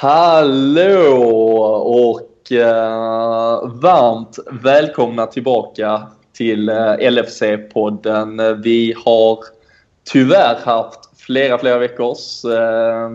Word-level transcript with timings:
Hallå 0.00 1.22
och 1.84 2.52
eh, 2.52 3.68
varmt 3.68 4.38
välkomna 4.62 5.26
tillbaka 5.26 6.02
till 6.32 6.68
eh, 6.68 6.94
LFC-podden. 6.98 8.62
Vi 8.62 8.94
har 9.04 9.38
tyvärr 10.12 10.56
haft 10.64 11.00
flera, 11.18 11.58
flera 11.58 11.78
veckors 11.78 12.44
eh, 12.44 13.10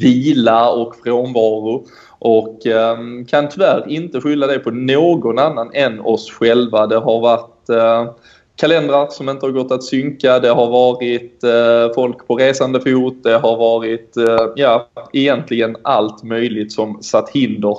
vila 0.00 0.70
och 0.70 0.96
frånvaro 1.04 1.86
och 2.18 2.66
eh, 2.66 2.98
kan 3.28 3.48
tyvärr 3.48 3.88
inte 3.88 4.20
skylla 4.20 4.46
det 4.46 4.58
på 4.58 4.70
någon 4.70 5.38
annan 5.38 5.70
än 5.74 6.00
oss 6.00 6.30
själva. 6.30 6.86
Det 6.86 6.98
har 6.98 7.20
varit 7.20 7.68
eh, 7.68 8.14
kalendrar 8.56 9.06
som 9.06 9.28
inte 9.28 9.46
har 9.46 9.50
gått 9.50 9.72
att 9.72 9.84
synka. 9.84 10.38
Det 10.38 10.48
har 10.48 10.70
varit 10.70 11.44
eh, 11.44 11.94
folk 11.94 12.26
på 12.26 12.36
resande 12.36 12.80
fot. 12.80 13.22
Det 13.22 13.38
har 13.38 13.56
varit 13.56 14.16
eh, 14.16 14.52
ja, 14.56 14.88
egentligen 15.12 15.76
allt 15.82 16.22
möjligt 16.22 16.72
som 16.72 17.02
satt 17.02 17.30
hinder 17.30 17.78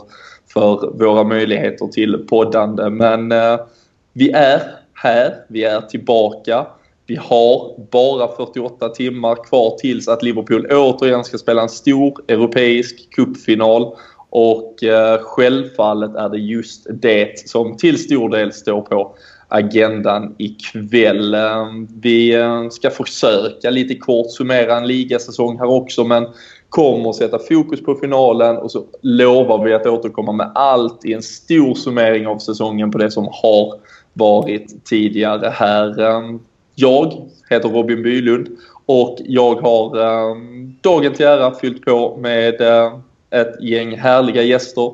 för 0.53 0.91
våra 0.93 1.23
möjligheter 1.23 1.87
till 1.87 2.25
poddande. 2.29 2.89
Men 2.89 3.31
eh, 3.31 3.59
vi 4.13 4.31
är 4.31 4.61
här. 4.93 5.35
Vi 5.47 5.63
är 5.63 5.81
tillbaka. 5.81 6.65
Vi 7.07 7.15
har 7.15 7.75
bara 7.91 8.27
48 8.27 8.89
timmar 8.89 9.35
kvar 9.35 9.77
tills 9.77 10.07
att 10.07 10.23
Liverpool 10.23 10.67
återigen 10.71 11.23
ska 11.23 11.37
spela 11.37 11.61
en 11.61 11.69
stor 11.69 12.21
europeisk 12.27 13.09
cupfinal. 13.15 13.95
Och 14.29 14.83
eh, 14.83 15.19
självfallet 15.21 16.15
är 16.15 16.29
det 16.29 16.37
just 16.37 16.87
det 16.89 17.49
som 17.49 17.77
till 17.77 18.03
stor 18.03 18.29
del 18.29 18.53
står 18.53 18.81
på 18.81 19.15
agendan 19.55 20.35
ikväll. 20.37 21.33
Ehm, 21.33 21.87
vi 22.01 22.35
ehm, 22.35 22.71
ska 22.71 22.89
försöka 22.89 23.69
lite 23.69 23.95
kort 23.95 24.31
summera 24.31 24.77
en 24.77 24.87
ligasäsong 24.87 25.59
här 25.59 25.69
också 25.69 26.03
men 26.03 26.27
kommer 26.69 27.09
att 27.09 27.15
sätta 27.15 27.39
fokus 27.39 27.83
på 27.83 27.95
finalen 27.95 28.57
och 28.57 28.71
så 28.71 28.85
lovar 29.01 29.65
vi 29.65 29.73
att 29.73 29.87
återkomma 29.87 30.31
med 30.31 30.51
allt 30.55 31.05
i 31.05 31.13
en 31.13 31.21
stor 31.21 31.75
summering 31.75 32.27
av 32.27 32.37
säsongen 32.37 32.91
på 32.91 32.97
det 32.97 33.11
som 33.11 33.27
har 33.31 33.73
varit 34.13 34.85
tidigare 34.85 35.49
här. 35.53 35.99
Ehm, 35.99 36.39
jag 36.75 37.13
heter 37.49 37.69
Robin 37.69 38.03
Bylund 38.03 38.47
och 38.85 39.17
jag 39.25 39.55
har 39.55 39.95
dagen 40.81 41.13
till 41.13 41.25
ära 41.25 41.55
fyllt 41.55 41.85
på 41.85 42.17
med 42.17 42.61
ett 43.31 43.61
gäng 43.61 43.97
härliga 43.97 44.41
gäster 44.41 44.91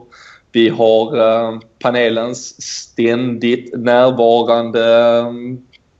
vi 0.51 0.69
har 0.69 1.17
eh, 1.17 1.59
panelens 1.79 2.61
ständigt 2.61 3.77
närvarande 3.77 5.17
eh, 5.17 5.31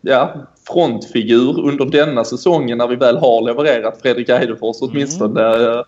ja, 0.02 0.34
frontfigur 0.68 1.60
under 1.60 1.86
denna 1.86 2.24
säsongen 2.24 2.78
när 2.78 2.88
vi 2.88 2.96
väl 2.96 3.18
har 3.18 3.42
levererat 3.42 4.02
Fredrik 4.02 4.30
Eidefors 4.30 4.78
åtminstone. 4.82 5.42
Mm. 5.42 5.84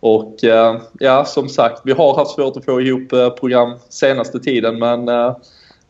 Och 0.00 0.44
eh, 0.44 0.80
ja, 1.00 1.24
som 1.24 1.48
sagt, 1.48 1.80
vi 1.84 1.92
har 1.92 2.16
haft 2.16 2.30
svårt 2.30 2.56
att 2.56 2.64
få 2.64 2.80
ihop 2.80 3.08
program 3.40 3.74
senaste 3.88 4.40
tiden 4.40 4.78
men 4.78 5.04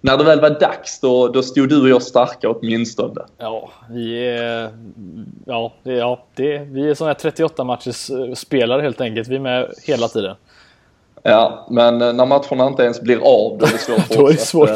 när 0.00 0.16
det 0.16 0.24
väl 0.24 0.40
var 0.40 0.60
dags 0.60 1.00
då, 1.00 1.28
då 1.28 1.42
stod 1.42 1.68
du 1.68 1.82
och 1.82 1.88
jag 1.88 2.02
starka 2.02 2.50
åtminstone. 2.50 3.20
Ja, 3.38 3.70
vi 3.90 4.26
är, 4.28 4.70
ja, 5.46 5.72
ja 5.82 6.24
det, 6.34 6.58
vi 6.58 6.90
är 6.90 6.94
sådana 6.94 7.12
här 7.12 7.20
38 7.20 7.64
matchers 7.64 8.10
spelare 8.34 8.82
helt 8.82 9.00
enkelt. 9.00 9.28
Vi 9.28 9.36
är 9.36 9.40
med 9.40 9.72
hela 9.86 10.08
tiden. 10.08 10.36
Ja, 11.22 11.66
men 11.70 11.98
när 11.98 12.26
matcherna 12.26 12.66
inte 12.66 12.82
ens 12.82 13.00
blir 13.00 13.16
av 13.16 13.58
då 13.58 13.66
är 13.66 13.72
det 13.72 13.78
svårt 13.78 14.06
för 14.14 14.22
oss 14.22 14.30
det 14.30 14.38
svårt. 14.38 14.70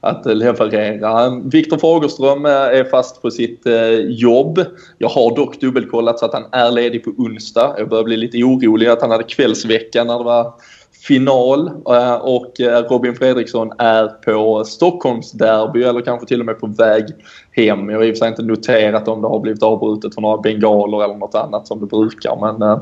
Att, 0.00 0.26
att 0.26 0.36
leverera. 0.36 1.40
Viktor 1.44 1.78
Fagerström 1.78 2.44
är 2.44 2.84
fast 2.84 3.22
på 3.22 3.30
sitt 3.30 3.62
jobb. 4.04 4.64
Jag 4.98 5.08
har 5.08 5.36
dock 5.36 5.60
dubbelkollat 5.60 6.18
så 6.18 6.24
att 6.24 6.32
han 6.32 6.44
är 6.52 6.70
ledig 6.70 7.04
på 7.04 7.10
onsdag. 7.10 7.74
Jag 7.78 7.88
börjar 7.88 8.04
bli 8.04 8.16
lite 8.16 8.42
orolig 8.42 8.86
att 8.86 9.00
han 9.00 9.10
hade 9.10 9.24
kvällsvecka 9.24 10.04
när 10.04 10.18
det 10.18 10.24
var 10.24 10.54
final 11.00 11.68
eh, 11.68 12.14
och 12.14 12.60
eh, 12.60 12.82
Robin 12.82 13.14
Fredriksson 13.14 13.72
är 13.78 14.06
på 14.06 14.64
Stockholmsderby 14.64 15.82
eller 15.82 16.00
kanske 16.00 16.26
till 16.26 16.40
och 16.40 16.46
med 16.46 16.60
på 16.60 16.66
väg 16.66 17.04
hem. 17.52 17.90
Jag 17.90 17.98
har 17.98 18.04
i 18.04 18.12
och 18.12 18.14
för 18.14 18.18
sig 18.18 18.28
inte 18.28 18.42
noterat 18.42 19.08
om 19.08 19.22
det 19.22 19.28
har 19.28 19.40
blivit 19.40 19.62
avbrutet 19.62 20.14
för 20.14 20.22
några 20.22 20.38
bengaler 20.38 21.04
eller 21.04 21.14
något 21.14 21.34
annat 21.34 21.66
som 21.66 21.80
det 21.80 21.86
brukar 21.86 22.36
men 22.40 22.70
eh, 22.70 22.78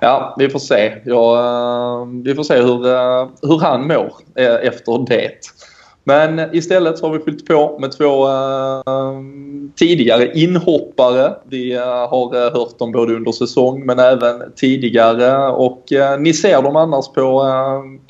ja, 0.00 0.34
vi 0.38 0.48
får 0.48 0.58
se. 0.58 0.94
Ja, 1.04 2.08
vi 2.24 2.34
får 2.34 2.42
se 2.42 2.62
hur, 2.62 2.78
hur 3.46 3.58
han 3.60 3.86
mår 3.86 4.12
efter 4.62 5.06
det. 5.06 5.30
Men 6.08 6.54
istället 6.54 6.98
så 6.98 7.06
har 7.06 7.12
vi 7.12 7.18
fyllt 7.24 7.46
på 7.46 7.78
med 7.78 7.92
två 7.92 8.26
uh, 8.26 8.82
tidigare 9.76 10.38
inhoppare. 10.38 11.34
Vi 11.44 11.76
uh, 11.76 11.82
har 11.82 12.36
uh, 12.36 12.52
hört 12.52 12.78
dem 12.78 12.92
både 12.92 13.14
under 13.14 13.32
säsong 13.32 13.86
men 13.86 13.98
även 13.98 14.52
tidigare 14.56 15.48
och 15.48 15.84
ni 16.18 16.34
ser 16.34 16.62
dem 16.62 16.76
annars 16.76 17.08
på 17.08 17.44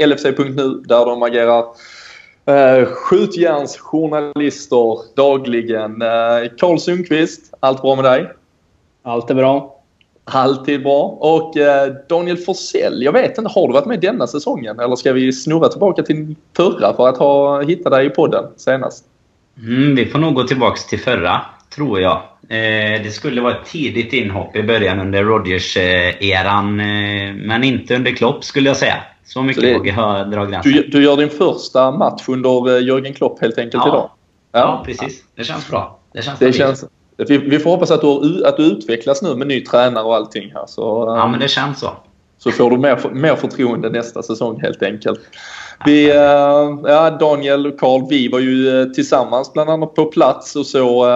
LFC.nu 0.06 0.82
där 0.88 1.06
de 1.06 1.22
agerar 1.22 1.60
uh, 1.60 2.86
skjutjärnsjournalister 2.86 5.16
dagligen. 5.16 6.00
Karl 6.58 6.78
Sundqvist, 6.78 7.54
allt 7.60 7.82
bra 7.82 7.94
med 7.94 8.04
dig? 8.04 8.30
Allt 9.02 9.30
är 9.30 9.34
bra. 9.34 9.77
Alltid 10.30 10.82
bra. 10.82 11.02
Och 11.20 11.56
eh, 11.56 11.92
Daniel 12.08 12.36
Forsell, 12.36 13.02
jag 13.02 13.12
vet 13.12 13.38
inte, 13.38 13.50
har 13.54 13.66
du 13.66 13.72
varit 13.72 13.86
med 13.86 14.00
denna 14.00 14.26
säsongen? 14.26 14.80
Eller 14.80 14.96
ska 14.96 15.12
vi 15.12 15.32
snurra 15.32 15.68
tillbaka 15.68 16.02
till 16.02 16.34
förra 16.56 16.94
för 16.94 17.08
att 17.08 17.18
ha 17.18 17.62
hittat 17.62 17.92
dig 17.92 18.06
i 18.06 18.10
podden 18.10 18.44
senast? 18.56 19.04
Mm, 19.58 19.94
vi 19.94 20.06
får 20.06 20.18
nog 20.18 20.34
gå 20.34 20.42
tillbaka 20.42 20.76
till 20.88 21.00
förra, 21.00 21.40
tror 21.74 22.00
jag. 22.00 22.22
Eh, 22.48 23.02
det 23.02 23.14
skulle 23.14 23.40
vara 23.40 23.52
ett 23.52 23.66
tidigt 23.66 24.12
inhopp 24.12 24.56
i 24.56 24.62
början 24.62 25.00
under 25.00 25.24
Rodgers-eran. 25.24 26.80
Eh, 26.80 27.34
men 27.34 27.64
inte 27.64 27.96
under 27.96 28.10
Klopp, 28.10 28.44
skulle 28.44 28.68
jag 28.68 28.76
säga. 28.76 28.96
Så 29.24 29.42
mycket 29.42 29.76
vågar 29.76 29.94
jag 29.94 30.30
dra 30.30 30.44
gränsen. 30.44 30.72
Du, 30.72 30.82
du, 30.82 31.04
gör 31.04 31.16
din 31.16 31.30
första 31.30 31.90
match 31.90 32.28
under 32.28 32.78
Jörgen 32.80 33.14
Klopp 33.14 33.40
helt 33.40 33.58
enkelt 33.58 33.82
ja. 33.84 33.88
idag? 33.88 34.10
Ja, 34.52 34.58
ja 34.58 34.82
precis. 34.86 35.24
Det 35.34 35.44
känns 35.44 35.70
bra. 35.70 35.98
Det 36.12 36.22
känns, 36.22 36.38
det 36.38 36.52
känns, 36.52 36.84
vi, 37.26 37.38
vi 37.38 37.58
får 37.58 37.70
hoppas 37.70 37.90
att 37.90 38.00
du, 38.00 38.46
att 38.46 38.56
du 38.56 38.62
utvecklas 38.62 39.22
nu 39.22 39.34
med 39.34 39.46
ny 39.46 39.64
tränare 39.64 40.04
och 40.04 40.14
allting 40.14 40.52
här. 40.54 40.66
Så, 40.66 41.14
ja, 41.18 41.28
men 41.28 41.40
det 41.40 41.48
känns 41.48 41.80
så. 41.80 41.90
Så 42.38 42.50
får 42.50 42.70
du 42.70 42.78
mer, 42.78 43.10
mer 43.12 43.36
förtroende 43.36 43.90
nästa 43.90 44.22
säsong 44.22 44.60
helt 44.60 44.82
enkelt. 44.82 45.20
Vi, 45.86 46.12
uh, 46.12 46.18
ja, 46.84 47.10
Daniel 47.20 47.66
och 47.66 47.80
Carl, 47.80 48.06
vi 48.08 48.28
var 48.28 48.38
ju 48.38 48.66
uh, 48.66 48.92
tillsammans 48.92 49.52
bland 49.52 49.70
annat 49.70 49.94
på 49.94 50.04
plats 50.04 50.56
och 50.56 50.66
så 50.66 51.06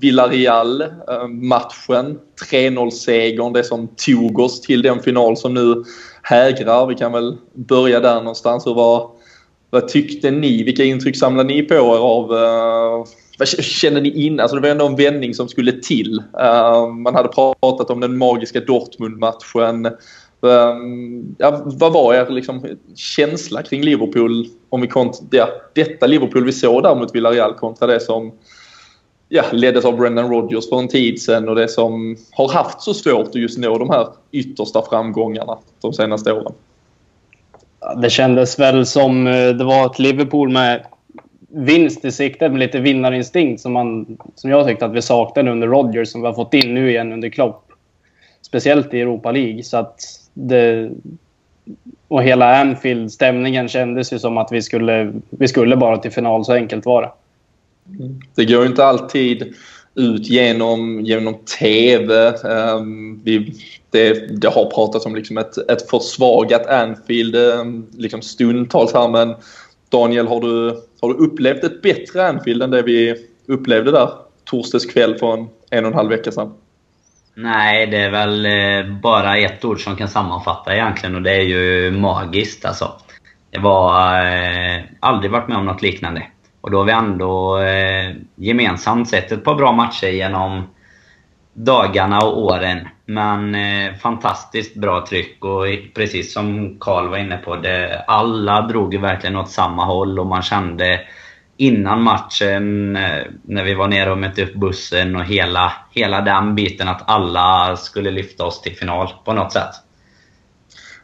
Villarreal-matchen. 0.00 2.18
3-0-segern, 2.50 3.52
det 3.52 3.64
som 3.64 3.88
tog 4.06 4.38
oss 4.38 4.60
till 4.60 4.82
den 4.82 5.02
final 5.02 5.36
som 5.36 5.54
nu 5.54 5.84
hägrar. 6.22 6.86
Vi 6.86 6.94
kan 6.94 7.12
väl 7.12 7.36
börja 7.52 8.00
där 8.00 8.14
någonstans. 8.14 8.66
Var, 8.66 9.10
vad 9.70 9.88
tyckte 9.88 10.30
ni? 10.30 10.62
Vilka 10.62 10.84
intryck 10.84 11.16
samlade 11.16 11.48
ni 11.48 11.62
på 11.62 11.74
er 11.74 11.98
av 11.98 12.28
vad 12.28 13.08
känner 13.44 14.00
ni 14.00 14.26
in? 14.26 14.40
Alltså 14.40 14.56
det 14.56 14.62
var 14.62 14.68
ändå 14.68 14.86
en 14.86 14.96
vändning 14.96 15.34
som 15.34 15.48
skulle 15.48 15.72
till. 15.72 16.22
Ehm, 16.40 17.02
man 17.02 17.14
hade 17.14 17.28
pratat 17.28 17.90
om 17.90 18.00
den 18.00 18.18
magiska 18.18 18.60
Dortmund-matchen. 18.60 19.86
Ehm, 19.86 21.34
ja, 21.38 21.62
vad 21.64 21.92
var 21.92 22.14
er 22.14 22.30
liksom, 22.30 22.66
känsla 22.94 23.62
kring 23.62 23.82
Liverpool? 23.82 24.46
Om 24.68 24.80
vi 24.80 24.86
kont 24.86 25.22
ja, 25.30 25.48
detta 25.74 26.06
Liverpool 26.06 26.44
vi 26.44 26.52
såg 26.52 26.82
där 26.82 26.94
mot 26.94 27.14
Villarreal 27.14 27.54
kontra 27.54 27.86
det 27.86 28.00
som 28.00 28.32
ja, 29.28 29.44
leddes 29.52 29.84
av 29.84 29.96
Brendan 29.96 30.30
Rodgers 30.30 30.68
för 30.68 30.78
en 30.78 30.88
tid 30.88 31.22
sedan 31.22 31.48
och 31.48 31.54
det 31.54 31.68
som 31.68 32.16
har 32.32 32.48
haft 32.48 32.82
så 32.82 32.94
svårt 32.94 33.28
att 33.28 33.34
just 33.34 33.58
nå 33.58 33.78
de 33.78 33.90
här 33.90 34.06
yttersta 34.32 34.82
framgångarna 34.82 35.58
de 35.80 35.92
senaste 35.92 36.32
åren. 36.32 36.52
Det 38.02 38.10
kändes 38.10 38.58
väl 38.58 38.86
som 38.86 39.26
eh, 39.26 39.48
det 39.48 39.64
var 39.64 39.86
ett 39.86 39.98
Liverpool 39.98 40.48
med 40.48 40.86
vinst 41.56 42.04
i 42.04 42.12
siktet 42.12 42.52
med 42.52 42.60
lite 42.60 42.80
vinnarinstinkt 42.80 43.62
som, 43.62 43.72
man, 43.72 44.18
som 44.34 44.50
jag 44.50 44.66
tyckte 44.66 44.84
att 44.84 44.92
vi 44.92 45.02
saknade 45.02 45.50
under 45.50 45.68
Rodgers 45.68 46.08
som 46.08 46.20
vi 46.20 46.26
har 46.26 46.34
fått 46.34 46.54
in 46.54 46.74
nu 46.74 46.90
igen 46.90 47.12
under 47.12 47.28
Klopp. 47.28 47.72
Speciellt 48.42 48.94
i 48.94 49.00
Europa 49.00 49.32
League. 49.32 49.62
Så 49.62 49.76
att 49.76 50.00
det, 50.34 50.90
och 52.08 52.22
hela 52.22 52.56
Anfield-stämningen 52.60 53.68
kändes 53.68 54.12
ju 54.12 54.18
som 54.18 54.38
att 54.38 54.52
vi 54.52 54.62
skulle, 54.62 55.12
vi 55.30 55.48
skulle 55.48 55.76
bara 55.76 55.98
till 55.98 56.10
final. 56.10 56.44
Så 56.44 56.52
enkelt 56.52 56.86
var 56.86 57.02
det. 57.02 57.10
Det 58.34 58.44
går 58.44 58.62
ju 58.62 58.68
inte 58.68 58.84
alltid 58.84 59.54
ut 59.94 60.28
genom, 60.28 61.00
genom 61.00 61.34
TV. 61.58 62.28
Um, 62.28 62.50
ehm, 62.50 63.20
vi, 63.24 63.54
det, 63.90 64.40
det, 64.40 64.48
har 64.48 64.70
pratats 64.70 65.06
om 65.06 65.14
liksom 65.16 65.38
ett, 65.38 65.70
ett 65.70 65.90
försvagat 65.90 66.66
Anfield 66.66 67.36
um, 67.36 67.86
liksom 67.96 68.22
stundtals 68.22 68.94
här 68.94 69.08
men 69.08 69.34
Daniel, 69.88 70.26
har 70.26 70.40
du, 70.40 70.82
har 71.00 71.08
du 71.08 71.14
upplevt 71.14 71.64
ett 71.64 71.82
bättre 71.82 72.28
Anfield 72.28 72.62
än 72.62 72.70
det 72.70 72.82
vi 72.82 73.14
upplevde 73.46 73.90
där 73.90 74.10
torsdags 74.44 74.86
kväll 74.86 75.14
för 75.18 75.32
en, 75.32 75.48
en 75.70 75.84
och 75.84 75.90
en 75.90 75.96
halv 75.96 76.10
vecka 76.10 76.32
sedan? 76.32 76.54
Nej, 77.34 77.86
det 77.86 77.96
är 77.96 78.10
väl 78.10 78.46
eh, 78.46 79.00
bara 79.00 79.36
ett 79.36 79.64
ord 79.64 79.84
som 79.84 79.96
kan 79.96 80.08
sammanfatta 80.08 80.74
egentligen 80.74 81.14
och 81.14 81.22
det 81.22 81.34
är 81.34 81.42
ju 81.42 81.90
magiskt 81.90 82.64
alltså. 82.64 82.92
Det 83.50 83.58
var... 83.58 84.20
Eh, 84.26 84.80
aldrig 85.00 85.30
varit 85.30 85.48
med 85.48 85.56
om 85.56 85.66
något 85.66 85.82
liknande. 85.82 86.26
Och 86.60 86.70
då 86.70 86.78
har 86.78 86.84
vi 86.84 86.92
ändå 86.92 87.58
eh, 87.58 88.16
gemensamt 88.34 89.08
sett 89.08 89.32
ett 89.32 89.44
par 89.44 89.54
bra 89.54 89.72
matcher 89.72 90.06
genom 90.06 90.62
dagarna 91.52 92.18
och 92.18 92.44
åren. 92.44 92.88
Men 93.08 93.54
eh, 93.54 93.94
fantastiskt 93.94 94.74
bra 94.74 95.06
tryck 95.08 95.44
och 95.44 95.64
precis 95.94 96.32
som 96.32 96.76
Karl 96.80 97.08
var 97.08 97.16
inne 97.16 97.36
på, 97.36 97.56
det, 97.56 98.04
alla 98.06 98.62
drog 98.62 98.94
ju 98.94 99.00
verkligen 99.00 99.36
åt 99.36 99.50
samma 99.50 99.84
håll 99.84 100.18
och 100.18 100.26
man 100.26 100.42
kände 100.42 101.00
innan 101.56 102.02
matchen 102.02 102.96
eh, 102.96 103.24
när 103.42 103.64
vi 103.64 103.74
var 103.74 103.88
nere 103.88 104.10
och 104.10 104.18
mötte 104.18 104.42
upp 104.42 104.54
bussen 104.54 105.16
och 105.16 105.24
hela, 105.24 105.72
hela 105.90 106.20
den 106.20 106.54
biten 106.54 106.88
att 106.88 107.02
alla 107.06 107.76
skulle 107.76 108.10
lyfta 108.10 108.44
oss 108.44 108.62
till 108.62 108.76
final 108.76 109.08
på 109.24 109.32
något 109.32 109.52
sätt. 109.52 109.70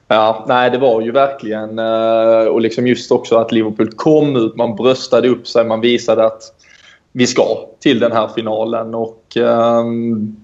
Ja, 0.08 0.44
nej 0.48 0.70
det 0.70 0.78
var 0.78 1.00
ju 1.00 1.12
verkligen 1.12 1.78
eh, 1.78 2.46
och 2.46 2.60
liksom 2.60 2.86
just 2.86 3.12
också 3.12 3.36
att 3.36 3.52
Liverpool 3.52 3.90
kom 3.96 4.36
ut, 4.36 4.56
man 4.56 4.76
bröstade 4.76 5.28
upp 5.28 5.46
sig, 5.46 5.64
man 5.64 5.80
visade 5.80 6.26
att 6.26 6.42
vi 7.12 7.26
ska 7.26 7.68
till 7.80 8.00
den 8.00 8.12
här 8.12 8.28
finalen 8.28 8.94
och 8.94 9.36
eh, 9.36 9.84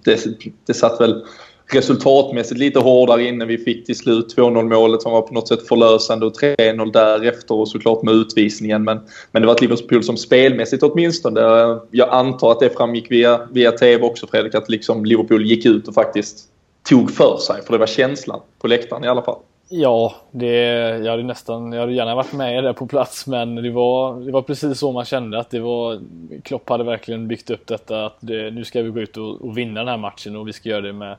det, 0.05 0.25
det 0.67 0.75
satt 0.75 1.01
väl 1.01 1.25
resultatmässigt 1.75 2.61
lite 2.61 2.79
hårdare 2.79 3.25
inne. 3.25 3.45
Vi 3.45 3.59
fick 3.59 3.87
till 3.87 3.97
slut 3.97 4.35
2-0 4.37 4.63
målet 4.63 5.03
som 5.03 5.13
var 5.13 5.23
på 5.23 5.35
något 5.35 5.49
sätt 5.49 5.69
förlösande 5.69 6.27
och 6.27 6.33
3-0 6.33 6.93
därefter 6.93 7.55
och 7.55 7.69
såklart 7.69 8.03
med 8.03 8.15
utvisningen. 8.15 8.85
Men, 8.85 9.01
men 9.33 9.43
det 9.43 9.47
var 9.47 9.55
ett 9.55 9.61
Liverpool 9.61 10.05
som 10.05 10.17
spelmässigt 10.17 10.83
åtminstone, 10.83 11.41
jag 11.91 12.09
antar 12.11 12.53
att 12.53 12.61
det 12.61 12.71
framgick 12.71 13.11
via, 13.11 13.41
via 13.53 13.73
TV 13.73 14.05
också 14.05 14.27
Fredrik, 14.27 14.55
att 14.55 14.71
liksom 14.71 15.05
Liverpool 15.05 15.47
gick 15.47 15.67
ut 15.67 15.89
och 15.89 15.95
faktiskt 15.95 16.39
tog 16.89 17.11
för 17.11 17.37
sig. 17.37 17.63
För 17.63 17.73
det 17.73 17.79
var 17.79 17.87
känslan 17.87 18.41
på 18.59 18.67
läktaren 18.67 19.05
i 19.05 19.09
alla 19.09 19.23
fall. 19.23 19.39
Ja, 19.71 20.15
det, 20.31 20.57
jag 21.05 21.11
hade 21.11 21.23
nästan, 21.23 21.73
jag 21.73 21.81
hade 21.81 21.93
gärna 21.93 22.15
varit 22.15 22.33
med 22.33 22.65
där 22.65 22.73
på 22.73 22.87
plats 22.87 23.27
men 23.27 23.55
det 23.55 23.71
var, 23.71 24.21
det 24.21 24.33
var 24.33 24.43
precis 24.43 24.79
så 24.79 24.93
man 24.93 25.05
kände 25.05 25.39
att 25.39 25.51
det 25.51 25.61
var 25.61 26.01
Klopp 26.43 26.69
hade 26.69 26.85
verkligen 26.85 27.29
byggt 27.29 27.51
upp 27.51 27.67
detta 27.67 28.07
att 28.07 28.17
det, 28.21 28.51
nu 28.51 28.65
ska 28.65 28.83
vi 28.83 28.91
gå 28.91 29.01
ut 29.01 29.17
och, 29.17 29.41
och, 29.41 29.59
vinna 29.59 29.81
den 29.81 29.89
här 29.89 29.97
matchen 29.97 30.37
och 30.37 30.49
vi 30.49 30.53
ska 30.53 30.69
göra 30.69 30.81
det 30.81 30.93
med, 30.93 31.17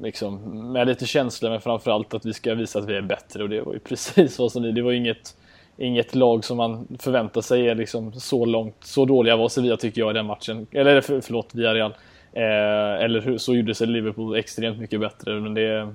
liksom, 0.00 0.72
med 0.72 0.86
lite 0.86 1.06
känsla 1.06 1.50
men 1.50 1.60
framförallt 1.60 2.14
att 2.14 2.26
vi 2.26 2.32
ska 2.32 2.54
visa 2.54 2.78
att 2.78 2.88
vi 2.88 2.96
är 2.96 3.02
bättre 3.02 3.42
och 3.42 3.48
det 3.48 3.60
var 3.60 3.72
ju 3.72 3.78
precis 3.84 4.38
vad 4.38 4.52
som 4.52 4.74
det 4.74 4.82
var 4.82 4.92
inget, 4.92 5.36
inget 5.76 6.14
lag 6.14 6.44
som 6.44 6.56
man 6.56 6.88
förväntar 7.00 7.40
sig 7.40 7.68
är 7.68 7.74
liksom 7.74 8.12
så 8.12 8.44
långt, 8.44 8.76
så 8.80 9.04
dåliga 9.04 9.36
var 9.36 9.48
Sevilla 9.48 9.76
tycker 9.76 10.00
jag 10.00 10.10
i 10.10 10.14
den 10.14 10.26
matchen, 10.26 10.66
eller 10.72 11.00
för, 11.00 11.20
förlåt, 11.20 11.54
Villarreal. 11.54 11.94
Eh, 12.34 13.04
eller 13.04 13.38
så 13.38 13.54
gjorde 13.54 13.74
sig 13.74 13.86
Liverpool 13.86 14.36
extremt 14.36 14.78
mycket 14.78 15.00
bättre 15.00 15.40
men 15.40 15.54
det 15.54 15.94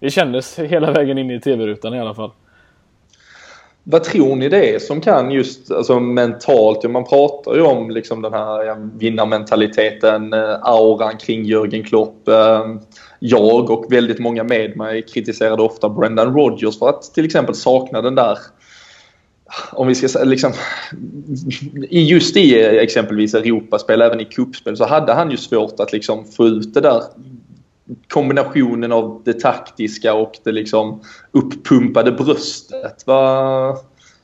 det 0.00 0.10
kändes 0.10 0.58
hela 0.58 0.92
vägen 0.92 1.18
in 1.18 1.30
i 1.30 1.40
tv-rutan 1.40 1.94
i 1.94 2.00
alla 2.00 2.14
fall. 2.14 2.30
Vad 3.88 4.04
tror 4.04 4.36
ni 4.36 4.48
det 4.48 4.74
är 4.74 4.78
som 4.78 5.00
kan 5.00 5.30
just 5.30 5.70
alltså, 5.70 6.00
mentalt, 6.00 6.78
ja, 6.82 6.88
man 6.88 7.04
pratar 7.04 7.54
ju 7.54 7.62
om 7.62 7.90
liksom 7.90 8.22
den 8.22 8.32
här 8.32 8.64
ja, 8.64 8.76
vinnarmentaliteten, 8.94 10.32
eh, 10.32 10.62
auran 10.62 11.16
kring 11.16 11.44
Jörgen 11.44 11.84
Klopp. 11.84 12.28
Eh, 12.28 12.64
jag 13.18 13.70
och 13.70 13.92
väldigt 13.92 14.18
många 14.18 14.44
med 14.44 14.76
mig 14.76 15.02
kritiserade 15.02 15.62
ofta 15.62 15.88
Brendan 15.88 16.34
Rodgers 16.34 16.78
för 16.78 16.88
att 16.88 17.02
till 17.14 17.24
exempel 17.24 17.54
sakna 17.54 18.02
den 18.02 18.14
där 18.14 18.38
om 19.72 19.88
vi 19.88 19.94
ska 19.94 20.08
säga 20.08 20.24
liksom, 20.24 20.52
just 21.90 22.36
i 22.36 22.64
eh, 22.64 22.68
exempelvis 22.68 23.34
Europaspel, 23.34 24.02
även 24.02 24.20
i 24.20 24.24
kuppspel 24.24 24.76
så 24.76 24.86
hade 24.86 25.12
han 25.12 25.30
ju 25.30 25.36
svårt 25.36 25.80
att 25.80 25.92
liksom 25.92 26.24
få 26.24 26.46
ut 26.46 26.74
det 26.74 26.80
där 26.80 27.02
kombinationen 28.08 28.92
av 28.92 29.22
det 29.24 29.40
taktiska 29.40 30.14
och 30.14 30.32
det 30.44 30.52
liksom 30.52 31.00
uppumpade 31.32 32.12
bröstet. 32.12 33.06
Var, 33.06 33.76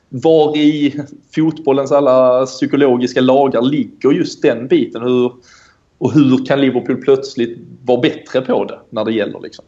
var 0.09 0.57
i 0.57 0.95
fotbollens 1.35 1.91
alla 1.91 2.45
psykologiska 2.45 3.21
lagar 3.21 3.61
ligger 3.61 4.11
just 4.11 4.41
den 4.41 4.67
biten? 4.67 5.01
Hur, 5.01 5.31
och 5.97 6.13
hur 6.13 6.45
kan 6.45 6.61
Liverpool 6.61 6.97
plötsligt 6.97 7.57
vara 7.85 8.01
bättre 8.01 8.41
på 8.41 8.65
det 8.65 8.79
när 8.89 9.05
det 9.05 9.13
gäller? 9.13 9.39
Liksom? 9.39 9.65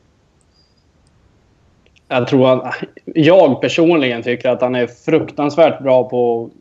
Jag 2.07 2.27
tror 2.27 2.49
att 2.49 2.75
jag 3.05 3.61
personligen 3.61 4.23
tycker 4.23 4.49
att 4.49 4.61
han 4.61 4.75
är 4.75 4.87
fruktansvärt 4.87 5.83
bra 5.83 6.09
på 6.09 6.45
att 6.45 6.51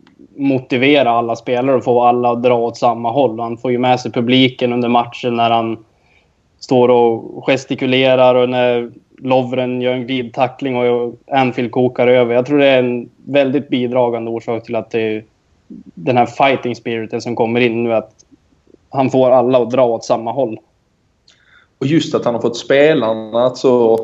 motivera 0.41 1.11
alla 1.11 1.37
spelare 1.37 1.77
och 1.77 1.85
få 1.85 2.03
alla 2.03 2.31
att 2.31 2.43
dra 2.43 2.55
åt 2.55 2.77
samma 2.77 3.11
håll. 3.11 3.41
Han 3.41 3.59
får 3.59 3.73
ju 3.73 3.79
med 3.79 4.01
sig 4.01 4.13
publiken 4.13 4.73
under 4.73 4.89
matchen 4.89 5.37
när 5.37 5.51
han 5.51 5.85
står 6.65 6.89
och 6.89 7.47
gestikulerar 7.47 8.35
och 8.35 8.49
när 8.49 8.91
Lovren 9.19 9.81
gör 9.81 9.93
en 9.93 10.07
glidtackling 10.07 10.77
och 10.77 11.15
Anfield 11.31 11.71
kokar 11.71 12.07
över. 12.07 12.35
Jag 12.35 12.47
tror 12.47 12.59
det 12.59 12.67
är 12.67 12.79
en 12.79 13.11
väldigt 13.25 13.69
bidragande 13.69 14.31
orsak 14.31 14.65
till 14.65 14.77
att 14.77 14.91
det 14.91 15.25
den 15.95 16.17
här 16.17 16.27
fighting 16.27 16.77
spiriten 16.77 17.21
som 17.21 17.37
kommer 17.37 17.61
in 17.61 17.85
nu. 17.85 17.95
Att 17.95 18.11
han 18.91 19.11
får 19.11 19.31
alla 19.31 19.63
att 19.63 19.71
dra 19.71 19.87
åt 19.87 20.05
samma 20.05 20.33
håll. 20.33 20.59
Och 21.79 21.87
just 21.87 22.15
att 22.15 22.25
han 22.25 22.35
har 22.35 22.43
fått 22.43 22.57
spelarna 22.57 23.51
så 23.51 24.01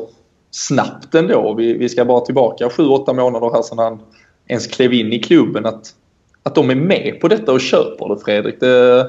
snabbt 0.51 1.15
ändå. 1.15 1.53
Vi, 1.53 1.73
vi 1.73 1.89
ska 1.89 2.05
bara 2.05 2.21
tillbaka 2.21 2.67
7-8 2.67 3.13
månader 3.13 3.51
här 3.53 3.61
sedan 3.61 3.77
han 3.77 3.99
ens 4.47 4.67
klev 4.67 4.93
in 4.93 5.13
i 5.13 5.19
klubben. 5.19 5.65
Att, 5.65 5.87
att 6.43 6.55
de 6.55 6.69
är 6.69 6.75
med 6.75 7.17
på 7.21 7.27
detta 7.27 7.51
och 7.51 7.61
köper 7.61 8.09
det 8.09 8.21
Fredrik. 8.25 8.59
Det, 8.59 9.07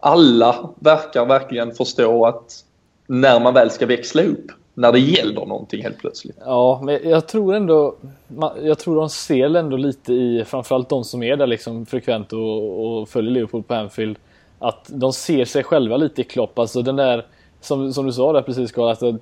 alla 0.00 0.70
verkar 0.78 1.26
verkligen 1.26 1.72
förstå 1.72 2.26
att 2.26 2.64
när 3.06 3.40
man 3.40 3.54
väl 3.54 3.70
ska 3.70 3.86
växla 3.86 4.22
upp, 4.22 4.46
när 4.74 4.92
det 4.92 4.98
gäller 4.98 5.46
någonting 5.46 5.82
helt 5.82 5.98
plötsligt. 5.98 6.36
Ja, 6.44 6.80
men 6.84 6.98
jag 7.10 7.28
tror 7.28 7.54
ändå, 7.54 7.94
jag 8.62 8.78
tror 8.78 8.96
de 8.96 9.08
ser 9.08 9.56
ändå 9.56 9.76
lite 9.76 10.12
i, 10.12 10.44
framförallt 10.46 10.88
de 10.88 11.04
som 11.04 11.22
är 11.22 11.36
där 11.36 11.46
liksom 11.46 11.86
frekvent 11.86 12.32
och, 12.32 13.00
och 13.00 13.08
följer 13.08 13.32
Liverpool 13.32 13.62
på 13.62 13.74
Anfield, 13.74 14.16
att 14.58 14.86
de 14.88 15.12
ser 15.12 15.44
sig 15.44 15.64
själva 15.64 15.96
lite 15.96 16.20
i 16.20 16.24
Klopp. 16.24 16.58
Alltså 16.58 16.82
den 16.82 16.96
där, 16.96 17.26
som, 17.60 17.92
som 17.92 18.06
du 18.06 18.12
sa 18.12 18.32
där 18.32 18.42
precis 18.42 18.72
Carl, 18.72 18.92
att 18.92 19.02
eh, 19.02 19.14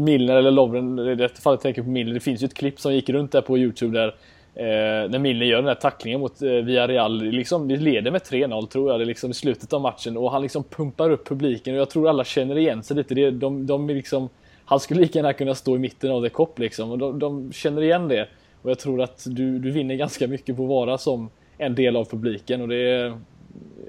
Milner 0.00 0.36
eller 0.36 0.50
Lovren, 0.50 0.98
i 0.98 1.14
detta 1.14 1.40
fallet 1.40 1.60
tänker 1.60 1.78
jag 1.80 1.86
på 1.86 1.90
Milner, 1.90 2.14
det 2.14 2.20
finns 2.20 2.42
ju 2.42 2.44
ett 2.44 2.54
klipp 2.54 2.80
som 2.80 2.94
gick 2.94 3.08
runt 3.08 3.32
där 3.32 3.40
på 3.40 3.58
Youtube 3.58 3.98
där 3.98 4.14
Eh, 4.58 5.10
när 5.10 5.18
Milner 5.18 5.46
gör 5.46 5.56
den 5.56 5.64
där 5.64 5.74
tacklingen 5.74 6.20
mot 6.20 6.42
eh, 6.42 6.48
Villarreal, 6.48 7.22
liksom, 7.22 7.68
vi 7.68 7.76
leder 7.76 8.10
med 8.10 8.22
3-0 8.22 8.66
tror 8.66 8.90
jag, 8.90 9.00
det 9.00 9.04
är 9.04 9.06
liksom 9.06 9.30
i 9.30 9.34
slutet 9.34 9.72
av 9.72 9.80
matchen 9.80 10.16
och 10.16 10.32
han 10.32 10.42
liksom 10.42 10.64
pumpar 10.64 11.10
upp 11.10 11.28
publiken. 11.28 11.74
Och 11.74 11.80
jag 11.80 11.90
tror 11.90 12.08
alla 12.08 12.24
känner 12.24 12.58
igen 12.58 12.82
sig 12.82 12.96
lite. 12.96 13.14
Det, 13.14 13.30
de, 13.30 13.66
de 13.66 13.88
liksom, 13.88 14.28
han 14.64 14.80
skulle 14.80 15.00
lika 15.00 15.18
gärna 15.18 15.32
kunna 15.32 15.54
stå 15.54 15.76
i 15.76 15.78
mitten 15.78 16.10
av 16.10 16.22
det 16.22 16.30
kopp 16.30 16.58
liksom. 16.58 16.90
Och 16.90 16.98
de, 16.98 17.18
de, 17.18 17.52
känner 17.52 17.82
igen 17.82 18.08
det. 18.08 18.28
Och 18.62 18.70
jag 18.70 18.78
tror 18.78 19.02
att 19.02 19.26
du, 19.26 19.58
du 19.58 19.70
vinner 19.70 19.94
ganska 19.94 20.26
mycket 20.26 20.56
på 20.56 20.62
att 20.62 20.68
vara 20.68 20.98
som 20.98 21.30
en 21.58 21.74
del 21.74 21.96
av 21.96 22.04
publiken. 22.04 22.60
Och 22.60 22.68
det 22.68 22.90
är... 22.90 23.18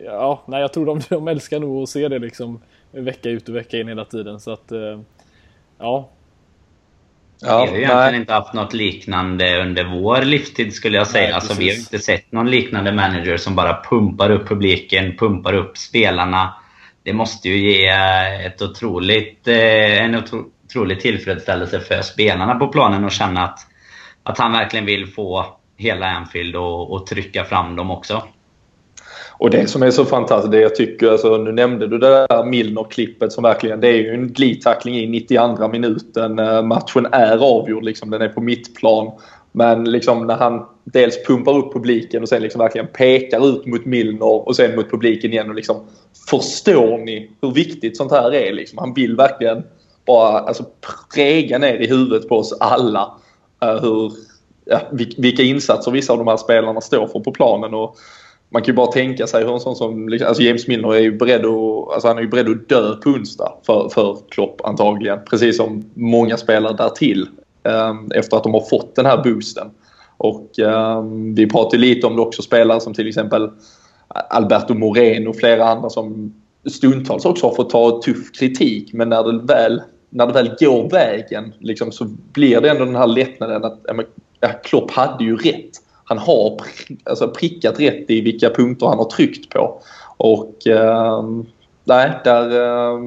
Ja, 0.05 0.43
nej 0.45 0.61
jag 0.61 0.73
tror 0.73 0.85
de, 0.85 1.01
de 1.09 1.27
älskar 1.27 1.59
nog 1.59 1.83
att 1.83 1.89
se 1.89 2.07
det 2.07 2.19
liksom 2.19 2.61
vecka 2.91 3.29
ut 3.29 3.49
och 3.49 3.55
vecka 3.55 3.77
in 3.77 3.87
hela 3.87 4.05
tiden. 4.05 4.39
Så 4.39 4.51
att... 4.51 4.71
Eh, 4.71 4.99
ja, 5.77 6.09
Ja, 7.41 7.65
vi 7.65 7.69
har 7.69 7.77
ju 7.77 7.83
egentligen 7.83 8.15
inte 8.15 8.33
haft 8.33 8.53
något 8.53 8.73
liknande 8.73 9.61
under 9.61 9.83
vår 9.83 10.21
livstid 10.21 10.73
skulle 10.73 10.97
jag 10.97 11.07
säga. 11.07 11.23
Nej, 11.23 11.33
alltså, 11.33 11.53
vi 11.59 11.69
har 11.69 11.75
inte 11.75 11.99
sett 11.99 12.31
någon 12.31 12.51
liknande 12.51 12.91
manager 12.91 13.37
som 13.37 13.55
bara 13.55 13.83
pumpar 13.89 14.29
upp 14.29 14.47
publiken, 14.47 15.17
pumpar 15.17 15.53
upp 15.53 15.77
spelarna. 15.77 16.53
Det 17.03 17.13
måste 17.13 17.49
ju 17.49 17.71
ge 17.71 17.87
ett 18.45 18.61
otroligt, 18.61 19.47
eh, 19.47 20.03
en 20.03 20.15
otrolig 20.15 20.99
tillfredsställelse 20.99 21.79
för 21.79 22.01
spelarna 22.01 22.55
på 22.55 22.67
planen 22.67 23.05
att 23.05 23.13
känna 23.13 23.43
att, 23.43 23.59
att 24.23 24.37
han 24.37 24.51
verkligen 24.51 24.85
vill 24.85 25.07
få 25.07 25.45
hela 25.77 26.05
Anfield 26.05 26.55
och, 26.55 26.93
och 26.93 27.05
trycka 27.05 27.45
fram 27.45 27.75
dem 27.75 27.91
också. 27.91 28.23
Och 29.39 29.49
det 29.49 29.67
som 29.67 29.83
är 29.83 29.91
så 29.91 30.05
fantastiskt, 30.05 30.51
det 30.51 30.61
jag 30.61 30.75
tycker, 30.75 31.11
alltså, 31.11 31.37
nu 31.37 31.51
nämnde 31.51 31.87
du 31.87 31.97
det 31.97 32.07
där 32.07 32.43
Milner-klippet 32.43 33.31
som 33.31 33.43
verkligen, 33.43 33.79
det 33.79 33.87
är 33.87 33.97
ju 33.97 34.13
en 34.13 34.33
glidtackling 34.33 34.95
i 34.95 35.07
92 35.07 35.67
minuten. 35.67 36.39
Eh, 36.39 36.63
matchen 36.63 37.07
är 37.11 37.37
avgjord, 37.37 37.83
liksom, 37.83 38.09
den 38.09 38.21
är 38.21 38.27
på 38.27 38.41
mittplan. 38.41 39.11
Men 39.51 39.91
liksom 39.91 40.27
när 40.27 40.35
han 40.35 40.65
dels 40.83 41.23
pumpar 41.23 41.57
upp 41.57 41.73
publiken 41.73 42.21
och 42.21 42.29
sen 42.29 42.41
liksom 42.41 42.59
verkligen 42.59 42.87
pekar 42.87 43.49
ut 43.49 43.65
mot 43.65 43.85
Milner 43.85 44.47
och 44.47 44.55
sen 44.55 44.75
mot 44.75 44.91
publiken 44.91 45.31
igen 45.31 45.49
och 45.49 45.55
liksom 45.55 45.77
Förstår 46.29 46.97
ni 46.97 47.31
hur 47.41 47.51
viktigt 47.51 47.97
sånt 47.97 48.11
här 48.11 48.33
är? 48.33 48.53
Liksom, 48.53 48.77
han 48.77 48.93
vill 48.93 49.15
verkligen 49.15 49.63
bara 50.05 50.39
alltså, 50.39 50.65
präga 51.15 51.57
ner 51.57 51.79
i 51.79 51.87
huvudet 51.87 52.29
på 52.29 52.37
oss 52.37 52.57
alla 52.59 53.13
uh, 53.65 53.81
hur, 53.81 54.11
ja, 54.65 54.81
vilka 55.17 55.43
insatser 55.43 55.91
vissa 55.91 56.13
av 56.13 56.19
de 56.19 56.27
här 56.27 56.37
spelarna 56.37 56.81
står 56.81 57.07
för 57.07 57.19
på 57.19 57.31
planen. 57.31 57.73
Och, 57.73 57.95
man 58.49 58.61
kan 58.61 58.73
ju 58.73 58.75
bara 58.75 58.91
tänka 58.91 59.27
sig 59.27 59.43
hur 59.43 59.53
en 59.53 59.59
sån 59.59 59.75
som 59.75 60.09
liksom, 60.09 60.27
alltså 60.27 60.43
James 60.43 60.67
Milner 60.67 60.93
är 60.93 60.99
ju 60.99 61.17
beredd 61.17 61.45
att, 61.45 61.93
alltså 61.93 62.07
han 62.07 62.17
är 62.17 62.21
ju 62.21 62.27
beredd 62.27 62.49
att 62.49 62.69
dö 62.69 62.95
på 62.95 63.09
onsdag 63.09 63.53
för, 63.65 63.89
för 63.89 64.17
Klopp 64.29 64.61
antagligen. 64.63 65.19
Precis 65.29 65.57
som 65.57 65.83
många 65.93 66.37
spelare 66.37 66.73
därtill 66.73 67.29
ehm, 67.63 68.11
efter 68.15 68.37
att 68.37 68.43
de 68.43 68.53
har 68.53 68.61
fått 68.61 68.95
den 68.95 69.05
här 69.05 69.23
boosten. 69.23 69.67
Och 70.17 70.59
ehm, 70.59 71.35
vi 71.35 71.49
pratade 71.49 71.77
lite 71.77 72.07
om 72.07 72.15
det 72.15 72.21
också, 72.21 72.41
spelare 72.41 72.79
som 72.79 72.93
till 72.93 73.07
exempel 73.07 73.49
Alberto 74.07 74.73
Moreno 74.73 75.29
och 75.29 75.35
flera 75.35 75.69
andra 75.69 75.89
som 75.89 76.33
stundtals 76.69 77.25
också 77.25 77.47
har 77.47 77.55
fått 77.55 77.69
ta 77.69 78.01
tuff 78.01 78.31
kritik 78.31 78.93
men 78.93 79.09
när 79.09 79.23
det 79.23 79.53
väl, 79.53 79.81
när 80.09 80.27
det 80.27 80.33
väl 80.33 80.55
går 80.59 80.89
vägen 80.89 81.53
liksom, 81.59 81.91
så 81.91 82.05
blir 82.33 82.61
det 82.61 82.69
ändå 82.69 82.85
den 82.85 82.95
här 82.95 83.07
lättnaden 83.07 83.65
att 83.65 83.79
ja, 84.39 84.47
Klopp 84.63 84.91
hade 84.91 85.23
ju 85.23 85.35
rätt 85.35 85.71
han 86.09 86.17
har 86.17 86.57
alltså, 87.03 87.27
prickat 87.27 87.79
rätt 87.79 88.09
i 88.09 88.21
vilka 88.21 88.49
punkter 88.49 88.85
han 88.85 88.97
har 88.97 89.05
tryckt 89.05 89.49
på. 89.49 89.81
Och 90.17 90.67
eh, 90.67 91.23
nej, 91.83 92.11
där, 92.23 92.45
eh, 92.51 92.99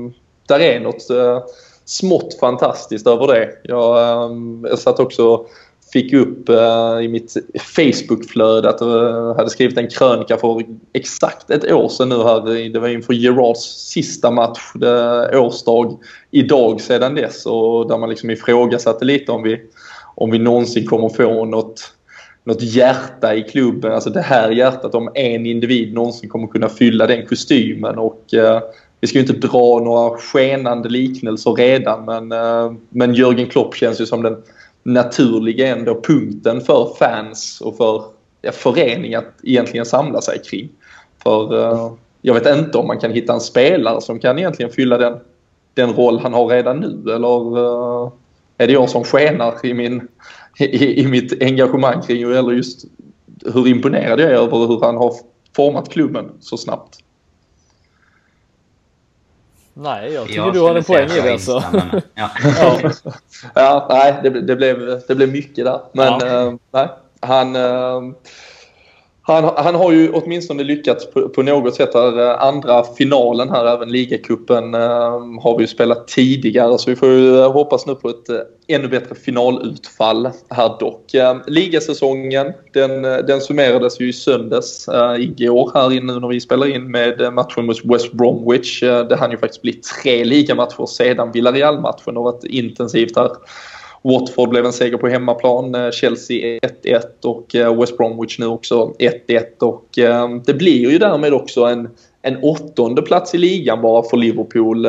där 0.46 0.60
är 0.60 0.80
något 0.80 1.10
eh, 1.10 1.42
smått 1.84 2.38
fantastiskt 2.40 3.06
över 3.06 3.26
det. 3.26 3.48
Jag, 3.62 3.98
eh, 3.98 4.30
jag 4.62 4.78
satt 4.78 5.00
också 5.00 5.46
fick 5.92 6.12
upp 6.12 6.48
eh, 6.48 6.98
i 7.02 7.08
mitt 7.08 7.36
Facebookflöde 7.76 8.68
att 8.68 8.80
jag 8.80 9.34
hade 9.34 9.50
skrivit 9.50 9.78
en 9.78 9.90
krönika 9.90 10.36
för 10.36 10.62
exakt 10.92 11.50
ett 11.50 11.72
år 11.72 11.88
sedan 11.88 12.08
nu 12.08 12.16
här. 12.16 12.68
Det 12.72 12.80
var 12.80 12.88
inför 12.88 13.12
Gerards 13.12 13.88
sista 13.90 14.30
match, 14.30 14.72
det, 14.74 15.38
årsdag, 15.38 15.98
idag 16.30 16.80
sedan 16.80 17.14
dess 17.14 17.46
och 17.46 17.88
där 17.88 17.98
man 17.98 18.10
liksom 18.10 18.30
ifrågasatte 18.30 19.04
lite 19.04 19.32
om 19.32 19.42
vi, 19.42 19.60
om 20.14 20.30
vi 20.30 20.38
någonsin 20.38 20.86
kommer 20.86 21.08
få 21.08 21.44
något 21.44 21.94
något 22.44 22.62
hjärta 22.62 23.34
i 23.34 23.42
klubben, 23.42 23.92
alltså 23.92 24.10
det 24.10 24.20
här 24.20 24.50
hjärtat 24.50 24.94
om 24.94 25.10
en 25.14 25.46
individ 25.46 25.94
någonsin 25.94 26.30
kommer 26.30 26.46
kunna 26.46 26.68
fylla 26.68 27.06
den 27.06 27.26
kostymen 27.26 27.98
och 27.98 28.34
eh, 28.34 28.60
vi 29.00 29.08
ska 29.08 29.18
ju 29.18 29.26
inte 29.26 29.48
dra 29.48 29.80
några 29.80 30.18
skenande 30.18 30.88
liknelser 30.88 31.52
redan 31.52 32.04
men, 32.04 32.32
eh, 32.32 32.72
men 32.88 33.14
Jörgen 33.14 33.48
Klopp 33.48 33.74
känns 33.74 34.00
ju 34.00 34.06
som 34.06 34.22
den 34.22 34.36
naturliga 34.82 35.76
ändå 35.76 36.00
punkten 36.00 36.60
för 36.60 36.94
fans 36.98 37.60
och 37.60 37.76
för 37.76 38.04
ja, 38.42 38.52
förening 38.52 39.14
att 39.14 39.34
egentligen 39.42 39.86
samla 39.86 40.20
sig 40.20 40.38
kring. 40.38 40.68
För 41.22 41.58
eh, 41.60 41.92
jag 42.22 42.34
vet 42.34 42.58
inte 42.58 42.78
om 42.78 42.86
man 42.86 43.00
kan 43.00 43.12
hitta 43.12 43.32
en 43.32 43.40
spelare 43.40 44.00
som 44.00 44.18
kan 44.18 44.38
egentligen 44.38 44.72
fylla 44.72 44.98
den, 44.98 45.18
den 45.74 45.92
roll 45.92 46.18
han 46.18 46.34
har 46.34 46.46
redan 46.46 46.80
nu 46.80 47.12
eller 47.12 47.58
eh, 47.58 48.12
är 48.58 48.66
det 48.66 48.72
jag 48.72 48.90
som 48.90 49.04
skenar 49.04 49.66
i 49.66 49.74
min 49.74 50.08
i, 50.58 51.00
i 51.00 51.06
mitt 51.06 51.42
engagemang 51.42 52.02
kring 52.02 52.22
eller 52.22 52.52
just 52.52 52.84
hur 53.54 53.68
imponerad 53.68 54.20
jag 54.20 54.30
är 54.30 54.34
över 54.34 54.66
hur 54.66 54.80
han 54.80 54.96
har 54.96 55.14
format 55.56 55.88
klubben 55.88 56.32
så 56.40 56.56
snabbt. 56.56 56.98
Nej, 59.74 60.12
jag 60.12 60.26
tycker 60.26 60.40
jag 60.40 60.54
du 60.54 60.60
har 60.60 60.74
en 60.74 60.84
poäng 60.84 61.10
i 61.10 61.20
det. 61.20 61.38
Så. 61.38 61.62
Ja. 62.14 62.30
ja. 62.60 62.80
ja, 63.54 63.86
nej, 63.90 64.20
det, 64.22 64.40
det, 64.40 64.56
blev, 64.56 65.00
det 65.08 65.14
blev 65.14 65.28
mycket 65.28 65.64
där. 65.64 65.80
Men 65.92 66.06
ja. 66.20 66.46
äh, 66.46 66.54
nej, 66.70 66.88
han... 67.20 67.56
Äh, 67.56 68.12
han, 69.24 69.50
han 69.56 69.74
har 69.74 69.92
ju 69.92 70.12
åtminstone 70.12 70.62
lyckats 70.62 71.10
på, 71.10 71.28
på 71.28 71.42
något 71.42 71.74
sätt. 71.74 71.94
Här, 71.94 72.20
eh, 72.20 72.42
andra 72.42 72.84
finalen 72.84 73.50
här, 73.50 73.66
även 73.66 73.88
ligacupen, 73.88 74.74
eh, 74.74 74.80
har 75.42 75.56
vi 75.56 75.62
ju 75.62 75.68
spelat 75.68 76.08
tidigare. 76.08 76.78
Så 76.78 76.90
vi 76.90 76.96
får 76.96 77.08
ju 77.08 77.38
eh, 77.38 77.52
hoppas 77.52 77.86
nu 77.86 77.94
på 77.94 78.08
ett 78.08 78.28
ännu 78.68 78.88
bättre 78.88 79.14
finalutfall 79.14 80.30
här 80.50 80.76
dock. 80.80 81.04
Ligasäsongen, 81.46 82.52
den, 82.72 83.02
den 83.02 83.40
summerades 83.40 84.00
ju 84.00 84.08
i 84.08 84.12
söndags 84.12 84.88
igår 85.18 85.70
här 85.74 85.92
inne 85.92 86.18
när 86.18 86.28
vi 86.28 86.40
spelar 86.40 86.66
in 86.66 86.90
med 86.90 87.32
matchen 87.32 87.66
mot 87.66 87.84
West 87.84 88.12
Bromwich. 88.12 88.80
det 88.80 89.16
hann 89.16 89.30
ju 89.30 89.38
faktiskt 89.38 89.62
bli 89.62 89.72
tre 89.72 90.24
ligamatcher 90.24 90.86
sedan 90.86 91.32
Villarreal-matchen 91.32 92.16
har 92.16 92.22
varit 92.22 92.44
intensivt 92.44 93.16
här 93.16 93.30
Watford 94.02 94.48
blev 94.48 94.66
en 94.66 94.72
seger 94.72 94.96
på 94.96 95.08
hemmaplan. 95.08 95.74
Eh, 95.74 95.90
Chelsea 95.90 96.58
1-1 96.58 97.00
och 97.24 97.54
eh, 97.54 97.80
West 97.80 97.96
Bromwich 97.96 98.38
nu 98.38 98.46
också 98.46 98.94
1-1. 98.98 99.62
Och 99.62 99.98
eh, 99.98 100.28
det 100.46 100.54
blir 100.54 100.90
ju 100.90 100.98
därmed 100.98 101.34
också 101.34 101.64
en, 101.64 101.88
en 102.22 102.36
åttonde 102.42 103.02
plats 103.02 103.34
i 103.34 103.38
ligan 103.38 103.82
bara 103.82 104.02
för 104.02 104.16
Liverpool. 104.16 104.82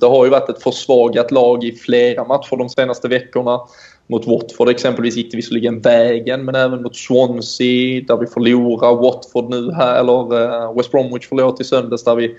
Det 0.00 0.06
har 0.06 0.24
ju 0.24 0.30
varit 0.30 0.48
ett 0.48 0.62
försvagat 0.62 1.30
lag 1.30 1.64
i 1.64 1.72
flera 1.72 2.24
matcher 2.24 2.56
de 2.56 2.68
senaste 2.68 3.08
veckorna. 3.08 3.60
Mot 4.06 4.26
Watford 4.26 4.68
exempelvis 4.68 5.16
gick 5.16 5.30
det 5.30 5.36
visserligen 5.36 5.80
vägen 5.80 6.44
men 6.44 6.54
även 6.54 6.82
mot 6.82 6.96
Swansea 6.96 8.02
där 8.08 8.16
vi 8.16 8.26
förlorar. 8.26 8.94
Watford 8.94 9.50
nu 9.50 9.72
här, 9.72 10.00
eller 10.00 10.74
West 10.74 10.90
Bromwich 10.90 11.28
förlorar 11.28 11.60
i 11.60 11.64
söndags 11.64 12.04
där 12.04 12.14
vi 12.14 12.34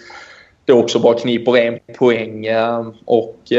då 0.65 0.79
också 0.79 0.99
bara 0.99 1.17
kniper 1.17 1.57
en 1.57 1.79
poäng. 1.97 2.47
Och 3.05 3.51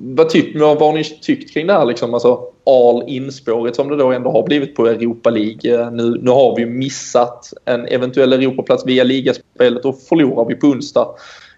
vad, 0.00 0.28
tyck, 0.28 0.60
vad 0.60 0.78
har 0.78 0.92
ni 0.92 1.04
tyckt 1.04 1.54
kring 1.54 1.66
det 1.66 1.72
här 1.72 1.84
liksom? 1.84 2.14
Alltså 2.14 2.40
all 2.66 3.02
in-spåret 3.06 3.76
som 3.76 3.88
det 3.88 3.96
då 3.96 4.12
ändå 4.12 4.30
har 4.30 4.42
blivit 4.42 4.74
på 4.74 4.86
Europa 4.86 5.30
League. 5.30 5.90
Nu, 5.90 6.18
nu 6.22 6.30
har 6.30 6.56
vi 6.56 6.66
missat 6.66 7.52
en 7.64 7.86
eventuell 7.86 8.32
Europaplats 8.32 8.86
via 8.86 9.04
ligaspelet 9.04 9.84
och 9.84 10.00
förlorar 10.00 10.44
vi 10.48 10.54
på 10.54 10.66
onsdag. 10.66 11.08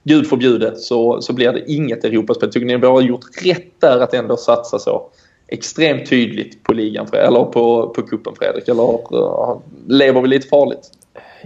Gud 0.04 0.26
förbjude 0.26 0.76
så, 0.76 1.20
så 1.22 1.32
blir 1.32 1.52
det 1.52 1.72
inget 1.72 2.04
Europaspel. 2.04 2.52
Tycker 2.52 2.66
ni 2.66 2.74
att 2.74 2.82
vi 2.82 2.86
har 2.86 3.00
gjort 3.00 3.44
rätt 3.44 3.80
där 3.80 4.00
att 4.00 4.14
ändå 4.14 4.36
satsa 4.36 4.78
så 4.78 5.10
extremt 5.48 6.10
tydligt 6.10 6.62
på 6.64 6.72
ligan 6.72 7.06
eller 7.12 7.44
på, 7.44 7.88
på 7.88 8.02
kuppen 8.02 8.34
Fredrik? 8.38 8.68
Eller 8.68 8.82
eh, 8.92 9.58
lever 9.88 10.20
vi 10.20 10.28
lite 10.28 10.48
farligt? 10.48 10.90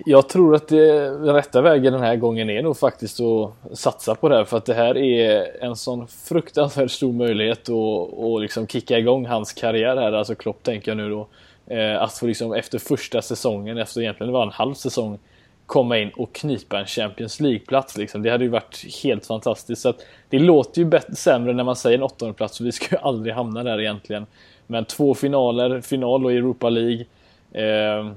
Jag 0.07 0.29
tror 0.29 0.55
att 0.55 0.69
det, 0.69 0.93
den 1.03 1.35
rätta 1.35 1.61
vägen 1.61 1.93
den 1.93 2.03
här 2.03 2.17
gången 2.17 2.51
är 2.51 2.63
nog 2.63 2.77
faktiskt 2.77 3.21
att 3.21 3.79
satsa 3.79 4.15
på 4.15 4.29
det 4.29 4.37
här 4.37 4.45
för 4.45 4.57
att 4.57 4.67
det 4.67 4.75
här 4.75 4.97
är 4.99 5.65
en 5.65 5.77
sån 5.77 6.09
fruktansvärt 6.09 6.91
stor 6.91 7.13
möjlighet 7.13 7.69
att, 7.69 8.19
att 8.19 8.41
liksom 8.43 8.67
kicka 8.67 8.99
igång 8.99 9.27
hans 9.27 9.53
karriär 9.53 9.97
här, 9.97 10.13
alltså 10.13 10.35
Klopp 10.35 10.63
tänker 10.63 10.91
jag 10.91 10.97
nu 10.97 11.11
då. 11.11 11.27
Eh, 11.67 12.03
att 12.03 12.13
få 12.13 12.27
liksom 12.27 12.53
efter 12.53 12.79
första 12.79 13.23
säsongen, 13.23 13.79
efter 13.79 14.01
egentligen 14.01 14.27
det 14.27 14.39
var 14.39 14.43
en 14.43 14.53
halv 14.53 14.75
säsong, 14.75 15.19
komma 15.67 15.99
in 15.99 16.11
och 16.17 16.33
knipa 16.33 16.81
en 16.81 16.87
Champions 16.87 17.41
League-plats 17.41 17.97
liksom. 17.97 18.23
Det 18.23 18.31
hade 18.31 18.45
ju 18.45 18.51
varit 18.51 18.85
helt 19.03 19.27
fantastiskt. 19.27 19.83
Så 19.83 19.89
att 19.89 20.07
det 20.29 20.39
låter 20.39 20.79
ju 20.79 20.85
bättre, 20.85 21.15
sämre 21.15 21.53
när 21.53 21.65
man 21.65 21.77
säger 21.77 21.99
en 21.99 22.05
åttondeplats, 22.05 22.57
för 22.59 22.65
vi 22.65 22.73
ska 22.73 22.95
ju 22.95 23.01
aldrig 23.03 23.35
hamna 23.35 23.63
där 23.63 23.81
egentligen. 23.81 24.27
Men 24.67 24.85
två 24.85 25.15
finaler, 25.15 25.81
final 25.81 26.25
och 26.25 26.33
Europa 26.33 26.69
League. 26.69 27.05
Eh, 27.53 28.11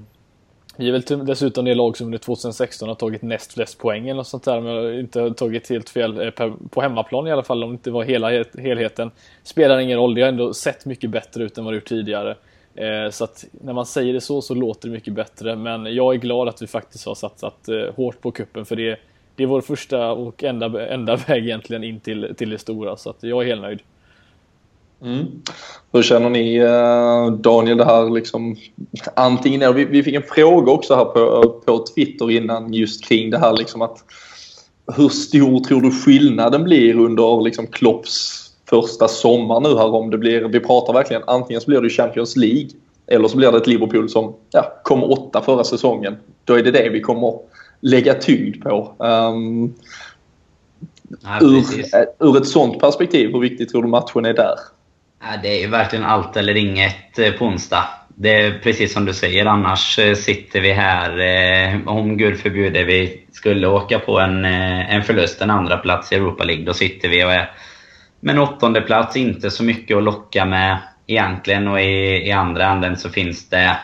vi 0.78 0.88
är 0.88 0.92
väl 0.92 1.26
dessutom 1.26 1.66
det 1.66 1.76
lag 1.76 1.98
som 1.98 2.06
under 2.06 2.18
2016 2.18 2.88
har 2.88 2.96
tagit 2.96 3.22
näst 3.22 3.54
flest 3.54 3.78
poäng 3.78 4.04
eller 4.04 4.18
något 4.18 4.28
sånt 4.28 4.44
där. 4.44 4.62
Men 4.62 5.00
inte 5.00 5.34
tagit 5.34 5.70
helt 5.70 5.90
fel 5.90 6.22
eh, 6.22 6.50
på 6.70 6.82
hemmaplan 6.82 7.28
i 7.28 7.32
alla 7.32 7.44
fall 7.44 7.64
om 7.64 7.70
det 7.70 7.74
inte 7.74 7.92
var 7.92 8.04
hela 8.04 8.30
helheten. 8.58 9.12
Spelar 9.44 9.80
ingen 9.80 9.98
roll, 9.98 10.16
det 10.16 10.22
har 10.22 10.30
ändå 10.30 10.54
sett 10.54 10.86
mycket 10.86 11.10
bättre 11.10 11.44
ut 11.44 11.58
än 11.58 11.66
vad 11.66 11.74
det 11.74 11.76
gjort 11.76 11.88
tidigare. 11.88 12.36
Eh, 12.76 13.10
så 13.12 13.24
att 13.24 13.46
när 13.52 13.74
man 13.74 13.86
säger 13.86 14.14
det 14.14 14.22
så 14.22 14.42
så 14.42 14.54
låter 14.54 14.88
det 14.88 14.94
mycket 14.94 15.14
bättre. 15.14 15.56
Men 15.56 15.96
jag 15.96 16.14
är 16.14 16.20
glad 16.20 16.48
att 16.48 16.62
vi 16.62 16.68
faktiskt 16.68 17.06
har 17.06 17.16
satsat 17.16 17.70
eh, 17.70 17.96
hårt 17.96 18.22
på 18.22 18.32
kuppen 18.32 18.66
för 18.66 18.76
det, 18.76 19.00
det 19.36 19.44
är 19.44 19.48
vår 19.48 19.62
första 19.62 20.12
och 20.12 20.44
enda, 20.44 20.88
enda 20.88 21.16
väg 21.28 21.44
egentligen 21.44 21.84
in 21.84 22.00
till, 22.00 22.36
till 22.38 22.50
det 22.50 22.58
stora. 22.58 22.98
Så 22.98 23.10
att 23.10 23.24
jag 23.24 23.44
är 23.44 23.48
helt 23.48 23.62
nöjd. 23.62 23.80
Mm. 25.01 25.25
Hur 25.92 26.01
känner 26.01 26.30
ni 26.30 26.56
eh, 26.56 27.32
Daniel 27.32 27.77
det 27.77 27.86
här 27.86 28.10
liksom 28.10 28.56
antingen 29.16 29.75
vi, 29.75 29.86
vi 29.86 30.04
fick 30.04 30.16
en 30.16 30.24
fråga 30.24 30.72
också 30.72 30.96
här 30.96 31.06
på, 31.06 31.50
på 31.66 31.86
Twitter 31.96 32.32
innan 32.32 32.74
just 32.74 33.06
kring 33.06 33.30
det 33.30 33.38
här 33.38 33.54
liksom 33.54 33.82
att 33.82 34.04
hur 34.96 35.10
stor 35.10 35.60
tror 35.60 35.82
du 35.82 35.92
skillnaden 35.92 36.63
blir 36.63 37.00
under 37.00 37.42
liksom 37.42 37.68
Klopps 37.68 38.44
första 38.70 39.08
sommar 39.08 39.60
nu 39.60 39.70
här 39.70 39.96
om 39.96 40.10
det 40.10 40.18
blir, 40.18 40.42
vi 40.42 40.60
pratar 40.60 40.94
verkligen 40.94 41.24
antingen 41.27 41.62
så 41.62 41.68
blir 41.68 41.82
det 41.82 41.89
Champions 41.89 42.36
League 42.36 42.70
eller 43.08 43.27
så 43.27 43.38
blir 43.38 43.51
det 43.51 43.58
ett 43.58 43.68
Liverpool 43.68 44.10
som 44.10 44.36
ja, 44.51 44.74
kom 44.84 45.04
åtta 45.04 45.42
förra 45.42 45.63
säsongen. 45.63 46.18
Då 46.44 46.54
är 46.54 46.63
det 46.63 46.72
det 46.72 46.89
vi 46.89 47.01
kommer 47.01 47.39
lägga 47.82 48.13
tyngd 48.13 48.63
på. 48.63 48.96
Um, 48.98 49.74
ja, 51.24 51.39
ur, 51.42 51.63
ur 52.20 52.38
ett 52.38 52.48
sånt 52.48 52.80
perspektiv, 52.80 53.32
hur 53.34 53.39
viktigt 53.39 53.70
tror 53.70 53.84
du 53.84 53.88
matchen 53.88 54.25
är 54.25 54.34
där? 54.34 54.56
Det 55.42 55.48
är 55.58 55.62
ju 55.62 55.68
verkligen 55.68 56.06
allt 56.06 56.38
eller 56.38 56.58
inget 56.58 57.20
eh, 57.20 57.32
på 57.32 57.46
onsdag. 57.46 57.84
Det 58.08 58.42
är 58.42 58.60
precis 58.60 58.94
som 58.94 59.06
du 59.06 59.14
säger, 59.14 59.46
annars 59.46 60.00
eh, 60.00 60.16
sitter 60.16 60.62
vi 60.62 60.72
här, 60.72 61.20
eh, 61.20 61.88
om 61.88 62.18
gud 62.18 62.40
förbjude 62.40 62.84
vi 62.84 63.26
skulle 63.32 63.68
åka 63.68 64.00
på 64.00 64.20
en, 64.20 64.46
eh, 64.46 64.96
en 64.96 65.04
förlust, 65.04 65.42
en 65.42 65.50
andra 65.50 65.78
plats 65.78 66.12
i 66.12 66.16
Europa 66.16 66.44
League, 66.44 66.66
då 66.66 66.74
sitter 66.74 67.10
vi 67.10 67.24
och 67.24 67.32
är 67.32 67.52
med 68.20 68.36
en 68.36 68.42
åttonde 68.42 68.82
plats 68.82 69.18
inte 69.18 69.52
så 69.52 69.64
mycket 69.64 69.98
att 69.98 70.04
locka 70.04 70.46
med 70.46 70.78
egentligen 71.08 71.68
och 71.68 71.82
i, 71.82 72.28
i 72.28 72.32
andra 72.32 72.66
änden 72.66 72.98
så 72.98 73.10
finns 73.10 73.50
det 73.50 73.78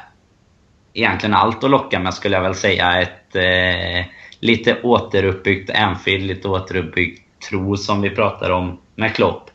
egentligen 0.94 1.34
allt 1.34 1.64
att 1.64 1.70
locka 1.70 2.00
med 2.00 2.14
skulle 2.14 2.36
jag 2.36 2.44
väl 2.44 2.56
säga. 2.56 3.02
Ett 3.02 3.36
eh, 3.36 4.06
lite 4.40 4.82
återuppbyggt 4.82 5.70
Anfield, 5.70 6.26
lite 6.26 6.48
återuppbyggt 6.48 7.50
tro 7.50 7.78
som 7.78 8.02
vi 8.02 8.10
pratar 8.10 8.50
om 8.50 8.80
med 8.96 9.16
Klopp. 9.16 9.50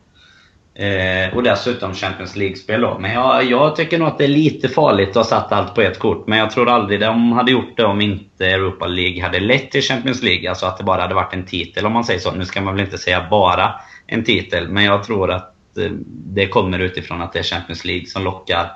Eh, 0.78 1.36
och 1.36 1.42
dessutom 1.42 1.94
Champions 1.94 2.36
League-spel 2.36 2.80
då. 2.80 2.98
Men 2.98 3.12
jag, 3.12 3.44
jag, 3.44 3.76
tycker 3.76 3.98
nog 3.98 4.08
att 4.08 4.18
det 4.18 4.24
är 4.24 4.28
lite 4.28 4.68
farligt 4.68 5.08
att 5.08 5.14
ha 5.16 5.24
satt 5.24 5.52
allt 5.52 5.74
på 5.74 5.80
ett 5.80 5.98
kort. 5.98 6.26
Men 6.26 6.38
jag 6.38 6.50
tror 6.50 6.68
aldrig 6.68 7.00
de 7.00 7.32
hade 7.32 7.52
gjort 7.52 7.76
det 7.76 7.84
om 7.84 8.00
inte 8.00 8.46
Europa 8.46 8.86
League 8.86 9.22
hade 9.22 9.40
lett 9.40 9.70
till 9.70 9.82
Champions 9.82 10.22
League. 10.22 10.48
Alltså 10.48 10.66
att 10.66 10.78
det 10.78 10.84
bara 10.84 11.02
hade 11.02 11.14
varit 11.14 11.34
en 11.34 11.46
titel 11.46 11.86
om 11.86 11.92
man 11.92 12.04
säger 12.04 12.20
så. 12.20 12.32
Nu 12.32 12.44
ska 12.44 12.60
man 12.60 12.74
väl 12.74 12.84
inte 12.84 12.98
säga 12.98 13.26
bara 13.30 13.74
en 14.06 14.24
titel. 14.24 14.68
Men 14.68 14.84
jag 14.84 15.04
tror 15.04 15.30
att 15.30 15.54
eh, 15.78 15.90
det 16.08 16.48
kommer 16.48 16.78
utifrån 16.78 17.22
att 17.22 17.32
det 17.32 17.38
är 17.38 17.42
Champions 17.42 17.84
League 17.84 18.06
som 18.06 18.24
lockar 18.24 18.72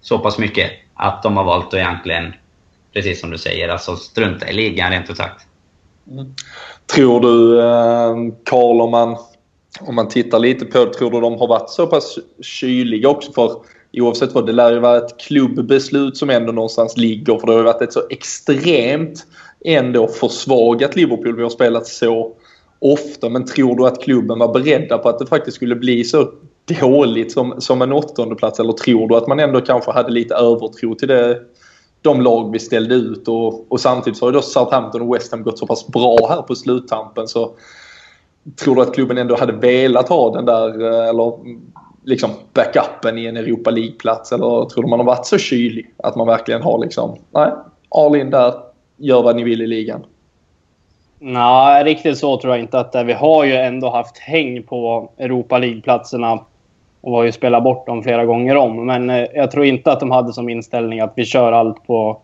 så 0.00 0.18
pass 0.18 0.38
mycket. 0.38 0.70
Att 0.94 1.22
de 1.22 1.36
har 1.36 1.44
valt 1.44 1.66
att 1.66 1.74
egentligen, 1.74 2.34
precis 2.92 3.20
som 3.20 3.30
du 3.30 3.38
säger, 3.38 3.68
alltså 3.68 3.96
strunta 3.96 4.48
i 4.48 4.52
ligan 4.52 4.90
rent 4.90 5.10
ut 5.10 5.16
sagt. 5.16 5.46
Mm. 6.10 6.34
Tror 6.94 7.20
du, 7.20 7.60
eh, 7.60 8.80
om 8.82 8.90
man 8.90 9.16
om 9.80 9.94
man 9.94 10.08
tittar 10.08 10.38
lite 10.38 10.64
på 10.64 10.84
det, 10.84 10.92
tror 10.92 11.10
du 11.10 11.20
de 11.20 11.38
har 11.38 11.48
varit 11.48 11.70
så 11.70 11.86
pass 11.86 12.18
kyliga 12.40 13.08
också? 13.08 13.32
För 13.32 13.52
oavsett 13.92 14.32
vad, 14.32 14.46
det 14.46 14.52
lär 14.52 14.72
ju 14.72 14.78
vara 14.78 14.96
ett 14.96 15.20
klubbbeslut 15.20 16.16
som 16.16 16.30
ändå 16.30 16.52
någonstans 16.52 16.96
ligger. 16.96 17.38
För 17.38 17.46
det 17.46 17.52
har 17.52 17.58
ju 17.58 17.64
varit 17.64 17.82
ett 17.82 17.92
så 17.92 18.02
extremt 18.10 19.26
ändå 19.64 20.08
försvagat 20.08 20.96
Liverpool. 20.96 21.36
Vi 21.36 21.42
har 21.42 21.50
spelat 21.50 21.86
så 21.86 22.32
ofta. 22.78 23.28
Men 23.28 23.44
tror 23.44 23.76
du 23.76 23.86
att 23.86 24.02
klubben 24.02 24.38
var 24.38 24.52
beredda 24.52 24.98
på 24.98 25.08
att 25.08 25.18
det 25.18 25.26
faktiskt 25.26 25.56
skulle 25.56 25.76
bli 25.76 26.04
så 26.04 26.30
dåligt 26.80 27.32
som, 27.32 27.60
som 27.60 27.82
en 27.82 27.92
åttondeplats? 27.92 28.60
Eller 28.60 28.72
tror 28.72 29.08
du 29.08 29.16
att 29.16 29.26
man 29.26 29.40
ändå 29.40 29.60
kanske 29.60 29.92
hade 29.92 30.10
lite 30.10 30.34
övertro 30.34 30.94
till 30.94 31.08
det, 31.08 31.38
de 32.02 32.20
lag 32.20 32.52
vi 32.52 32.58
ställde 32.58 32.94
ut? 32.94 33.28
Och, 33.28 33.72
och 33.72 33.80
samtidigt 33.80 34.18
så 34.18 34.24
har 34.24 34.32
ju 34.32 34.36
då 34.36 34.42
Southampton 34.42 35.02
och 35.02 35.14
West 35.14 35.32
Ham 35.32 35.42
gått 35.42 35.58
så 35.58 35.66
pass 35.66 35.86
bra 35.86 36.28
här 36.28 36.42
på 36.42 36.54
sluttampen. 36.54 37.28
Så 37.28 37.54
tror 38.64 38.74
du 38.74 38.82
att 38.82 38.94
klubben 38.94 39.18
ändå 39.18 39.36
hade 39.36 39.52
velat 39.52 40.08
ha 40.08 40.32
den 40.32 40.44
där, 40.44 40.82
eh, 40.82 41.08
eller 41.08 41.32
liksom 42.04 42.30
backupen 42.54 43.18
i 43.18 43.26
en 43.26 43.36
Europa 43.36 43.70
League-plats? 43.70 44.32
Eller 44.32 44.64
tror 44.64 44.82
du 44.82 44.88
man 44.88 45.00
har 45.00 45.06
varit 45.06 45.26
så 45.26 45.38
kylig 45.38 45.94
att 45.96 46.16
man 46.16 46.26
verkligen 46.26 46.62
har 46.62 46.78
liksom, 46.78 47.16
nej, 47.30 47.50
all 47.90 48.16
in 48.16 48.30
där, 48.30 48.54
gör 48.96 49.22
vad 49.22 49.36
ni 49.36 49.44
vill 49.44 49.62
i 49.62 49.66
ligan? 49.66 50.04
Nej, 51.18 51.84
riktigt 51.84 52.18
så 52.18 52.36
tror 52.36 52.52
jag 52.52 52.62
inte 52.62 52.80
att 52.80 52.92
det. 52.92 53.04
Vi 53.04 53.12
har 53.12 53.44
ju 53.44 53.54
ändå 53.54 53.90
haft 53.90 54.18
häng 54.18 54.62
på 54.62 55.10
Europa 55.18 55.58
League-platserna 55.58 56.38
och 57.00 57.12
har 57.12 57.24
ju 57.24 57.32
spelat 57.32 57.64
bort 57.64 57.86
dem 57.86 58.02
flera 58.02 58.24
gånger 58.24 58.56
om. 58.56 58.86
Men 58.86 59.10
eh, 59.10 59.26
jag 59.34 59.50
tror 59.50 59.64
inte 59.64 59.92
att 59.92 60.00
de 60.00 60.10
hade 60.10 60.32
som 60.32 60.48
inställning 60.48 61.00
att 61.00 61.12
vi 61.16 61.24
kör 61.24 61.52
allt 61.52 61.86
på 61.86 62.20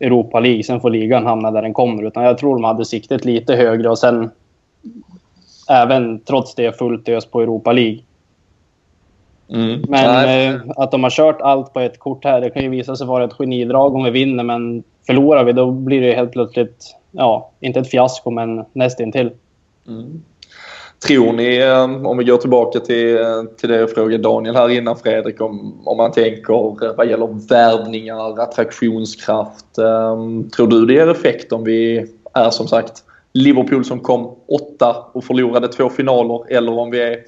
Europa 0.00 0.40
League, 0.40 0.62
sen 0.62 0.80
får 0.80 0.90
ligan 0.90 1.26
hamna 1.26 1.50
där 1.50 1.62
den 1.62 1.74
kommer. 1.74 2.02
Utan 2.02 2.24
jag 2.24 2.38
tror 2.38 2.54
de 2.54 2.64
hade 2.64 2.84
siktet 2.84 3.24
lite 3.24 3.54
högre 3.56 3.88
och 3.88 3.98
sen 3.98 4.30
även 5.68 6.20
trots 6.20 6.54
det 6.54 6.78
fullt 6.78 7.08
ös 7.08 7.26
på 7.26 7.40
Europa 7.40 7.72
League. 7.72 7.98
Mm. 9.48 9.84
Men 9.88 10.54
eh, 10.54 10.60
att 10.76 10.90
de 10.90 11.02
har 11.02 11.10
kört 11.10 11.40
allt 11.40 11.72
på 11.72 11.80
ett 11.80 11.98
kort 11.98 12.24
här, 12.24 12.40
det 12.40 12.50
kan 12.50 12.62
ju 12.62 12.68
visa 12.68 12.96
sig 12.96 13.06
vara 13.06 13.24
ett 13.24 13.32
genidrag 13.32 13.94
om 13.94 14.04
vi 14.04 14.10
vinner. 14.10 14.44
Men 14.44 14.82
förlorar 15.06 15.44
vi, 15.44 15.52
då 15.52 15.70
blir 15.70 16.00
det 16.00 16.12
helt 16.12 16.32
plötsligt, 16.32 16.96
ja, 17.10 17.50
inte 17.60 17.80
ett 17.80 17.90
fiasko, 17.90 18.30
men 18.30 18.64
nästintill. 18.72 19.30
Mm. 19.88 20.22
Tror 21.06 21.32
ni, 21.32 21.56
eh, 21.56 22.06
om 22.06 22.18
vi 22.18 22.24
går 22.24 22.36
tillbaka 22.36 22.80
till, 22.80 23.16
eh, 23.16 23.42
till 23.56 23.68
det 23.68 23.76
jag 23.76 23.90
frågade 23.90 24.22
Daniel 24.22 24.56
här 24.56 24.68
innan 24.68 24.96
Fredrik, 24.96 25.40
om, 25.40 25.82
om 25.84 25.96
man 25.96 26.12
tänker 26.12 26.84
eh, 26.84 26.94
vad 26.96 27.08
gäller 27.08 27.48
värvningar, 27.48 28.40
attraktionskraft. 28.40 29.78
Um, 29.78 30.50
tror 30.50 30.66
du 30.66 30.86
det 30.86 30.92
ger 30.92 31.10
effekt 31.10 31.52
om 31.52 31.64
vi 31.64 32.06
är 32.34 32.50
som 32.50 32.68
sagt 32.68 33.04
Liverpool 33.32 33.84
som 33.84 34.00
kom 34.00 34.36
åtta 34.48 34.96
och 35.12 35.24
förlorade 35.24 35.68
två 35.68 35.90
finaler 35.90 36.52
eller 36.52 36.72
om 36.72 36.90
vi 36.90 37.00
är 37.00 37.18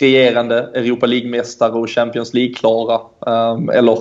regerande 0.00 0.58
Europa 0.58 1.06
League-mästare 1.06 1.72
och 1.72 1.90
Champions 1.90 2.34
League-klara. 2.34 3.00
Um, 3.20 3.70
eller 3.70 3.98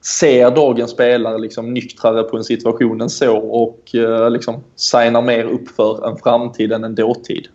ser 0.00 0.50
dagens 0.50 0.90
spelare 0.90 1.38
liksom 1.38 1.74
nyktrare 1.74 2.22
på 2.22 2.36
en 2.36 2.44
situation 2.44 3.00
än 3.00 3.10
så 3.10 3.36
och 3.36 3.90
uh, 3.94 4.30
liksom 4.30 4.64
signar 4.76 5.22
mer 5.22 5.44
upp 5.44 5.68
för 5.68 6.08
en 6.08 6.16
framtid 6.16 6.72
än 6.72 6.84
en 6.84 6.94
dåtid? 6.94 7.48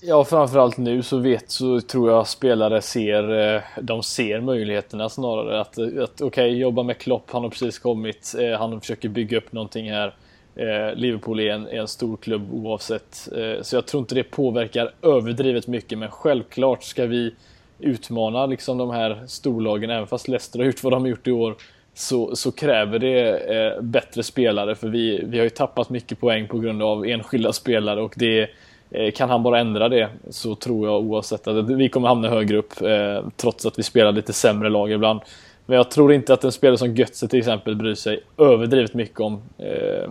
Ja, 0.00 0.24
framförallt 0.24 0.76
nu 0.76 1.02
så 1.02 1.18
vet 1.18 1.50
så 1.50 1.80
tror 1.80 2.10
jag 2.10 2.28
spelare 2.28 2.82
ser, 2.82 3.54
eh, 3.54 3.62
de 3.82 4.02
ser 4.02 4.40
möjligheterna 4.40 5.08
snarare. 5.08 5.60
Att, 5.60 5.78
att 5.78 6.20
okej, 6.20 6.26
okay, 6.26 6.48
jobba 6.48 6.82
med 6.82 6.98
Klopp, 6.98 7.30
han 7.30 7.42
har 7.42 7.50
precis 7.50 7.78
kommit, 7.78 8.34
eh, 8.38 8.58
han 8.58 8.80
försöker 8.80 9.08
bygga 9.08 9.38
upp 9.38 9.52
någonting 9.52 9.90
här. 9.90 10.14
Eh, 10.56 10.94
Liverpool 10.94 11.40
är 11.40 11.50
en, 11.50 11.66
är 11.66 11.80
en 11.80 11.88
stor 11.88 12.16
klubb 12.16 12.52
oavsett. 12.52 13.28
Eh, 13.36 13.62
så 13.62 13.76
jag 13.76 13.86
tror 13.86 14.00
inte 14.00 14.14
det 14.14 14.22
påverkar 14.22 14.92
överdrivet 15.02 15.66
mycket, 15.66 15.98
men 15.98 16.10
självklart 16.10 16.82
ska 16.82 17.06
vi 17.06 17.34
utmana 17.78 18.46
liksom 18.46 18.78
de 18.78 18.90
här 18.90 19.22
storlagen, 19.26 19.90
även 19.90 20.06
fast 20.06 20.28
Leicester 20.28 20.58
har 20.58 20.66
gjort 20.66 20.82
vad 20.82 20.92
de 20.92 21.02
har 21.02 21.08
gjort 21.08 21.26
i 21.26 21.32
år. 21.32 21.54
Så, 21.94 22.36
så 22.36 22.52
kräver 22.52 22.98
det 22.98 23.38
eh, 23.38 23.82
bättre 23.82 24.22
spelare, 24.22 24.74
för 24.74 24.88
vi, 24.88 25.24
vi 25.24 25.38
har 25.38 25.44
ju 25.44 25.50
tappat 25.50 25.90
mycket 25.90 26.20
poäng 26.20 26.48
på 26.48 26.58
grund 26.58 26.82
av 26.82 27.06
enskilda 27.06 27.52
spelare 27.52 28.02
och 28.02 28.14
det 28.16 28.48
eh, 28.90 29.10
kan 29.12 29.30
han 29.30 29.42
bara 29.42 29.60
ändra 29.60 29.88
det 29.88 30.08
så 30.30 30.54
tror 30.54 30.88
jag 30.88 31.00
oavsett 31.00 31.46
att 31.46 31.70
vi 31.70 31.88
kommer 31.88 32.08
hamna 32.08 32.28
högre 32.28 32.56
upp 32.56 32.82
eh, 32.82 33.28
trots 33.36 33.66
att 33.66 33.78
vi 33.78 33.82
spelar 33.82 34.12
lite 34.12 34.32
sämre 34.32 34.68
lag 34.68 34.92
ibland. 34.92 35.20
Men 35.66 35.76
jag 35.76 35.90
tror 35.90 36.12
inte 36.12 36.34
att 36.34 36.44
en 36.44 36.52
spelare 36.52 36.78
som 36.78 36.94
Götze 36.94 37.28
till 37.28 37.38
exempel 37.38 37.76
bryr 37.76 37.94
sig 37.94 38.20
överdrivet 38.38 38.94
mycket 38.94 39.20
om 39.20 39.42
eh, 39.58 40.10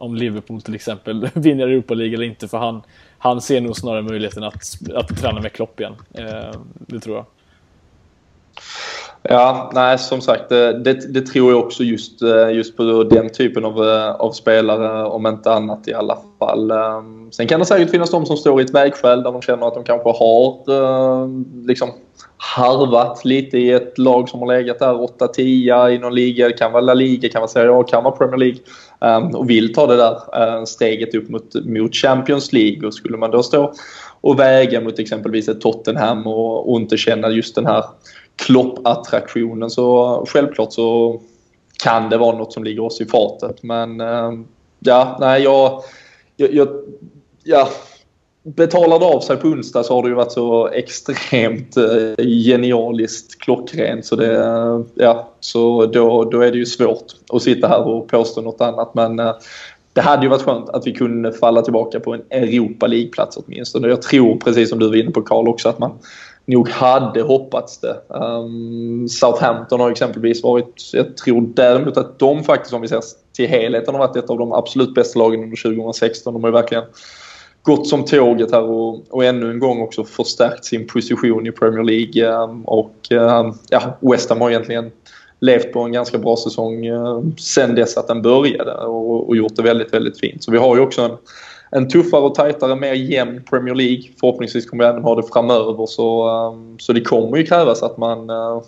om 0.00 0.14
Liverpool 0.14 0.62
till 0.62 0.74
exempel 0.74 1.28
vinner 1.34 1.68
Europa 1.68 1.94
League 1.94 2.14
eller 2.14 2.26
inte. 2.26 2.48
För 2.48 2.58
han, 2.58 2.82
han 3.18 3.40
ser 3.40 3.60
nog 3.60 3.76
snarare 3.76 4.02
möjligheten 4.02 4.44
att, 4.44 4.62
att 4.94 5.08
träna 5.08 5.40
med 5.40 5.52
Klopp 5.52 5.80
igen. 5.80 5.94
Eh, 6.14 6.60
det 6.76 7.00
tror 7.00 7.16
jag. 7.16 7.26
Ja, 9.22 9.70
nej 9.74 9.98
som 9.98 10.20
sagt 10.20 10.48
det, 10.48 11.12
det, 11.12 11.20
tror 11.20 11.52
jag 11.52 11.60
också 11.60 11.82
just, 11.82 12.22
eh, 12.22 12.50
just 12.50 12.76
på 12.76 13.02
den 13.10 13.28
typen 13.28 13.64
av, 13.64 13.88
eh, 13.88 14.10
av 14.10 14.32
spelare 14.32 15.04
om 15.04 15.26
inte 15.26 15.52
annat 15.52 15.88
i 15.88 15.94
alla 15.94 16.18
fall. 16.38 16.70
Ehm, 16.70 17.32
sen 17.32 17.48
kan 17.48 17.60
det 17.60 17.66
säkert 17.66 17.90
finnas 17.90 18.10
de 18.10 18.26
som 18.26 18.36
står 18.36 18.60
i 18.60 18.64
ett 18.64 18.74
vägskäl 18.74 19.22
där 19.22 19.32
de 19.32 19.42
känner 19.42 19.66
att 19.66 19.74
de 19.74 19.84
kanske 19.84 20.08
har 20.08 20.72
ehm, 21.24 21.64
liksom 21.66 21.90
harvat 22.36 23.24
lite 23.24 23.58
i 23.58 23.70
ett 23.70 23.98
lag 23.98 24.28
som 24.28 24.40
har 24.40 24.46
legat 24.46 24.78
där 24.78 24.94
8-10 24.94 25.90
i 25.90 25.98
någon 25.98 26.14
liga. 26.14 26.48
Det 26.48 26.52
kan 26.52 26.72
vara 26.72 26.82
La 26.82 26.94
Liga, 26.94 27.28
kan 27.28 27.40
vara 27.40 27.48
Serie 27.48 27.72
A, 27.72 27.84
kan 27.88 28.04
vara 28.04 28.16
Premier 28.16 28.38
League. 28.38 28.60
Ehm, 29.00 29.36
och 29.36 29.50
vill 29.50 29.74
ta 29.74 29.86
det 29.86 29.96
där 29.96 30.16
eh, 30.34 30.64
steget 30.64 31.14
upp 31.14 31.28
mot, 31.28 31.54
mot 31.64 31.94
Champions 31.94 32.52
League. 32.52 32.86
Och 32.86 32.94
skulle 32.94 33.16
man 33.16 33.30
då 33.30 33.42
stå 33.42 33.72
och 34.20 34.38
väga 34.38 34.80
mot 34.80 34.98
exempelvis 34.98 35.48
ett 35.48 35.60
Tottenham 35.60 36.26
och, 36.26 36.72
och 36.72 36.80
inte 36.80 36.96
känna 36.96 37.28
just 37.28 37.54
den 37.54 37.66
här 37.66 37.84
Klopp-attraktionen 38.46 39.70
så 39.70 40.24
självklart 40.28 40.72
så 40.72 41.20
kan 41.82 42.10
det 42.10 42.18
vara 42.18 42.38
något 42.38 42.52
som 42.52 42.64
ligger 42.64 42.82
oss 42.82 43.00
i 43.00 43.06
fatet. 43.06 43.62
Men 43.62 44.00
eh, 44.00 44.32
ja, 44.78 45.16
nej 45.20 45.42
jag, 45.42 45.82
jag, 46.36 46.54
jag 46.54 46.68
ja, 47.44 47.68
betalar 48.42 48.98
det 48.98 49.06
av 49.06 49.20
sig 49.20 49.36
på 49.36 49.48
onsdag 49.48 49.82
så 49.82 49.94
har 49.94 50.02
det 50.02 50.08
ju 50.08 50.14
varit 50.14 50.32
så 50.32 50.68
extremt 50.68 51.76
eh, 51.76 52.24
genialiskt 52.26 53.40
klockrent 53.40 54.06
så 54.06 54.16
det, 54.16 54.36
eh, 54.36 54.80
ja, 54.94 55.30
så 55.40 55.86
då, 55.86 56.24
då 56.24 56.40
är 56.40 56.50
det 56.50 56.58
ju 56.58 56.66
svårt 56.66 57.04
att 57.32 57.42
sitta 57.42 57.68
här 57.68 57.88
och 57.88 58.08
påstå 58.08 58.40
något 58.40 58.60
annat 58.60 58.94
men 58.94 59.18
eh, 59.18 59.32
det 59.92 60.00
hade 60.00 60.22
ju 60.22 60.28
varit 60.28 60.42
skönt 60.42 60.68
att 60.68 60.86
vi 60.86 60.92
kunde 60.92 61.32
falla 61.32 61.62
tillbaka 61.62 62.00
på 62.00 62.14
en 62.14 62.22
Europa 62.30 62.86
League-plats 62.86 63.36
åtminstone. 63.36 63.88
Jag 63.88 64.02
tror 64.02 64.36
precis 64.36 64.68
som 64.68 64.78
du 64.78 64.88
var 64.88 64.96
inne 64.96 65.10
på 65.10 65.22
Karl 65.22 65.48
också 65.48 65.68
att 65.68 65.78
man 65.78 65.98
nog 66.50 66.68
hade 66.68 67.22
hoppats 67.22 67.78
det. 67.78 68.00
Um, 68.08 69.08
Southampton 69.08 69.80
har 69.80 69.90
exempelvis 69.90 70.42
varit, 70.42 70.90
jag 70.92 71.16
tror 71.16 71.40
däremot 71.54 71.96
att 71.96 72.18
de 72.18 72.44
faktiskt 72.44 72.74
om 72.74 72.80
vi 72.80 72.88
ser 72.88 73.00
till 73.32 73.48
helheten 73.48 73.94
har 73.94 74.06
varit 74.06 74.16
ett 74.16 74.30
av 74.30 74.38
de 74.38 74.52
absolut 74.52 74.94
bästa 74.94 75.18
lagen 75.18 75.42
under 75.42 75.62
2016. 75.62 76.34
De 76.34 76.42
har 76.42 76.50
ju 76.50 76.54
verkligen 76.54 76.84
gått 77.62 77.88
som 77.88 78.04
tåget 78.04 78.52
här 78.52 78.62
och, 78.62 79.02
och 79.10 79.24
ännu 79.24 79.50
en 79.50 79.58
gång 79.58 79.80
också 79.80 80.04
förstärkt 80.04 80.64
sin 80.64 80.86
position 80.86 81.46
i 81.46 81.52
Premier 81.52 81.82
League. 81.82 82.44
Um, 82.44 82.64
och 82.64 82.94
um, 83.10 83.54
ja, 83.70 83.98
West 84.00 84.28
Ham 84.28 84.40
har 84.40 84.50
egentligen 84.50 84.90
levt 85.40 85.72
på 85.72 85.80
en 85.80 85.92
ganska 85.92 86.18
bra 86.18 86.36
säsong 86.36 86.88
uh, 86.88 87.22
sen 87.38 87.74
dess 87.74 87.96
att 87.96 88.08
den 88.08 88.22
började 88.22 88.72
och, 88.72 89.28
och 89.28 89.36
gjort 89.36 89.56
det 89.56 89.62
väldigt, 89.62 89.94
väldigt 89.94 90.20
fint. 90.20 90.44
Så 90.44 90.50
vi 90.50 90.58
har 90.58 90.76
ju 90.76 90.82
också 90.82 91.02
en, 91.02 91.16
en 91.70 91.88
tuffare 91.88 92.20
och 92.20 92.34
tajtare, 92.34 92.76
mer 92.76 92.92
jämn 92.92 93.42
Premier 93.50 93.74
League. 93.74 94.02
Förhoppningsvis 94.20 94.66
kommer 94.66 94.84
vi 94.84 94.90
även 94.90 95.02
ha 95.02 95.14
det 95.14 95.22
framöver 95.22 95.86
så, 95.86 96.28
ehm, 96.28 96.78
så 96.78 96.92
det 96.92 97.00
kommer 97.00 97.36
ju 97.36 97.46
krävas 97.46 97.82
att 97.82 97.96
man 97.96 98.30
eh, 98.30 98.62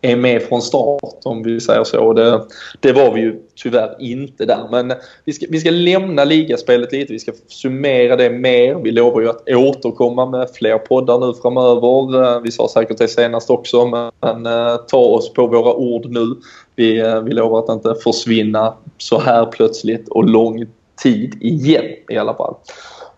är 0.00 0.16
med 0.16 0.42
från 0.42 0.62
start 0.62 1.20
om 1.24 1.42
vi 1.42 1.60
säger 1.60 1.84
så. 1.84 2.12
Det, 2.12 2.44
det 2.80 2.92
var 2.92 3.14
vi 3.14 3.20
ju 3.20 3.40
tyvärr 3.54 3.96
inte 3.98 4.44
där. 4.44 4.68
Men 4.70 4.92
vi 5.24 5.32
ska, 5.32 5.46
vi 5.50 5.60
ska 5.60 5.70
lämna 5.70 6.24
ligaspelet 6.24 6.92
lite. 6.92 7.12
Vi 7.12 7.18
ska 7.18 7.32
summera 7.48 8.16
det 8.16 8.30
mer. 8.30 8.74
Vi 8.74 8.90
lovar 8.90 9.20
ju 9.20 9.28
att 9.28 9.48
återkomma 9.48 10.26
med 10.26 10.50
fler 10.54 10.78
poddar 10.78 11.18
nu 11.18 11.34
framöver. 11.42 12.24
Eh, 12.24 12.40
vi 12.40 12.50
sa 12.50 12.68
säkert 12.68 12.98
det 12.98 13.08
senast 13.08 13.50
också 13.50 13.86
men 13.86 14.46
eh, 14.46 14.76
ta 14.88 14.98
oss 14.98 15.32
på 15.32 15.46
våra 15.46 15.74
ord 15.74 16.06
nu. 16.10 16.26
Vi, 16.76 17.20
vi 17.24 17.32
lovar 17.32 17.58
att 17.58 17.68
inte 17.68 17.94
försvinna 18.04 18.74
så 18.98 19.18
här 19.18 19.46
plötsligt 19.46 20.08
och 20.08 20.24
långt 20.24 20.68
tid 21.02 21.36
igen 21.40 21.84
i 22.08 22.16
alla 22.16 22.34
fall. 22.34 22.54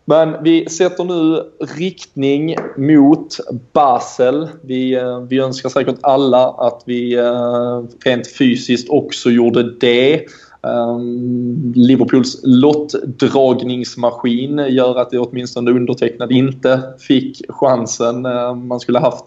Men 0.08 0.42
vi 0.42 0.68
sätter 0.68 1.04
nu 1.04 1.42
riktning 1.76 2.56
mot 2.76 3.36
Basel. 3.72 4.48
Vi, 4.62 4.94
eh, 4.94 5.20
vi 5.20 5.38
önskar 5.38 5.68
säkert 5.68 5.98
alla 6.00 6.48
att 6.48 6.82
vi 6.84 7.14
eh, 7.14 7.82
rent 8.04 8.36
fysiskt 8.38 8.90
också 8.90 9.30
gjorde 9.30 9.72
det. 9.72 10.26
Ehm, 10.66 11.72
Liverpools 11.76 12.40
lottdragningsmaskin 12.42 14.58
gör 14.68 14.98
att 14.98 15.10
det 15.10 15.18
åtminstone 15.18 15.70
undertecknad 15.70 16.32
inte 16.32 16.82
fick 16.98 17.42
chansen. 17.48 18.26
Ehm, 18.26 18.66
man 18.66 18.80
skulle 18.80 18.98
haft 18.98 19.24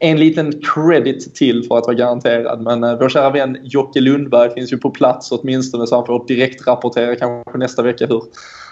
en 0.00 0.18
liten 0.18 0.52
credit 0.52 1.34
till 1.34 1.64
för 1.64 1.78
att 1.78 1.86
vara 1.86 1.96
garanterad. 1.96 2.60
Men 2.60 2.84
eh, 2.84 2.98
vår 2.98 3.08
kära 3.08 3.30
vän 3.30 3.58
Jocke 3.62 4.00
Lundberg 4.00 4.50
finns 4.50 4.72
ju 4.72 4.78
på 4.78 4.90
plats 4.90 5.32
åtminstone 5.32 5.86
så 5.86 5.96
han 5.96 6.06
får 6.06 6.26
direkt 6.26 6.66
rapportera 6.66 7.16
kanske 7.16 7.58
nästa 7.58 7.82
vecka 7.82 8.06
hur 8.06 8.22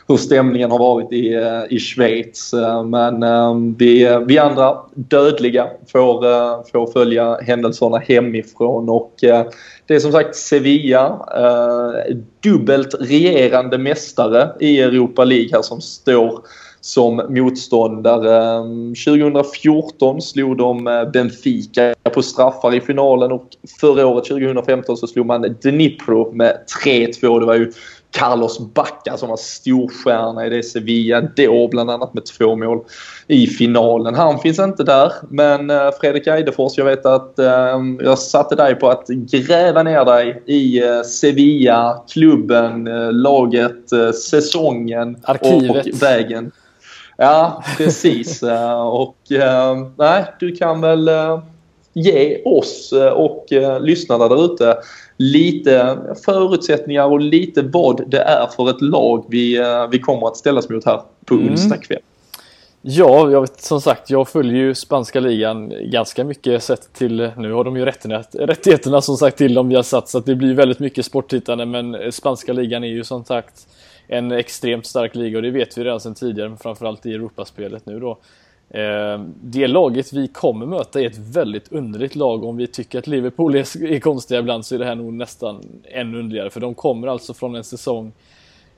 hur 0.09 0.17
stämningen 0.17 0.71
har 0.71 0.79
varit 0.79 1.13
i, 1.13 1.35
eh, 1.35 1.63
i 1.71 1.79
Schweiz. 1.79 2.55
Eh, 2.55 2.85
men 2.85 3.23
ehm, 3.23 3.71
eh, 3.71 3.77
vi, 3.79 4.19
vi 4.27 4.39
andra 4.39 4.77
dödliga 4.95 5.67
får, 5.93 6.27
eh, 6.27 6.61
får 6.73 6.93
följa 6.93 7.35
händelserna 7.35 7.99
hemifrån 7.99 8.89
och 8.89 9.15
det 9.87 9.95
är 9.95 9.99
som 9.99 10.13
sagt 10.13 10.37
Sevilla, 10.37 11.27
dubbelt 12.43 12.95
regerande 13.01 13.79
mästare 13.79 14.51
i 14.61 14.81
Europa 14.81 15.25
League 15.25 15.49
här 15.53 15.63
som 15.63 15.81
står 15.81 16.41
som 16.87 17.23
motståndare. 17.29 18.63
2014 19.05 20.23
slog 20.23 20.59
de 20.59 20.85
Benfica 21.13 21.95
på 22.15 22.23
straffar 22.23 22.75
i 22.75 22.81
finalen 22.81 23.33
och 23.33 23.49
förra 23.81 24.07
året 24.07 24.25
2015 24.25 24.97
så 24.97 25.07
slog 25.07 25.27
man 25.27 25.57
Dnipro 25.63 26.33
med 26.33 26.59
3-2. 26.85 27.41
Det 27.41 27.47
var 27.47 27.55
ju 27.55 27.73
Carlos 28.11 28.59
Bacca 28.75 29.17
som 29.17 29.29
var 29.29 29.37
storstjärna 29.37 30.47
i 30.47 30.51
det 30.51 30.63
Sevilla 30.63 31.21
då, 31.21 31.69
bland 31.69 31.91
annat 31.91 32.15
med 32.15 32.27
två 32.27 32.57
mål 32.57 32.81
i 33.27 33.47
finalen. 33.47 34.15
Han 34.15 34.39
finns 34.39 34.59
inte 34.59 34.85
där, 34.85 35.13
men 35.31 35.71
eh, 35.71 35.91
Fredrik 36.01 36.27
Eidefors, 36.27 36.79
jag 36.79 36.85
vet 36.85 37.07
att 37.07 37.39
eh, 37.39 37.81
jag 38.01 38.19
satte 38.19 38.55
dig 38.55 38.75
på 38.75 38.89
att 38.89 39.07
gräva 39.09 39.83
ner 39.83 40.05
dig 40.05 40.43
i 40.47 40.83
eh, 40.83 41.03
Sevilla, 41.03 42.03
klubben, 42.13 42.87
eh, 42.87 43.13
laget, 43.13 43.93
eh, 43.93 44.11
säsongen 44.11 45.17
Arkivet. 45.23 45.87
och 45.87 46.03
vägen. 46.03 46.53
Ja, 47.17 47.63
precis. 47.77 48.43
Eh, 48.43 48.81
och 48.81 49.17
nej, 49.97 50.25
du 50.41 50.57
kan 50.57 50.81
väl 50.81 51.11
ge 51.93 52.43
oss 52.45 52.93
och 53.15 53.47
lyssnarna 53.81 54.29
där 54.29 54.45
ute 54.45 54.77
lite 55.17 55.99
förutsättningar 56.25 57.05
och 57.05 57.21
lite 57.21 57.63
vad 57.63 58.11
det 58.11 58.21
är 58.21 58.47
för 58.47 58.71
ett 58.71 58.81
lag 58.81 59.25
vi, 59.29 59.57
eh, 59.57 59.89
vi 59.91 59.99
kommer 59.99 60.27
att 60.27 60.37
ställas 60.37 60.69
mot 60.69 60.85
här 60.85 61.03
på 61.25 61.35
mm. 61.35 61.51
onsdag 61.51 61.77
kväll. 61.77 62.01
Ja, 62.83 63.31
jag 63.31 63.41
vet, 63.41 63.61
som 63.61 63.81
sagt, 63.81 64.11
jag 64.11 64.29
följer 64.29 64.57
ju 64.57 64.75
spanska 64.75 65.21
ligan 65.21 65.73
ganska 65.81 66.25
mycket 66.25 66.63
sett 66.63 66.93
till, 66.93 67.31
nu 67.37 67.53
har 67.53 67.65
de 67.65 67.77
ju 67.77 67.85
rättigheterna 67.85 69.01
som 69.01 69.17
sagt 69.17 69.39
till 69.39 69.55
dem 69.55 69.69
vi 69.69 69.75
har 69.75 69.83
satt 69.83 70.09
så 70.09 70.19
att 70.19 70.27
det 70.27 70.35
blir 70.35 70.55
väldigt 70.55 70.79
mycket 70.79 71.07
sporttittande 71.07 71.67
men 71.67 72.13
spanska 72.13 72.53
ligan 72.53 72.85
är 72.85 72.89
ju 72.89 73.05
som 73.05 73.25
sagt 73.25 73.67
en 74.09 74.33
extremt 74.33 74.87
stark 74.87 75.15
liga 75.15 75.39
och 75.39 75.43
det 75.43 75.51
vet 75.51 75.79
vi 75.79 75.85
redan 75.85 76.01
sedan 76.01 76.15
tidigare, 76.15 76.49
men 76.49 76.59
framförallt 76.59 77.07
i 77.07 77.15
Europaspelet 77.15 77.87
nu 77.87 78.01
då. 78.01 78.19
Eh, 78.71 79.21
det 79.43 79.67
laget 79.67 80.13
vi 80.13 80.29
kommer 80.29 80.67
möta 80.67 81.01
är 81.01 81.07
ett 81.07 81.19
väldigt 81.19 81.73
underligt 81.73 82.15
lag. 82.15 82.45
Om 82.45 82.57
vi 82.57 82.67
tycker 82.67 82.99
att 82.99 83.07
Liverpool 83.07 83.55
är, 83.55 83.85
är 83.85 84.01
konstiga 84.01 84.41
ibland 84.41 84.67
så 84.67 84.75
är 84.75 84.79
det 84.79 84.85
här 84.85 84.95
nog 84.95 85.13
nästan 85.13 85.63
ännu 85.85 86.19
underligare. 86.19 86.51
För 86.51 86.61
de 86.61 86.75
kommer 86.75 87.09
alltså 87.09 87.35
från 87.35 87.55
en 87.55 87.65
säsong 87.65 88.13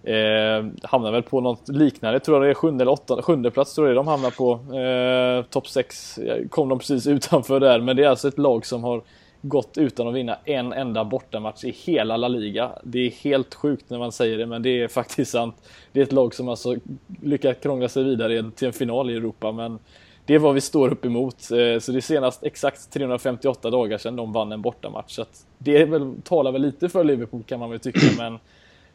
Eh, 0.02 0.66
hamnar 0.82 1.12
väl 1.12 1.22
på 1.22 1.40
något 1.40 1.68
liknande, 1.68 2.20
tror 2.20 2.36
jag 2.36 2.46
det 2.46 2.50
är 2.50 2.54
sjunde 2.54 2.82
eller 2.82 2.92
åttonde, 2.92 3.22
sjunde 3.22 3.50
plats 3.50 3.74
tror 3.74 3.86
jag 3.86 3.96
de 3.96 4.06
hamnar 4.06 4.30
på. 4.30 4.74
Eh, 4.76 5.44
Topp 5.50 5.68
6 5.68 6.18
kom 6.50 6.68
de 6.68 6.78
precis 6.78 7.06
utanför 7.06 7.60
där, 7.60 7.80
men 7.80 7.96
det 7.96 8.04
är 8.04 8.08
alltså 8.08 8.28
ett 8.28 8.38
lag 8.38 8.66
som 8.66 8.84
har 8.84 9.02
gått 9.42 9.78
utan 9.78 10.08
att 10.08 10.14
vinna 10.14 10.38
en 10.44 10.72
enda 10.72 11.04
bortamatch 11.04 11.64
i 11.64 11.70
hela 11.70 12.16
La 12.16 12.28
Liga. 12.28 12.70
Det 12.82 12.98
är 12.98 13.10
helt 13.10 13.54
sjukt 13.54 13.90
när 13.90 13.98
man 13.98 14.12
säger 14.12 14.38
det, 14.38 14.46
men 14.46 14.62
det 14.62 14.82
är 14.82 14.88
faktiskt 14.88 15.30
sant. 15.30 15.56
Det 15.92 16.00
är 16.00 16.04
ett 16.04 16.12
lag 16.12 16.34
som 16.34 16.48
alltså 16.48 16.76
lyckats 17.22 17.60
krångla 17.62 17.88
sig 17.88 18.04
vidare 18.04 18.50
till 18.50 18.66
en 18.66 18.72
final 18.72 19.10
i 19.10 19.14
Europa, 19.14 19.52
men 19.52 19.78
det 20.26 20.34
är 20.34 20.38
vad 20.38 20.54
vi 20.54 20.60
står 20.60 20.92
upp 20.92 21.04
emot. 21.04 21.34
Eh, 21.34 21.78
så 21.78 21.92
det 21.92 21.98
är 21.98 22.00
senast 22.00 22.42
exakt 22.42 22.90
358 22.90 23.70
dagar 23.70 23.98
sedan 23.98 24.16
de 24.16 24.32
vann 24.32 24.52
en 24.52 24.62
bortamatch. 24.62 25.14
Så 25.14 25.24
det 25.58 25.84
väl, 25.84 26.14
talar 26.24 26.52
väl 26.52 26.62
lite 26.62 26.88
för 26.88 27.04
Liverpool 27.04 27.42
kan 27.42 27.60
man 27.60 27.70
väl 27.70 27.80
tycka, 27.80 28.00
men 28.18 28.34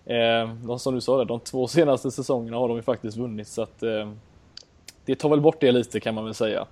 eh, 0.05 0.55
de, 0.55 0.79
som 0.79 0.95
du 0.95 1.01
sa, 1.01 1.17
där, 1.17 1.25
de 1.25 1.39
två 1.39 1.67
senaste 1.67 2.11
säsongerna 2.11 2.57
har 2.57 2.67
de 2.67 2.77
ju 2.77 2.83
faktiskt 2.83 3.17
vunnit, 3.17 3.47
så 3.47 3.61
att 3.61 3.83
eh, 3.83 4.11
det 5.05 5.15
tar 5.15 5.29
väl 5.29 5.41
bort 5.41 5.57
det 5.59 5.71
lite 5.71 5.99
kan 5.99 6.15
man 6.15 6.25
väl 6.25 6.33
säga. 6.33 6.65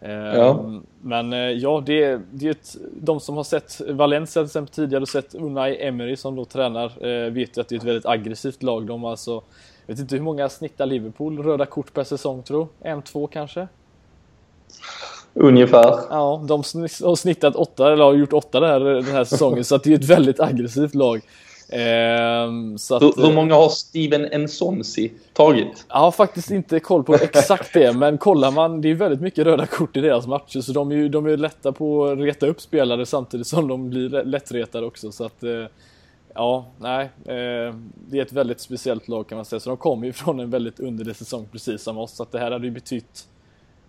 Ja. 0.00 0.50
Ehm, 0.50 0.86
men 1.02 1.32
eh, 1.32 1.38
ja, 1.38 1.82
det 1.86 2.02
är, 2.04 2.20
det 2.32 2.46
är 2.46 2.50
ett, 2.50 2.76
de 3.00 3.20
som 3.20 3.36
har 3.36 3.44
sett 3.44 3.80
Valencia 3.88 4.42
till 4.42 4.46
exempel 4.46 4.74
tidigare 4.74 5.02
och 5.02 5.08
sett 5.08 5.34
Unai 5.34 5.86
Emery 5.86 6.16
som 6.16 6.36
då 6.36 6.44
tränar 6.44 7.06
eh, 7.06 7.30
vet 7.30 7.56
ju 7.56 7.60
att 7.60 7.68
det 7.68 7.74
är 7.74 7.78
ett 7.78 7.84
väldigt 7.84 8.06
aggressivt 8.06 8.62
lag. 8.62 8.86
De 8.86 9.04
alltså, 9.04 9.42
jag 9.86 9.94
vet 9.94 9.98
inte 9.98 10.14
hur 10.14 10.22
många 10.22 10.48
snittar 10.48 10.86
Liverpool 10.86 11.42
röda 11.42 11.66
kort 11.66 11.94
per 11.94 12.04
säsong 12.04 12.42
tror 12.42 12.68
En, 12.80 13.02
två 13.02 13.26
kanske? 13.26 13.68
Ungefär. 15.34 15.98
Ja, 16.10 16.44
de 16.48 16.58
har 16.58 17.16
snittat 17.16 17.56
åtta, 17.56 17.92
eller 17.92 18.04
har 18.04 18.14
gjort 18.14 18.32
åtta 18.32 18.60
den 18.60 18.70
här, 18.70 18.80
den 18.80 19.04
här 19.04 19.24
säsongen, 19.24 19.64
så 19.64 19.74
att 19.74 19.82
det 19.82 19.92
är 19.92 19.98
ett 19.98 20.10
väldigt 20.10 20.40
aggressivt 20.40 20.94
lag. 20.94 21.20
Ehm, 21.72 22.74
att, 22.74 23.02
hur, 23.02 23.26
hur, 23.26 23.34
många 23.34 23.54
har 23.54 23.68
Steven 23.68 24.42
Nsonsi 24.44 25.12
tagit? 25.32 25.86
Jag 25.88 25.96
har 25.96 26.10
faktiskt 26.10 26.50
inte 26.50 26.80
koll 26.80 27.04
på 27.04 27.14
exakt 27.14 27.72
det, 27.74 27.92
men 27.92 28.18
kollar 28.18 28.50
man, 28.50 28.80
det 28.80 28.90
är 28.90 28.94
väldigt 28.94 29.20
mycket 29.20 29.46
röda 29.46 29.66
kort 29.66 29.96
i 29.96 30.00
deras 30.00 30.26
matcher, 30.26 30.60
så 30.60 30.72
de 30.72 30.90
är 30.90 30.96
ju 30.96 31.08
de 31.08 31.26
är 31.26 31.36
lätta 31.36 31.72
på 31.72 32.06
att 32.06 32.18
reta 32.18 32.46
upp 32.46 32.60
spelare 32.60 33.06
samtidigt 33.06 33.46
som 33.46 33.68
de 33.68 33.90
blir 33.90 34.08
lättretade 34.08 34.86
också. 34.86 35.12
Så 35.12 35.24
att, 35.24 35.42
eh, 35.42 35.64
ja, 36.34 36.66
nej, 36.78 37.04
eh, 37.24 37.74
det 38.08 38.18
är 38.18 38.22
ett 38.22 38.32
väldigt 38.32 38.60
speciellt 38.60 39.08
lag 39.08 39.28
kan 39.28 39.36
man 39.36 39.44
säga, 39.44 39.60
så 39.60 39.70
de 39.70 39.76
kommer 39.76 40.06
ju 40.06 40.12
från 40.12 40.40
en 40.40 40.50
väldigt 40.50 40.80
underlig 40.80 41.16
säsong 41.16 41.48
precis 41.52 41.82
som 41.82 41.98
oss, 41.98 42.16
så 42.16 42.22
att 42.22 42.32
det 42.32 42.38
här 42.38 42.50
hade 42.50 42.66
ju 42.66 42.72
betytt 42.72 43.28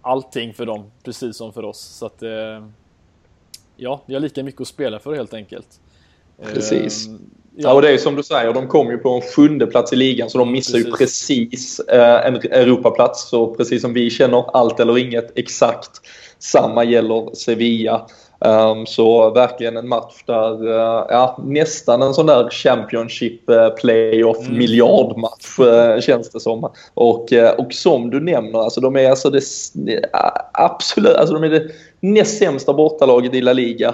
allting 0.01 0.53
för 0.53 0.65
dem, 0.65 0.91
precis 1.03 1.37
som 1.37 1.53
för 1.53 1.65
oss. 1.65 1.79
Så 1.79 2.05
att, 2.05 2.23
eh, 2.23 2.65
ja, 3.75 4.01
vi 4.05 4.13
har 4.13 4.21
lika 4.21 4.43
mycket 4.43 4.61
att 4.61 4.67
spela 4.67 4.99
för 4.99 5.15
helt 5.15 5.33
enkelt. 5.33 5.79
Precis. 6.53 7.09
Ehm, 7.61 7.69
Ja, 7.69 7.73
och 7.73 7.81
det 7.81 7.91
är 7.91 7.97
som 7.97 8.15
du 8.15 8.23
säger, 8.23 8.53
de 8.53 8.67
kom 8.67 8.91
ju 8.91 8.97
på 8.97 9.09
en 9.09 9.21
sjunde 9.21 9.67
plats 9.67 9.93
i 9.93 9.95
ligan 9.95 10.29
så 10.29 10.37
de 10.37 10.51
missar 10.51 10.79
precis. 10.79 10.87
ju 10.87 11.45
precis 11.45 11.79
eh, 11.79 12.25
en 12.25 12.35
Europaplats. 12.35 13.29
Så 13.29 13.55
precis 13.55 13.81
som 13.81 13.93
vi 13.93 14.09
känner 14.09 14.57
allt 14.57 14.79
eller 14.79 14.97
inget 14.97 15.37
exakt 15.37 16.01
samma 16.39 16.83
gäller 16.83 17.35
Sevilla. 17.35 18.07
Um, 18.45 18.85
så 18.85 19.29
verkligen 19.29 19.77
en 19.77 19.87
match 19.87 20.23
där, 20.25 20.67
uh, 20.67 21.05
ja 21.09 21.39
nästan 21.45 22.01
en 22.01 22.13
sån 22.13 22.25
där 22.25 22.49
Championship 22.49 23.49
uh, 23.49 23.69
playoff 23.69 24.39
mm. 24.39 24.57
miljardmatch 24.57 25.59
uh, 25.59 25.99
känns 25.99 26.29
det 26.29 26.39
som. 26.39 26.69
Och, 26.93 27.33
och 27.57 27.73
som 27.73 28.09
du 28.09 28.19
nämner, 28.19 28.59
alltså 28.59 28.81
de 28.81 28.95
är 28.95 29.09
alltså 29.09 29.29
det, 29.29 29.41
absolut, 30.53 31.15
alltså 31.15 31.33
de 31.33 31.43
är 31.43 31.49
det 31.49 31.67
näst 31.99 32.37
sämsta 32.37 32.73
bortalaget 32.73 33.33
i 33.33 33.41
La 33.41 33.53
Liga. 33.53 33.93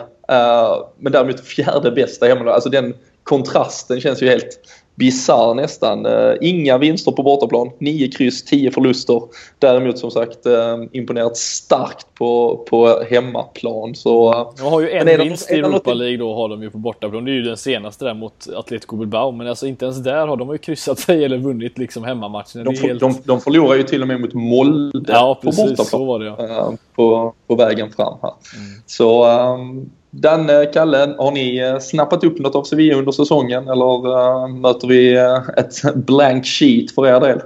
men 0.99 1.11
däremot 1.11 1.39
fjärde 1.39 1.91
bästa 1.91 2.25
hemma. 2.25 2.51
Alltså 2.51 2.69
den 2.69 2.93
kontrasten 3.27 4.01
känns 4.01 4.21
ju 4.21 4.27
helt 4.27 4.59
bisarr 4.97 5.53
nästan. 5.53 6.05
Uh, 6.05 6.35
inga 6.41 6.77
vinster 6.77 7.11
på 7.11 7.23
bortaplan, 7.23 7.69
9 7.79 8.11
kryss, 8.11 8.45
10 8.45 8.71
förluster. 8.71 9.21
Däremot 9.59 9.99
som 9.99 10.11
sagt 10.11 10.45
uh, 10.45 10.53
imponerat 10.91 11.37
starkt 11.37 12.07
på, 12.13 12.63
på 12.69 13.03
hemmaplan. 13.09 13.95
Så, 13.95 14.33
uh, 14.33 14.51
de 14.57 14.63
har 14.63 14.81
ju 14.81 14.91
en 14.91 15.19
vinst 15.19 15.51
i 15.51 15.53
Europa 15.53 15.93
League 15.93 16.17
då 16.17 16.35
har 16.35 16.49
de 16.49 16.63
ju 16.63 16.69
på 16.69 16.77
bortaplan. 16.77 17.25
Det 17.25 17.31
är 17.31 17.33
ju 17.33 17.43
den 17.43 17.57
senaste 17.57 18.05
där 18.05 18.13
mot 18.13 18.47
Atletico 18.55 18.95
Bilbao. 18.95 19.31
Men 19.31 19.47
alltså 19.47 19.67
inte 19.67 19.85
ens 19.85 19.97
där 19.97 20.27
har 20.27 20.37
de 20.37 20.51
ju 20.51 20.57
kryssat 20.57 20.99
sig 20.99 21.25
eller 21.25 21.37
vunnit 21.37 21.77
liksom 21.77 22.03
hemmamatchen. 22.03 22.63
De, 22.63 22.75
helt... 22.75 22.99
de, 22.99 23.13
de 23.23 23.41
förlorar 23.41 23.75
ju 23.75 23.83
till 23.83 24.01
och 24.01 24.07
med 24.07 24.21
mot 24.21 24.33
Molde 24.33 25.13
ja, 25.13 25.39
precis, 25.41 25.61
på 25.61 25.69
bortaplan. 25.69 25.85
Så 25.85 26.05
var 26.05 26.19
det, 26.19 26.25
ja. 26.25 26.73
på, 26.95 27.33
på 27.47 27.55
vägen 27.55 27.91
fram 27.91 28.13
här. 28.21 28.33
Mm. 28.55 28.81
Så 28.85 29.27
um, 29.53 29.89
Danne, 30.21 30.65
Kalle, 30.65 31.15
har 31.17 31.31
ni 31.31 31.57
eh, 31.57 31.79
snappat 31.79 32.23
upp 32.23 32.39
något 32.39 32.55
av 32.55 32.63
Sevilla 32.63 32.95
under 32.95 33.11
säsongen 33.11 33.67
eller 33.67 34.07
uh, 34.07 34.47
möter 34.47 34.87
vi 34.87 35.17
uh, 35.19 35.49
ett 35.57 35.95
blank 35.95 36.45
sheet 36.45 36.91
för 36.91 37.07
er 37.07 37.19
del? 37.19 37.41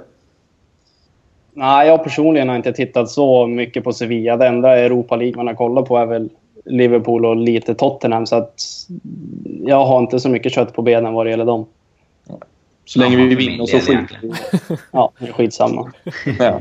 Nej, 1.54 1.88
jag 1.88 2.04
personligen 2.04 2.48
har 2.48 2.56
inte 2.56 2.72
tittat 2.72 3.10
så 3.10 3.46
mycket 3.46 3.84
på 3.84 3.92
Sevilla. 3.92 4.36
Det 4.36 4.46
enda 4.46 4.78
Europa 4.78 5.16
League 5.16 5.36
man 5.36 5.46
har 5.46 5.54
kollat 5.54 5.88
på 5.88 5.96
är 5.96 6.06
väl 6.06 6.28
Liverpool 6.64 7.26
och 7.26 7.36
lite 7.36 7.74
Tottenham. 7.74 8.26
Så 8.26 8.36
att 8.36 8.62
jag 9.64 9.84
har 9.84 9.98
inte 9.98 10.20
så 10.20 10.28
mycket 10.28 10.52
kött 10.52 10.74
på 10.74 10.82
benen 10.82 11.12
vad 11.12 11.26
det 11.26 11.30
gäller 11.30 11.44
dem. 11.44 11.66
Så 12.84 12.98
länge 12.98 13.16
vi 13.16 13.34
vinner 13.34 13.66
så 13.66 13.78
skit. 13.78 13.98
Ja, 14.90 15.12
det 15.18 15.28
är 15.28 15.32
skitsamma. 15.32 15.92
ja. 16.38 16.60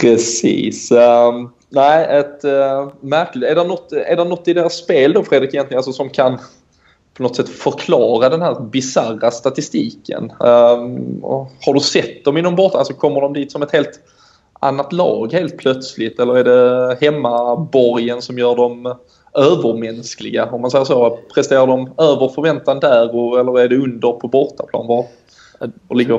Precis. 0.00 0.92
Nej, 1.68 2.06
ett 2.10 2.44
uh, 2.44 2.88
märkligt. 3.00 3.50
Är 3.50 3.54
det, 3.54 3.64
något, 3.64 3.92
är 3.92 4.16
det 4.16 4.24
något 4.24 4.48
i 4.48 4.52
deras 4.52 4.76
spel 4.76 5.12
då 5.12 5.22
Fredrik 5.22 5.54
egentligen 5.54 5.78
alltså, 5.78 5.92
som 5.92 6.10
kan 6.10 6.38
på 7.14 7.22
något 7.22 7.36
sätt 7.36 7.48
förklara 7.48 8.28
den 8.28 8.42
här 8.42 8.60
bizarra 8.60 9.30
statistiken? 9.30 10.32
Um, 10.40 11.22
har 11.66 11.74
du 11.74 11.80
sett 11.80 12.24
dem 12.24 12.36
inom 12.36 12.56
borta? 12.56 12.78
Alltså 12.78 12.94
kommer 12.94 13.20
de 13.20 13.32
dit 13.32 13.52
som 13.52 13.62
ett 13.62 13.72
helt 13.72 14.00
annat 14.52 14.92
lag 14.92 15.32
helt 15.32 15.58
plötsligt? 15.58 16.20
Eller 16.20 16.36
är 16.36 16.44
det 16.44 16.98
hemmaborgen 17.00 18.22
som 18.22 18.38
gör 18.38 18.56
dem 18.56 18.94
övermänskliga? 19.34 20.44
Om 20.44 20.60
man 20.60 20.70
säger 20.70 20.84
så. 20.84 21.18
Presterar 21.34 21.66
de 21.66 21.92
över 21.98 22.28
förväntan 22.28 22.80
där 22.80 23.16
och, 23.16 23.40
eller 23.40 23.60
är 23.60 23.68
det 23.68 23.76
under 23.76 24.12
på 24.12 24.28
bortaplan? 24.28 24.86
Var, 24.86 25.06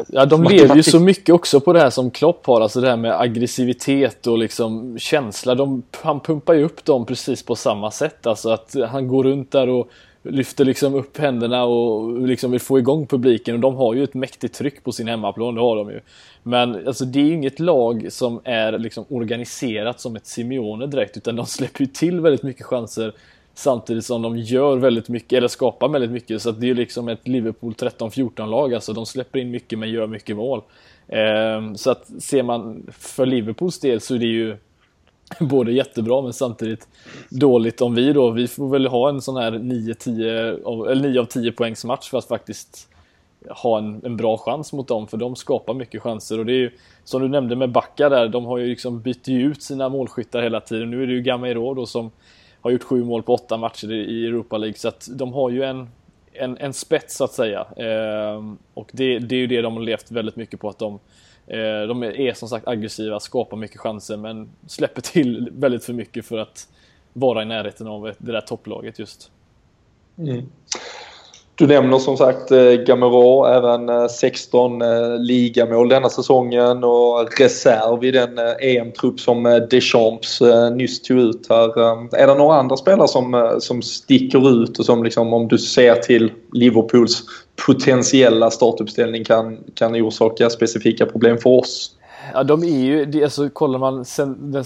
Ja, 0.10 0.26
de 0.26 0.43
lever 0.43 0.76
ju 0.76 0.84
så 0.84 1.00
mycket 1.00 1.36
också 1.36 1.60
på 1.60 1.73
det 1.73 1.80
här 1.80 1.89
som 1.89 2.12
Klopp 2.12 2.45
har, 2.45 2.62
alltså 2.62 2.82
det 2.82 2.89
här 2.89 2.97
med 2.97 3.21
aggressivitet 3.21 4.28
och 4.28 4.38
liksom 4.38 5.00
känsla. 5.00 5.56
De, 5.56 5.84
han 6.02 6.19
pumpar 6.19 6.54
ju 6.54 6.63
upp 6.63 6.86
dem 6.86 7.06
precis 7.06 7.43
på 7.43 7.56
samma 7.56 7.91
sätt, 7.91 8.28
alltså 8.28 8.50
att 8.50 8.76
han 8.89 9.08
går 9.08 9.23
runt 9.23 9.52
där 9.52 9.69
och 9.69 9.89
lyfter 10.23 10.65
liksom 10.65 10.95
upp 10.95 11.17
händerna 11.17 11.63
och 11.63 12.21
liksom 12.21 12.52
vill 12.52 12.60
få 12.60 12.80
igång 12.80 13.08
publiken 13.08 13.56
och 13.56 13.62
de 13.62 13.76
har 13.76 13.93
ju 13.93 14.04
ett 14.04 14.13
mäktigt 14.13 14.56
tryck 14.56 14.84
på 14.84 14.91
sin 14.91 15.08
hemmaplan, 15.08 15.56
det 15.56 15.62
har 15.62 15.76
de 15.76 15.89
ju. 15.89 16.00
Men 16.43 16.88
alltså 16.88 17.06
det 17.06 17.19
är 17.19 17.23
ju 17.23 17.34
inget 17.34 17.60
lag 17.60 18.08
som 18.10 18.41
är 18.43 18.78
liksom 18.78 19.06
organiserat 19.10 20.00
som 20.00 20.15
ett 20.15 20.28
Simeone 20.28 20.88
direkt 20.88 21.17
utan 21.17 21.36
de 21.36 21.45
släpper 21.45 21.82
ju 21.82 21.88
till 21.88 22.19
väldigt 22.19 22.43
mycket 22.43 22.65
chanser 22.65 23.13
Samtidigt 23.58 24.06
som 24.06 24.22
de 24.22 24.38
gör 24.38 24.78
väldigt 24.78 25.10
mycket, 25.10 25.38
eller 25.38 25.48
skapar 25.48 25.88
väldigt 25.89 26.12
mycket. 26.12 26.41
Så 26.41 26.52
det 26.52 26.65
är 26.65 26.67
ju 26.67 26.74
liksom 26.74 27.08
ett 27.08 27.28
Liverpool 27.28 27.74
13-14-lag. 27.74 28.74
Alltså 28.74 28.93
de 28.93 29.06
släpper 29.06 29.39
in 29.39 29.52
mycket 29.52 29.80
men 29.80 29.89
gör 29.89 30.08
mycket 30.08 30.36
mål. 30.36 30.62
Eh, 31.08 31.74
så 31.76 31.91
att 31.91 32.12
ser 32.20 32.43
man 32.43 32.84
för 32.91 33.26
Liverpools 33.26 33.80
del 33.80 34.02
så 34.02 34.15
är 34.15 34.20
det 34.20 34.26
ju 34.26 34.58
både 35.39 35.72
jättebra 35.72 36.22
men 36.22 36.34
samtidigt 36.34 36.88
dåligt 37.30 37.82
om 37.82 37.96
vi 37.96 38.13
då. 38.13 38.32
Vi 38.32 38.48
får 38.48 38.70
väl 38.70 38.88
ha 38.88 39.10
en 39.10 39.22
sån 39.22 39.38
här 39.38 39.52
9-10 39.52 40.91
eller 40.91 41.10
9 41.10 41.20
av 41.20 41.26
10 41.26 41.52
poängs 41.52 41.86
match 41.86 42.10
för 42.10 42.17
att 42.17 42.28
faktiskt 42.28 42.88
ha 43.50 43.78
en, 43.78 44.02
en, 44.06 44.17
bra 44.17 44.38
chans 44.38 44.74
mot 44.74 44.88
dem 44.88 45.08
för 45.08 45.17
de 45.17 45.36
skapar 45.36 45.74
mycket 45.74 46.02
chanser 46.02 46.39
och 46.39 46.46
det 46.46 46.52
är 46.52 46.60
ju 46.60 46.72
som 47.04 47.22
du 47.22 47.28
nämnde 47.28 47.56
med 47.56 47.72
Backa 47.72 48.10
där, 48.10 48.28
de 48.28 48.46
har 48.46 48.58
ju 48.58 48.67
liksom 48.67 49.02
bytt 49.02 49.30
ut 49.30 49.63
sina 49.63 49.89
målskyttar 49.89 50.41
hela 50.41 50.62
tiden. 50.62 50.91
Nu 50.91 51.04
är 51.04 51.08
det 51.08 51.13
ju 51.13 51.22
Gamero 51.22 51.74
då 51.74 51.86
som 51.86 52.12
har 52.62 52.72
gjort 52.72 52.84
sju 52.84 53.04
mål 53.04 53.24
på 53.24 53.34
åtta 53.34 53.58
matcher 53.58 53.91
i 53.91 54.28
Europa 54.28 54.58
League 54.58 54.78
så 54.78 54.88
att 54.88 55.08
de 55.12 55.34
har 55.34 55.50
ju 55.50 55.63
en, 55.63 55.89
en, 56.34 56.58
en 56.58 56.74
spets 56.74 57.15
så 57.15 57.24
att 57.24 57.34
säga. 57.34 57.67
Eh, 57.78 58.43
och 58.74 58.89
det, 58.93 59.20
det 59.20 59.36
är 59.36 59.39
ju 59.39 59.48
det 59.48 59.62
de 59.62 59.74
har 59.74 59.84
levt 59.84 60.12
väldigt 60.12 60.36
mycket 60.36 60.60
på 60.60 60.70
att 60.70 60.80
de 60.80 61.00
eh, 61.48 61.82
de 61.88 62.04
är 62.04 62.34
som 62.34 62.50
sagt 62.50 62.67
aggressiva, 62.67 63.20
skapar 63.20 63.58
mycket 63.58 63.80
chanser 63.80 64.17
men 64.17 64.50
släpper 64.67 65.02
till 65.02 65.50
väldigt 65.54 65.84
för 65.84 65.93
mycket 65.93 66.26
för 66.26 66.38
att 66.38 66.67
vara 67.13 67.41
i 67.41 67.46
närheten 67.46 67.88
av 67.88 68.13
det 68.17 68.32
där 68.32 68.41
topplaget 68.41 69.00
just. 69.00 69.32
Mm. 70.17 70.50
Du 71.58 71.67
nämner 71.67 71.98
som 71.98 72.17
sagt 72.17 72.52
eh, 72.52 72.72
Gamero, 72.72 73.46
även 73.46 73.89
eh, 73.89 74.08
16 74.08 74.82
eh, 74.82 75.20
ligamål 75.20 75.89
denna 75.89 76.10
säsongen 76.10 76.84
och 76.84 77.39
reserv 77.39 78.04
i 78.04 78.12
den 78.12 78.39
EM-trupp 78.60 79.20
som 79.20 79.67
Deschamps 79.70 80.41
nyss 80.76 81.02
tog 81.02 81.20
ut 81.20 81.48
här. 81.50 81.80
Är 82.15 82.28
det 82.28 82.36
några 82.36 82.56
andra 82.56 82.78
spelare 82.78 83.08
som, 83.08 83.58
som 83.60 83.82
sticker 83.82 84.63
ut 84.63 84.80
och 84.80 84.86
som 84.86 85.04
liksom, 85.04 85.34
om 85.34 85.48
du 85.48 85.58
ser 85.58 85.96
till 85.96 86.32
Liverpools 86.54 87.24
potentiella 87.65 88.52
startuppställning 88.52 89.24
kan, 89.24 89.58
kan 89.74 89.96
orsaka 89.96 90.50
specifika 90.50 91.06
problem 91.06 91.38
för 91.38 91.50
oss? 91.50 91.96
Ja, 92.34 92.43
de 92.43 92.63
är 92.63 92.67
ju, 92.67 93.23
alltså, 93.23 93.49
kollar 93.49 93.80
man 93.80 94.06
den 94.51 94.63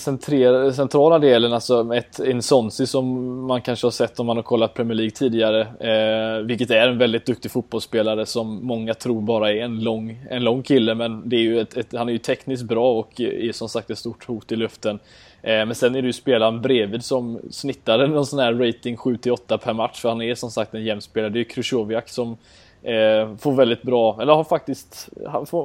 centrala 0.74 1.20
delen, 1.20 1.54
alltså 1.54 1.96
ett 1.96 2.20
Insonsi 2.20 2.88
som 2.88 3.38
man 3.48 3.62
kanske 3.62 3.86
har 3.86 3.92
sett 3.92 4.20
om 4.20 4.26
man 4.26 4.36
har 4.36 4.44
kollat 4.44 4.74
Premier 4.74 4.96
League 4.96 5.12
tidigare, 5.12 5.62
eh, 5.62 6.46
vilket 6.46 6.72
är 6.72 6.88
en 6.88 6.98
väldigt 6.98 7.26
duktig 7.26 7.52
fotbollsspelare 7.52 8.26
som 8.26 8.66
många 8.66 8.94
tror 8.94 9.22
bara 9.22 9.52
är 9.52 9.62
en 9.62 9.84
lång, 9.84 10.26
en 10.30 10.44
lång 10.44 10.64
kille, 10.64 10.96
men 10.96 11.30
det 11.30 11.36
är 11.36 11.42
ju 11.42 11.60
ett, 11.60 11.78
ett, 11.78 11.94
han 11.94 12.10
är 12.10 12.14
ju 12.14 12.20
tekniskt 12.20 12.64
bra 12.64 12.94
och 13.00 13.22
är 13.22 13.52
som 13.52 13.70
sagt 13.70 13.90
ett 13.90 13.98
stort 13.98 14.28
hot 14.28 14.52
i 14.52 14.56
luften. 14.56 15.00
Eh, 15.42 15.66
men 15.66 15.76
sen 15.76 15.96
är 15.96 16.02
det 16.02 16.08
ju 16.08 16.14
spelaren 16.14 16.62
bredvid 16.62 17.04
som 17.04 17.40
snittar 17.52 18.08
någon 18.08 18.26
sån 18.26 18.40
här 18.40 18.54
rating 18.54 18.96
7-8 18.96 19.58
per 19.58 19.74
match, 19.74 20.02
för 20.02 20.10
han 20.10 20.22
är 20.22 20.36
som 20.36 20.52
sagt 20.52 20.74
en 20.74 20.84
jämn 20.84 21.02
spelare. 21.02 21.30
Det 21.30 21.38
är 21.38 21.44
ju 21.44 21.46
Krychowiak 21.46 22.10
som 22.10 22.38
Eh, 22.84 23.36
får 23.38 23.52
väldigt 23.52 23.82
bra, 23.82 24.18
eller 24.22 24.34
har 24.34 24.44
faktiskt 24.44 25.10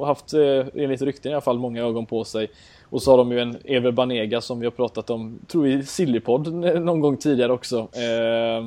haft, 0.05 0.33
eh, 0.33 0.65
enligt 0.75 1.01
rykten 1.01 1.31
i 1.31 1.33
alla 1.33 1.41
fall, 1.41 1.59
många 1.59 1.83
ögon 1.83 2.05
på 2.05 2.23
sig. 2.23 2.47
Och 2.89 3.03
så 3.03 3.11
har 3.11 3.17
de 3.17 3.31
ju 3.31 3.39
en 3.39 3.57
Ever 3.63 3.91
Banega 3.91 4.41
som 4.41 4.59
vi 4.59 4.65
har 4.65 4.71
pratat 4.71 5.09
om, 5.09 5.39
tror 5.47 5.67
i 5.67 5.83
Sillypodd 5.83 6.53
någon 6.81 6.99
gång 6.99 7.17
tidigare 7.17 7.53
också. 7.53 7.77
Eh, 7.79 8.63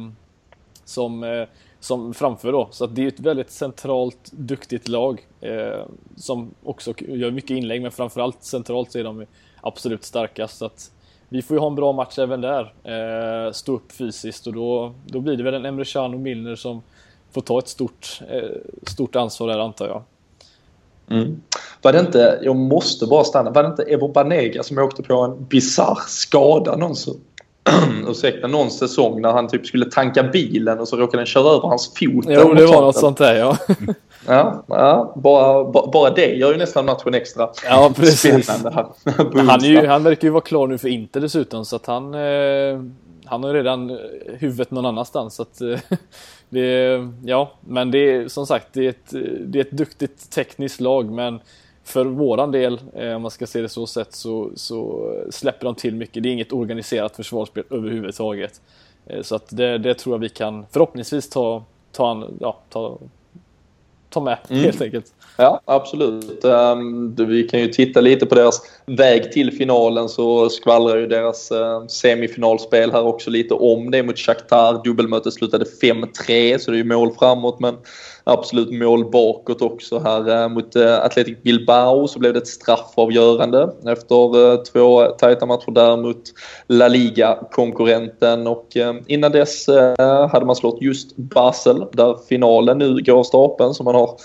som, 0.84 1.24
eh, 1.24 1.48
som 1.80 2.14
framför 2.14 2.52
då. 2.52 2.68
Så 2.70 2.84
att 2.84 2.94
det 2.94 3.02
är 3.02 3.08
ett 3.08 3.20
väldigt 3.20 3.50
centralt, 3.50 4.32
duktigt 4.32 4.88
lag. 4.88 5.26
Eh, 5.40 5.84
som 6.16 6.54
också 6.64 6.94
gör 6.98 7.30
mycket 7.30 7.50
inlägg, 7.50 7.82
men 7.82 7.90
framförallt 7.90 8.42
centralt 8.42 8.92
så 8.92 8.98
är 8.98 9.04
de 9.04 9.26
absolut 9.60 10.04
starkast. 10.04 10.58
Så 10.58 10.64
att 10.64 10.90
vi 11.28 11.42
får 11.42 11.56
ju 11.56 11.60
ha 11.60 11.66
en 11.66 11.74
bra 11.74 11.92
match 11.92 12.18
även 12.18 12.40
där. 12.40 12.72
Eh, 12.84 13.52
stå 13.52 13.74
upp 13.74 13.92
fysiskt 13.92 14.46
och 14.46 14.52
då, 14.52 14.94
då 15.06 15.20
blir 15.20 15.36
det 15.36 15.42
väl 15.42 15.54
en 15.54 15.64
Emre 15.64 15.84
Can 15.84 16.14
och 16.14 16.20
Milner 16.20 16.56
som 16.56 16.82
får 17.32 17.40
ta 17.40 17.58
ett 17.58 17.68
stort, 17.68 18.20
eh, 18.30 18.40
stort 18.86 19.16
ansvar 19.16 19.48
där 19.48 19.58
antar 19.58 19.88
jag. 19.88 20.02
Mm. 21.10 21.40
Var 21.82 21.92
det 21.92 22.00
inte, 22.00 22.38
jag 22.42 22.56
måste 22.56 23.06
bara 23.06 23.24
stanna, 23.24 23.50
var 23.50 23.62
det 23.62 23.68
inte 23.68 23.82
Evo 23.82 24.08
Banega 24.08 24.62
som 24.62 24.78
åkte 24.78 25.02
på 25.02 25.14
en 25.14 25.44
bizarr 25.44 25.98
skada 26.06 26.76
någon, 26.76 26.94
ursäkta, 28.08 28.46
någon 28.46 28.70
säsong 28.70 29.20
när 29.20 29.32
han 29.32 29.48
typ 29.48 29.66
skulle 29.66 29.90
tanka 29.90 30.22
bilen 30.22 30.78
och 30.78 30.88
så 30.88 30.96
råkade 30.96 31.18
den 31.18 31.26
köra 31.26 31.48
över 31.48 31.68
hans 31.68 31.88
fot? 31.88 32.24
Jo, 32.28 32.54
det 32.54 32.66
var 32.66 32.80
något 32.80 32.96
sånt 32.96 33.18
där 33.18 33.34
ja. 33.34 33.56
ja, 34.26 34.64
ja 34.68 35.12
bara, 35.16 35.64
bara 35.86 36.10
det 36.10 36.34
gör 36.34 36.52
ju 36.52 36.58
nästan 36.58 36.84
matchen 36.84 37.14
extra 37.14 37.48
ja, 37.64 37.92
precis. 37.96 38.44
spännande. 38.44 38.86
han, 39.50 39.64
är 39.64 39.68
ju, 39.68 39.86
han 39.86 40.02
verkar 40.02 40.28
ju 40.28 40.32
vara 40.32 40.44
klar 40.44 40.66
nu 40.66 40.78
för 40.78 40.88
Inter 40.88 41.20
dessutom 41.20 41.64
så 41.64 41.76
att 41.76 41.86
han, 41.86 42.14
eh, 42.14 42.80
han 43.30 43.42
har 43.42 43.50
ju 43.50 43.56
redan 43.56 43.98
huvudet 44.26 44.70
någon 44.70 44.86
annanstans. 44.86 45.34
Så 45.34 45.42
att, 45.42 45.60
Det, 46.48 47.08
ja, 47.24 47.52
men 47.60 47.90
det 47.90 47.98
är 47.98 48.28
som 48.28 48.46
sagt 48.46 48.66
det 48.72 48.84
är, 48.84 48.90
ett, 48.90 49.10
det 49.46 49.58
är 49.58 49.64
ett 49.64 49.70
duktigt 49.70 50.30
tekniskt 50.30 50.80
lag 50.80 51.10
men 51.10 51.40
för 51.84 52.04
våran 52.04 52.50
del, 52.52 52.80
eh, 52.94 53.14
om 53.14 53.22
man 53.22 53.30
ska 53.30 53.46
se 53.46 53.60
det 53.60 53.68
så 53.68 53.86
sett, 53.86 54.12
så, 54.12 54.50
så 54.54 55.10
släpper 55.30 55.64
de 55.64 55.74
till 55.74 55.94
mycket. 55.94 56.22
Det 56.22 56.28
är 56.28 56.32
inget 56.32 56.52
organiserat 56.52 57.16
försvarsspel 57.16 57.64
överhuvudtaget. 57.70 58.60
Eh, 59.06 59.22
så 59.22 59.34
att 59.34 59.56
det, 59.56 59.78
det 59.78 59.94
tror 59.94 60.14
jag 60.14 60.20
vi 60.20 60.28
kan 60.28 60.66
förhoppningsvis 60.70 61.28
ta, 61.30 61.64
ta, 61.92 62.28
ja, 62.40 62.58
ta, 62.68 62.98
ta 64.08 64.20
med 64.20 64.38
mm. 64.48 64.62
helt 64.64 64.80
enkelt. 64.80 65.14
Ja, 65.40 65.60
absolut. 65.64 66.44
Ehm, 66.44 67.14
vi 67.14 67.42
kan 67.42 67.60
ju 67.60 67.68
titta 67.68 68.00
lite 68.00 68.26
på 68.26 68.34
deras 68.34 68.62
väg 68.86 69.32
till 69.32 69.52
finalen 69.52 70.08
så 70.08 70.48
skvallrar 70.48 70.96
ju 70.96 71.06
deras 71.06 71.50
ehm, 71.50 71.88
semifinalspel 71.88 72.92
här 72.92 73.06
också 73.06 73.30
lite 73.30 73.54
om 73.54 73.90
det 73.90 74.02
mot 74.02 74.18
Shakhtar. 74.18 74.84
Dubbelmötet 74.84 75.32
slutade 75.32 75.64
5-3 75.82 76.58
så 76.58 76.70
det 76.70 76.76
är 76.76 76.78
ju 76.78 76.84
mål 76.84 77.12
framåt 77.18 77.60
men 77.60 77.76
absolut 78.24 78.70
mål 78.70 79.10
bakåt 79.10 79.62
också 79.62 79.98
här. 79.98 80.28
Ehm, 80.28 80.52
mot 80.52 80.76
eh, 80.76 81.04
Athletic 81.04 81.42
Bilbao 81.42 82.08
så 82.08 82.18
blev 82.18 82.32
det 82.32 82.38
ett 82.38 82.48
straffavgörande 82.48 83.72
efter 83.86 84.52
eh, 84.52 84.62
två 84.62 85.04
tajta 85.06 85.46
matcher 85.46 85.70
där 85.70 85.96
mot 85.96 86.22
La 86.68 86.88
Liga-konkurrenten 86.88 88.46
och 88.46 88.66
innan 89.06 89.32
dess 89.32 89.68
eh, 89.68 90.28
hade 90.28 90.46
man 90.46 90.56
slått 90.56 90.82
just 90.82 91.16
Basel 91.16 91.84
där 91.92 92.16
finalen 92.28 92.78
nu 92.78 93.02
går 93.02 93.18
av 93.18 93.24
stapeln 93.24 93.74
så 93.74 93.82
man 93.82 93.94
har 93.94 94.16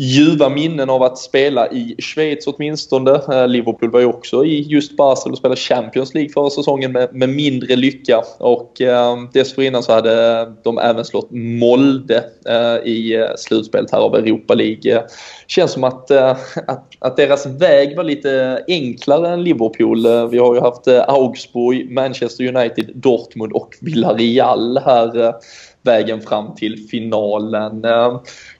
ljuva 0.00 0.48
minnen 0.48 0.90
av 0.90 1.02
att 1.02 1.18
spela 1.18 1.68
i 1.68 1.96
Schweiz 1.98 2.46
åtminstone. 2.46 3.10
Eh, 3.10 3.48
Liverpool 3.48 3.90
var 3.90 4.00
ju 4.00 4.06
också 4.06 4.44
i 4.44 4.60
just 4.60 4.96
Basel 4.96 5.32
och 5.32 5.38
spelade 5.38 5.60
Champions 5.60 6.14
League 6.14 6.32
förra 6.32 6.50
säsongen 6.50 6.92
med, 6.92 7.14
med 7.14 7.28
mindre 7.28 7.76
lycka. 7.76 8.22
Och 8.38 8.80
eh, 8.80 9.16
dessförinnan 9.32 9.82
så 9.82 9.92
hade 9.92 10.44
de 10.64 10.78
även 10.78 11.04
slått 11.04 11.30
Molde 11.30 12.24
eh, 12.48 12.88
i 12.92 13.14
eh, 13.14 13.26
slutspelet 13.36 13.90
här 13.90 13.98
av 13.98 14.14
Europa 14.14 14.54
League. 14.54 15.02
Känns 15.46 15.72
som 15.72 15.84
att, 15.84 16.10
eh, 16.10 16.36
att, 16.66 16.86
att, 16.98 17.16
deras 17.16 17.46
väg 17.46 17.96
var 17.96 18.04
lite 18.04 18.64
enklare 18.68 19.28
än 19.28 19.44
Liverpool. 19.44 20.06
Eh, 20.06 20.26
vi 20.26 20.38
har 20.38 20.54
ju 20.54 20.60
haft 20.60 20.88
Augsburg, 20.88 21.90
Manchester 21.90 22.56
United, 22.56 22.90
Dortmund 22.94 23.52
och 23.52 23.74
Villarreal 23.80 24.78
här 24.84 25.34
vägen 25.82 26.20
fram 26.20 26.54
till 26.54 26.88
finalen. 26.90 27.84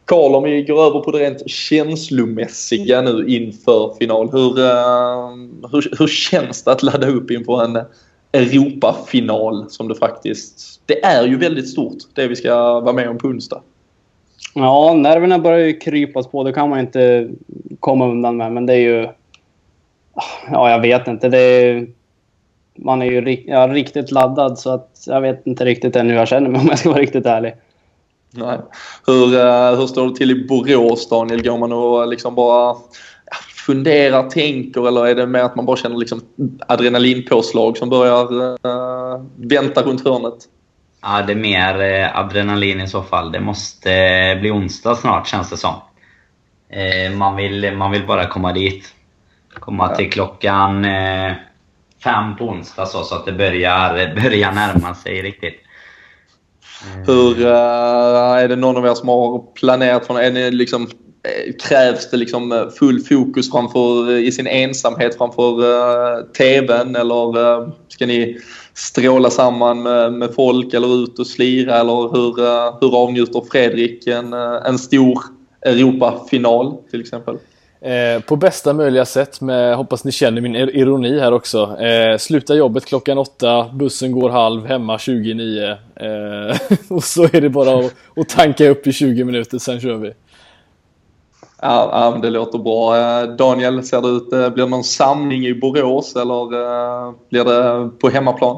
Karl, 0.09 0.35
om 0.35 0.44
vi 0.44 0.62
går 0.62 0.87
över 0.87 1.01
på 1.01 1.11
det 1.11 1.18
rent 1.18 1.51
känslomässiga 1.51 3.03
nu 3.03 3.27
inför 3.27 3.94
final. 3.99 4.31
Hur, 4.33 4.59
eh, 4.59 5.29
hur, 5.73 5.99
hur 5.99 6.07
känns 6.07 6.64
det 6.64 6.73
att 6.73 6.83
ladda 6.83 7.09
upp 7.09 7.31
inför 7.31 7.64
en 7.64 7.79
Europafinal 8.33 9.71
som 9.71 9.88
det 9.88 9.94
faktiskt... 9.94 10.81
Det 10.87 11.05
är 11.05 11.27
ju 11.27 11.37
väldigt 11.37 11.68
stort, 11.68 11.97
det 12.14 12.29
vi 12.29 12.37
ska 12.37 12.81
vara 12.81 12.92
med 12.92 13.09
om 13.09 13.18
på 13.18 13.29
onsdag. 13.29 13.62
Ja, 14.55 14.94
nerverna 14.94 15.38
börjar 15.38 15.66
ju 15.66 15.79
krypas 15.79 16.27
på. 16.27 16.44
Det 16.44 16.53
kan 16.53 16.68
man 16.68 16.79
inte 16.81 17.29
komma 17.81 18.09
undan 18.09 18.37
med. 18.37 18.53
Men 18.53 18.66
det 18.66 18.73
är 18.73 18.81
ju... 18.81 19.09
Ja, 20.51 20.71
jag 20.71 20.81
vet 20.81 21.09
inte. 21.09 21.29
Det 21.29 21.38
är, 21.38 21.87
man 22.77 23.03
är 23.03 23.07
ju 23.07 23.44
ja, 23.47 23.68
riktigt 23.68 24.11
laddad 24.11 24.59
så 24.59 24.71
att 24.71 25.05
jag 25.07 25.21
vet 25.21 25.47
inte 25.47 25.64
riktigt 25.64 25.97
än 25.97 26.09
hur 26.09 26.16
jag 26.16 26.29
känner 26.29 26.49
mig 26.49 26.61
om 26.61 26.66
jag 26.66 26.79
ska 26.79 26.88
vara 26.90 27.01
riktigt 27.01 27.27
ärlig. 27.27 27.55
Nej. 28.30 28.58
Hur, 29.06 29.34
uh, 29.34 29.78
hur 29.78 29.86
står 29.86 30.08
det 30.08 30.16
till 30.16 30.30
i 30.30 30.46
Borås, 30.46 31.08
Daniel? 31.08 31.42
Går 31.42 31.58
man 31.58 31.72
och 31.72 32.08
liksom 32.08 32.34
bara 32.34 32.76
funderar, 33.66 34.30
tänker 34.30 34.88
eller 34.88 35.06
är 35.06 35.14
det 35.14 35.26
mer 35.26 35.42
att 35.42 35.56
man 35.56 35.66
bara 35.66 35.76
känner 35.76 35.96
liksom 35.96 36.20
adrenalinpåslag 36.68 37.76
som 37.76 37.88
börjar 37.88 38.32
uh, 38.32 39.24
vänta 39.36 39.82
runt 39.82 40.04
hörnet? 40.04 40.48
Ja, 41.00 41.22
det 41.22 41.32
är 41.32 41.36
mer 41.36 41.80
eh, 41.80 42.18
adrenalin 42.18 42.80
i 42.80 42.88
så 42.88 43.02
fall. 43.02 43.32
Det 43.32 43.40
måste 43.40 43.92
eh, 43.92 44.40
bli 44.40 44.50
onsdag 44.50 44.94
snart 44.94 45.28
känns 45.28 45.50
det 45.50 45.56
som. 45.56 45.74
Eh, 46.68 47.12
man, 47.12 47.36
vill, 47.36 47.76
man 47.76 47.90
vill 47.90 48.06
bara 48.06 48.26
komma 48.26 48.52
dit. 48.52 48.94
Komma 49.54 49.88
ja. 49.90 49.96
till 49.96 50.12
klockan 50.12 50.84
eh, 50.84 51.32
fem 52.04 52.36
på 52.36 52.44
onsdag 52.44 52.86
så, 52.86 53.02
så 53.02 53.14
att 53.14 53.26
det 53.26 53.32
börjar, 53.32 54.14
börjar 54.22 54.52
närma 54.52 54.94
sig 54.94 55.22
riktigt. 55.22 55.60
Hur, 57.06 57.40
uh, 57.40 58.38
är 58.38 58.48
det 58.48 58.56
någon 58.56 58.76
av 58.76 58.86
er 58.86 58.94
som 58.94 59.08
har 59.08 59.52
planerat 59.54 60.06
för 60.06 60.20
är 60.20 60.30
ni 60.30 60.50
liksom, 60.50 60.82
eh, 60.82 61.52
Krävs 61.68 62.10
det 62.10 62.16
liksom 62.16 62.70
full 62.78 63.00
fokus 63.00 63.50
framför, 63.50 64.10
i 64.16 64.32
sin 64.32 64.46
ensamhet 64.46 65.16
framför 65.18 65.64
uh, 65.64 66.24
TVn 66.38 66.96
eller 66.96 67.38
uh, 67.38 67.68
ska 67.88 68.06
ni 68.06 68.38
stråla 68.74 69.30
samman 69.30 69.82
med, 69.82 70.12
med 70.12 70.34
folk 70.34 70.74
eller 70.74 71.04
ut 71.04 71.18
och 71.18 71.26
slira 71.26 71.80
eller 71.80 72.02
hur, 72.12 72.32
hur 72.80 72.96
avnjuter 72.96 73.42
Fredrik 73.50 74.06
en, 74.06 74.32
en 74.32 74.78
stor 74.78 75.22
Europafinal 75.66 76.76
till 76.90 77.00
exempel? 77.00 77.38
Eh, 77.80 78.22
på 78.22 78.36
bästa 78.36 78.72
möjliga 78.72 79.04
sätt, 79.04 79.40
med, 79.40 79.76
hoppas 79.76 80.04
ni 80.04 80.12
känner 80.12 80.40
min 80.40 80.54
ironi 80.54 81.20
här 81.20 81.32
också. 81.32 81.76
Eh, 81.80 82.18
sluta 82.18 82.54
jobbet 82.54 82.86
klockan 82.86 83.18
åtta, 83.18 83.70
bussen 83.72 84.12
går 84.12 84.30
halv, 84.30 84.66
hemma 84.66 84.98
29. 84.98 85.70
Eh, 85.96 86.56
och 86.88 87.04
så 87.04 87.24
är 87.24 87.40
det 87.40 87.48
bara 87.48 87.78
att, 87.78 87.94
att 88.16 88.28
tanka 88.28 88.68
upp 88.68 88.86
i 88.86 88.92
20 88.92 89.24
minuter, 89.24 89.58
sen 89.58 89.80
kör 89.80 89.96
vi. 89.96 90.12
Ja, 91.62 91.90
ja 91.92 92.18
det 92.22 92.30
låter 92.30 92.58
bra. 92.58 92.96
Eh, 92.96 93.28
Daniel, 93.28 93.82
ser 93.82 94.00
det 94.00 94.08
ut, 94.08 94.32
eh, 94.32 94.50
blir 94.50 94.64
det 94.64 94.70
någon 94.70 94.84
samling 94.84 95.46
i 95.46 95.54
Borås 95.54 96.16
eller 96.16 96.42
eh, 96.42 97.12
blir 97.30 97.44
det 97.44 97.90
på 97.98 98.08
hemmaplan? 98.08 98.56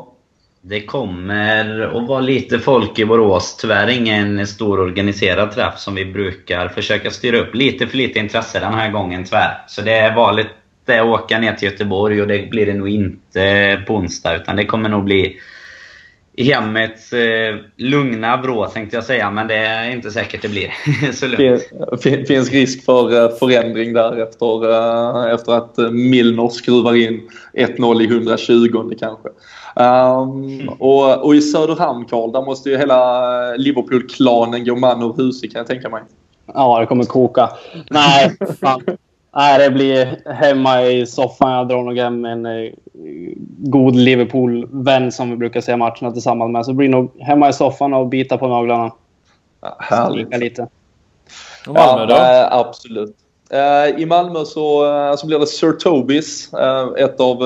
Det 0.62 0.80
kommer 0.80 1.80
att 1.80 2.08
vara 2.08 2.20
lite 2.20 2.58
folk 2.58 2.98
i 2.98 3.04
Borås. 3.04 3.56
Tyvärr 3.56 3.88
ingen 3.88 4.46
stor 4.46 4.80
organiserad 4.80 5.52
träff 5.52 5.78
som 5.78 5.94
vi 5.94 6.04
brukar 6.04 6.68
försöka 6.68 7.10
styra 7.10 7.38
upp. 7.38 7.54
Lite 7.54 7.86
för 7.86 7.96
lite 7.96 8.18
intresse 8.18 8.60
den 8.60 8.74
här 8.74 8.90
gången 8.90 9.24
tyvärr. 9.24 9.64
Så 9.66 9.82
det 9.82 9.92
är 9.92 10.14
valet 10.14 10.46
att 10.88 11.04
åka 11.04 11.38
ner 11.38 11.52
till 11.52 11.68
Göteborg 11.68 12.22
och 12.22 12.28
det 12.28 12.50
blir 12.50 12.66
det 12.66 12.74
nog 12.74 12.88
inte 12.88 13.82
på 13.86 13.94
onsdag. 13.94 14.36
Utan 14.36 14.56
det 14.56 14.64
kommer 14.64 14.88
nog 14.88 15.04
bli 15.04 15.36
hemmets 16.42 17.12
eh, 17.12 17.56
lugna 17.76 18.36
vrå 18.36 18.66
tänkte 18.66 18.96
jag 18.96 19.04
säga, 19.04 19.30
men 19.30 19.46
det 19.46 19.56
är 19.56 19.90
inte 19.90 20.10
säkert 20.10 20.42
det 20.42 20.48
blir 20.48 20.72
så 21.12 21.26
lugnt. 21.26 21.62
Fin, 22.02 22.26
finns 22.26 22.50
risk 22.50 22.84
för 22.84 23.24
eh, 23.24 23.36
förändring 23.36 23.92
där 23.92 24.22
efter, 24.22 24.70
eh, 24.70 25.34
efter 25.34 25.52
att 25.52 25.92
Milner 25.92 26.48
skruvar 26.48 26.94
in 26.94 27.28
1-0 27.54 28.02
i 28.02 28.04
120 28.04 28.94
kanske. 28.98 29.28
Um, 29.74 30.44
mm. 30.44 30.68
och, 30.68 31.24
och, 31.24 31.34
i 31.34 31.40
Söderhamn, 31.40 32.04
Karl, 32.04 32.32
där 32.32 32.42
måste 32.42 32.70
ju 32.70 32.78
hela 32.78 33.56
Liverpool-klanen 33.56 34.64
gå 34.64 34.76
man 34.76 35.02
ur 35.02 35.14
hus 35.16 35.40
kan 35.40 35.50
jag 35.54 35.66
tänka 35.66 35.88
mig. 35.88 36.02
Ja, 36.54 36.80
det 36.80 36.86
kommer 36.86 37.04
koka. 37.04 37.50
Nej, 37.90 38.36
fan. 38.60 38.82
Nej, 39.32 39.58
det 39.58 39.70
blir 39.70 40.32
hemma 40.32 40.82
i 40.82 41.06
soffan. 41.06 41.52
Jag 41.52 41.68
drar 41.68 41.82
nog 41.82 41.98
hem 41.98 42.24
en 42.24 42.46
eh, 42.46 42.72
god 43.58 43.94
Liverpool-vän 43.96 45.12
som 45.12 45.30
vi 45.30 45.36
brukar 45.36 45.60
se 45.60 45.76
matcherna 45.76 46.10
tillsammans 46.10 46.52
med. 46.52 46.64
Så 46.64 46.70
det 46.70 46.76
blir 46.76 46.88
nog 46.88 47.20
hemma 47.20 47.48
i 47.48 47.52
soffan 47.52 47.94
och 47.94 48.06
bita 48.06 48.38
på 48.38 48.48
naglarna. 48.48 48.92
Ja, 49.60 49.76
härligt. 49.78 50.38
lite. 50.38 50.68
Och 51.68 51.74
Malmö 51.74 52.06
då? 52.06 52.14
Ja, 52.14 52.48
absolut. 52.50 53.16
Uh, 53.54 54.00
I 54.00 54.06
Malmö 54.06 54.44
så, 54.44 54.86
uh, 54.86 55.16
så 55.16 55.26
blir 55.26 55.38
det 55.38 55.46
Sir 55.46 55.72
Tobis. 55.72 56.50
Uh, 56.54 57.04
ett 57.04 57.20
av, 57.20 57.38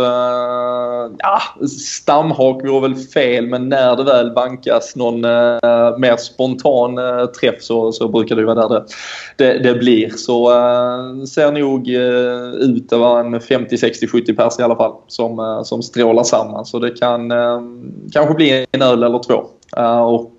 ja, 1.18 1.40
stamhak 1.68 2.64
vore 2.64 2.88
väl 2.88 2.94
fel 2.94 3.46
men 3.46 3.68
när 3.68 3.96
det 3.96 4.04
väl 4.04 4.30
bankas 4.30 4.96
någon 4.96 5.20
mer 6.00 6.16
spontan 6.16 6.96
träff 7.40 7.62
så, 7.62 7.92
så 7.92 8.08
brukar 8.08 8.36
det 8.36 8.44
vara 8.44 8.68
där 8.68 8.68
det, 8.68 8.84
det, 9.36 9.58
det 9.58 9.74
blir. 9.74 10.08
Så 10.08 10.48
ser 11.28 11.52
nog 11.52 11.88
ut 11.88 12.92
att 12.92 12.98
vara 12.98 13.20
en 13.20 13.40
50, 13.40 13.78
60, 13.78 14.06
70 14.06 14.34
pers 14.34 14.58
i 14.58 14.62
alla 14.62 14.76
fall 14.76 14.92
som, 15.06 15.62
som 15.64 15.82
strålar 15.82 16.22
samman. 16.22 16.64
Så 16.64 16.78
det 16.78 16.90
kan 16.90 17.32
kanske 18.12 18.34
bli 18.34 18.66
en 18.72 18.82
öl 18.82 19.02
eller 19.02 19.22
två. 19.22 19.44
och 20.06 20.34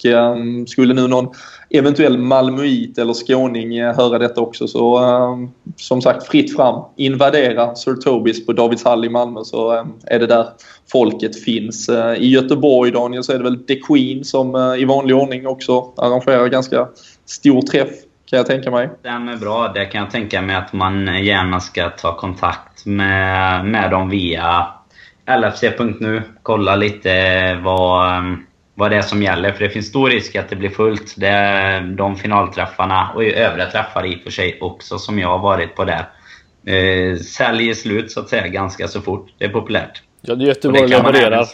skulle 0.67 0.93
nu 0.93 1.08
någon 1.08 1.28
eventuell 1.77 2.17
malmöit 2.17 2.97
eller 2.97 3.13
skåning 3.13 3.77
eh, 3.77 3.95
höra 3.95 4.19
detta 4.19 4.41
också. 4.41 4.67
Så 4.67 5.03
eh, 5.03 5.38
som 5.75 6.01
sagt, 6.01 6.27
fritt 6.27 6.55
fram. 6.55 6.83
Invadera 6.95 7.75
Sir 7.75 7.93
Tobis 7.93 8.45
på 8.45 8.53
Davidshall 8.53 9.05
i 9.05 9.09
Malmö 9.09 9.43
så 9.43 9.73
eh, 9.73 9.85
är 10.05 10.19
det 10.19 10.27
där 10.27 10.47
folket 10.91 11.43
finns. 11.43 11.89
Eh, 11.89 12.13
I 12.13 12.27
Göteborg, 12.27 12.91
Daniel, 12.91 13.23
så 13.23 13.31
är 13.31 13.38
det 13.38 13.43
väl 13.43 13.65
The 13.65 13.75
Queen 13.75 14.23
som 14.23 14.55
eh, 14.55 14.81
i 14.81 14.85
vanlig 14.85 15.15
ordning 15.15 15.47
också 15.47 15.93
arrangerar 15.97 16.47
ganska 16.47 16.88
stor 17.25 17.61
träff 17.61 17.89
kan 18.29 18.38
jag 18.38 18.45
tänka 18.45 18.71
mig. 18.71 18.89
Stämmer 18.99 19.38
bra. 19.38 19.71
Det 19.73 19.85
kan 19.85 20.01
jag 20.01 20.11
tänka 20.11 20.41
mig 20.41 20.55
att 20.55 20.73
man 20.73 21.25
gärna 21.25 21.59
ska 21.59 21.89
ta 21.89 22.17
kontakt 22.17 22.85
med, 22.85 23.65
med 23.65 23.91
dem 23.91 24.09
via 24.09 24.67
LFC.nu. 25.39 26.21
Kolla 26.43 26.75
lite 26.75 27.09
vad 27.63 28.17
ehm, 28.17 28.45
vad 28.75 28.91
det 28.91 28.97
är 28.97 29.01
som 29.01 29.23
gäller. 29.23 29.51
För 29.51 29.63
det 29.63 29.69
finns 29.69 29.88
stor 29.88 30.09
risk 30.09 30.35
att 30.35 30.49
det 30.49 30.55
blir 30.55 30.69
fullt. 30.69 31.13
Det 31.17 31.27
är 31.27 31.81
de 31.81 32.15
finalträffarna 32.15 33.11
och 33.15 33.23
övriga 33.23 33.71
träffar 33.71 34.05
i 34.05 34.15
och 34.15 34.21
för 34.21 34.31
sig 34.31 34.57
också 34.61 34.97
som 34.97 35.19
jag 35.19 35.27
har 35.27 35.39
varit 35.39 35.75
på 35.75 35.85
där. 35.85 36.09
Eh, 36.65 37.17
säljer 37.17 37.73
slut 37.73 38.11
så 38.11 38.19
att 38.19 38.29
säga 38.29 38.47
ganska 38.47 38.88
så 38.88 39.01
fort. 39.01 39.29
Det 39.38 39.45
är 39.45 39.49
populärt. 39.49 40.01
Ja, 40.21 40.35
Göteborg 40.35 40.88
levererar. 40.88 41.47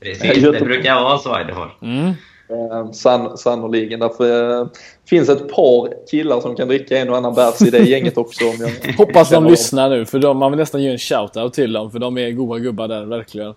Precis, 0.00 0.42
det 0.42 0.60
brukar 0.60 0.94
vara 0.94 1.18
så 1.18 1.40
i. 1.40 1.44
Mm. 1.86 2.12
Eh, 2.52 2.90
san, 2.92 3.38
sannoliken. 3.38 4.00
Därför 4.00 4.60
eh, 4.60 4.66
finns 5.08 5.28
ett 5.28 5.48
par 5.48 6.08
killar 6.10 6.40
som 6.40 6.56
kan 6.56 6.68
dricka 6.68 6.98
en 6.98 7.10
och 7.10 7.16
annan 7.16 7.34
bärs 7.34 7.62
i 7.62 7.70
det 7.70 7.78
gänget 7.78 8.18
också. 8.18 8.44
Om 8.44 8.54
jag 8.60 8.94
Hoppas 8.98 9.30
de 9.30 9.46
lyssnar 9.46 9.90
nu, 9.90 10.06
för 10.06 10.18
de, 10.18 10.38
man 10.38 10.50
vill 10.52 10.58
nästan 10.58 10.82
ge 10.82 10.90
en 10.90 10.98
shout-out 10.98 11.50
till 11.50 11.72
dem, 11.72 11.90
för 11.90 11.98
de 11.98 12.18
är 12.18 12.30
goa 12.30 12.58
gubbar 12.58 12.88
där, 12.88 13.04
verkligen. 13.04 13.54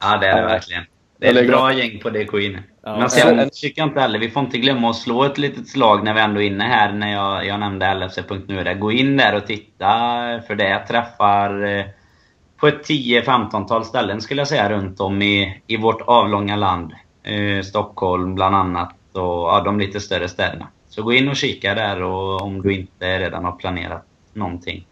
Ja, 0.00 0.18
det 0.20 0.26
är 0.26 0.42
det 0.42 0.48
verkligen. 0.48 0.82
Det 1.18 1.28
är 1.28 1.42
ett 1.42 1.48
bra 1.48 1.72
gäng 1.72 1.98
på 1.98 2.10
det 2.10 2.24
Queen. 2.24 2.58
Ja, 2.82 2.98
Men 2.98 3.10
sen 3.10 3.50
tycker 3.52 3.82
jag 3.82 3.88
inte 3.88 4.00
heller, 4.00 4.18
vi 4.18 4.30
får 4.30 4.42
inte 4.42 4.58
glömma 4.58 4.90
att 4.90 4.96
slå 4.96 5.24
ett 5.24 5.38
litet 5.38 5.68
slag 5.68 6.04
när 6.04 6.14
vi 6.14 6.20
ändå 6.20 6.40
är 6.40 6.46
inne 6.46 6.64
här, 6.64 6.92
när 6.92 7.12
jag, 7.12 7.46
jag 7.46 7.60
nämnde 7.60 7.94
LFC.nu. 7.94 8.76
Gå 8.80 8.92
in 8.92 9.16
där 9.16 9.36
och 9.36 9.46
titta, 9.46 9.86
för 10.46 10.54
det 10.54 10.86
träffar 10.88 11.64
eh, 11.64 11.84
på 12.56 12.68
ett 12.68 12.88
10-15-tal 12.88 13.84
ställen 13.84 14.20
skulle 14.20 14.40
jag 14.40 14.48
säga 14.48 14.70
runt 14.70 15.00
om 15.00 15.22
i, 15.22 15.62
i 15.66 15.76
vårt 15.76 16.00
avlånga 16.00 16.56
land. 16.56 16.92
Eh, 17.22 17.62
Stockholm 17.62 18.34
bland 18.34 18.56
annat 18.56 18.94
och 19.12 19.22
ja, 19.22 19.62
de 19.64 19.80
lite 19.80 20.00
större 20.00 20.28
städerna. 20.28 20.68
Så 20.88 21.02
gå 21.02 21.12
in 21.12 21.28
och 21.28 21.36
kika 21.36 21.74
där 21.74 22.02
och, 22.02 22.42
om 22.42 22.62
du 22.62 22.74
inte 22.74 23.18
redan 23.18 23.44
har 23.44 23.52
planerat 23.52 24.04
någonting. 24.32 24.86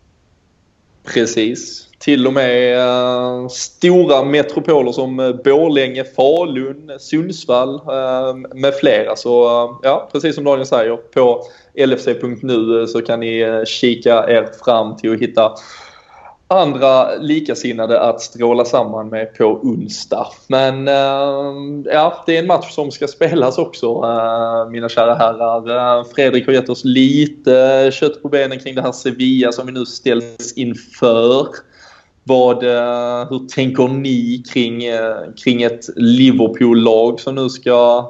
Precis. 1.04 1.88
Till 1.98 2.26
och 2.26 2.32
med 2.32 2.78
eh, 2.78 3.48
stora 3.48 4.24
metropoler 4.24 4.92
som 4.92 5.20
eh, 5.20 5.32
Borlänge, 5.32 6.04
Falun, 6.04 6.90
Sundsvall 6.98 7.74
eh, 7.74 8.34
med 8.54 8.74
flera. 8.74 9.16
Så 9.16 9.30
ja, 9.82 10.08
precis 10.12 10.34
som 10.34 10.44
Daniel 10.44 10.66
säger, 10.66 10.96
på 10.96 11.42
lfc.nu 11.74 12.86
så 12.86 13.00
kan 13.02 13.20
ni 13.20 13.64
kika 13.66 14.28
er 14.28 14.50
fram 14.64 14.96
till 14.96 15.12
att 15.12 15.20
hitta 15.20 15.52
andra 16.48 17.14
likasinnade 17.16 18.00
att 18.00 18.20
stråla 18.20 18.64
samman 18.64 19.08
med 19.08 19.34
på 19.34 19.44
onsdag. 19.44 20.26
Men 20.48 20.88
eh, 20.88 21.92
ja, 21.92 22.22
det 22.26 22.36
är 22.36 22.40
en 22.40 22.46
match 22.46 22.74
som 22.74 22.90
ska 22.90 23.08
spelas 23.08 23.58
också 23.58 23.86
eh, 23.86 24.70
mina 24.70 24.88
kära 24.88 25.14
herrar. 25.14 25.98
Eh, 25.98 26.04
Fredrik 26.14 26.46
har 26.46 26.52
gett 26.52 26.68
oss 26.68 26.84
lite 26.84 27.90
kött 27.92 28.22
på 28.22 28.28
benen 28.28 28.58
kring 28.58 28.74
det 28.74 28.82
här 28.82 28.92
Sevilla 28.92 29.52
som 29.52 29.66
vi 29.66 29.72
nu 29.72 29.86
ställs 29.86 30.52
inför. 30.56 31.46
Vad, 32.26 32.64
hur 33.30 33.48
tänker 33.48 33.88
ni 33.88 34.42
kring, 34.52 34.82
kring 35.44 35.62
ett 35.62 35.84
Liverpool-lag 35.96 37.20
som 37.20 37.34
nu 37.34 37.48
ska 37.48 38.06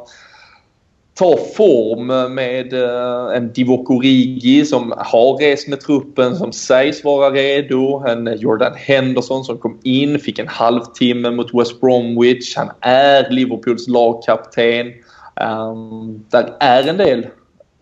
ta 1.14 1.36
form 1.56 2.34
med 2.34 2.72
eh, 2.72 3.36
en 3.36 3.52
Divock 3.52 3.90
Origi 3.90 4.64
som 4.64 4.92
har 4.96 5.36
rest 5.38 5.68
med 5.68 5.80
truppen, 5.80 6.36
som 6.36 6.52
sägs 6.52 7.04
vara 7.04 7.30
redo. 7.30 8.02
En 8.06 8.38
Jordan 8.38 8.72
Henderson 8.74 9.44
som 9.44 9.58
kom 9.58 9.78
in, 9.82 10.18
fick 10.18 10.38
en 10.38 10.48
halvtimme 10.48 11.30
mot 11.30 11.54
West 11.54 11.80
Bromwich. 11.80 12.56
Han 12.56 12.70
är 12.80 13.30
Liverpools 13.30 13.88
lagkapten. 13.88 14.92
Um, 15.40 16.24
där 16.30 16.56
är 16.60 16.88
en 16.88 16.96
del 16.96 17.26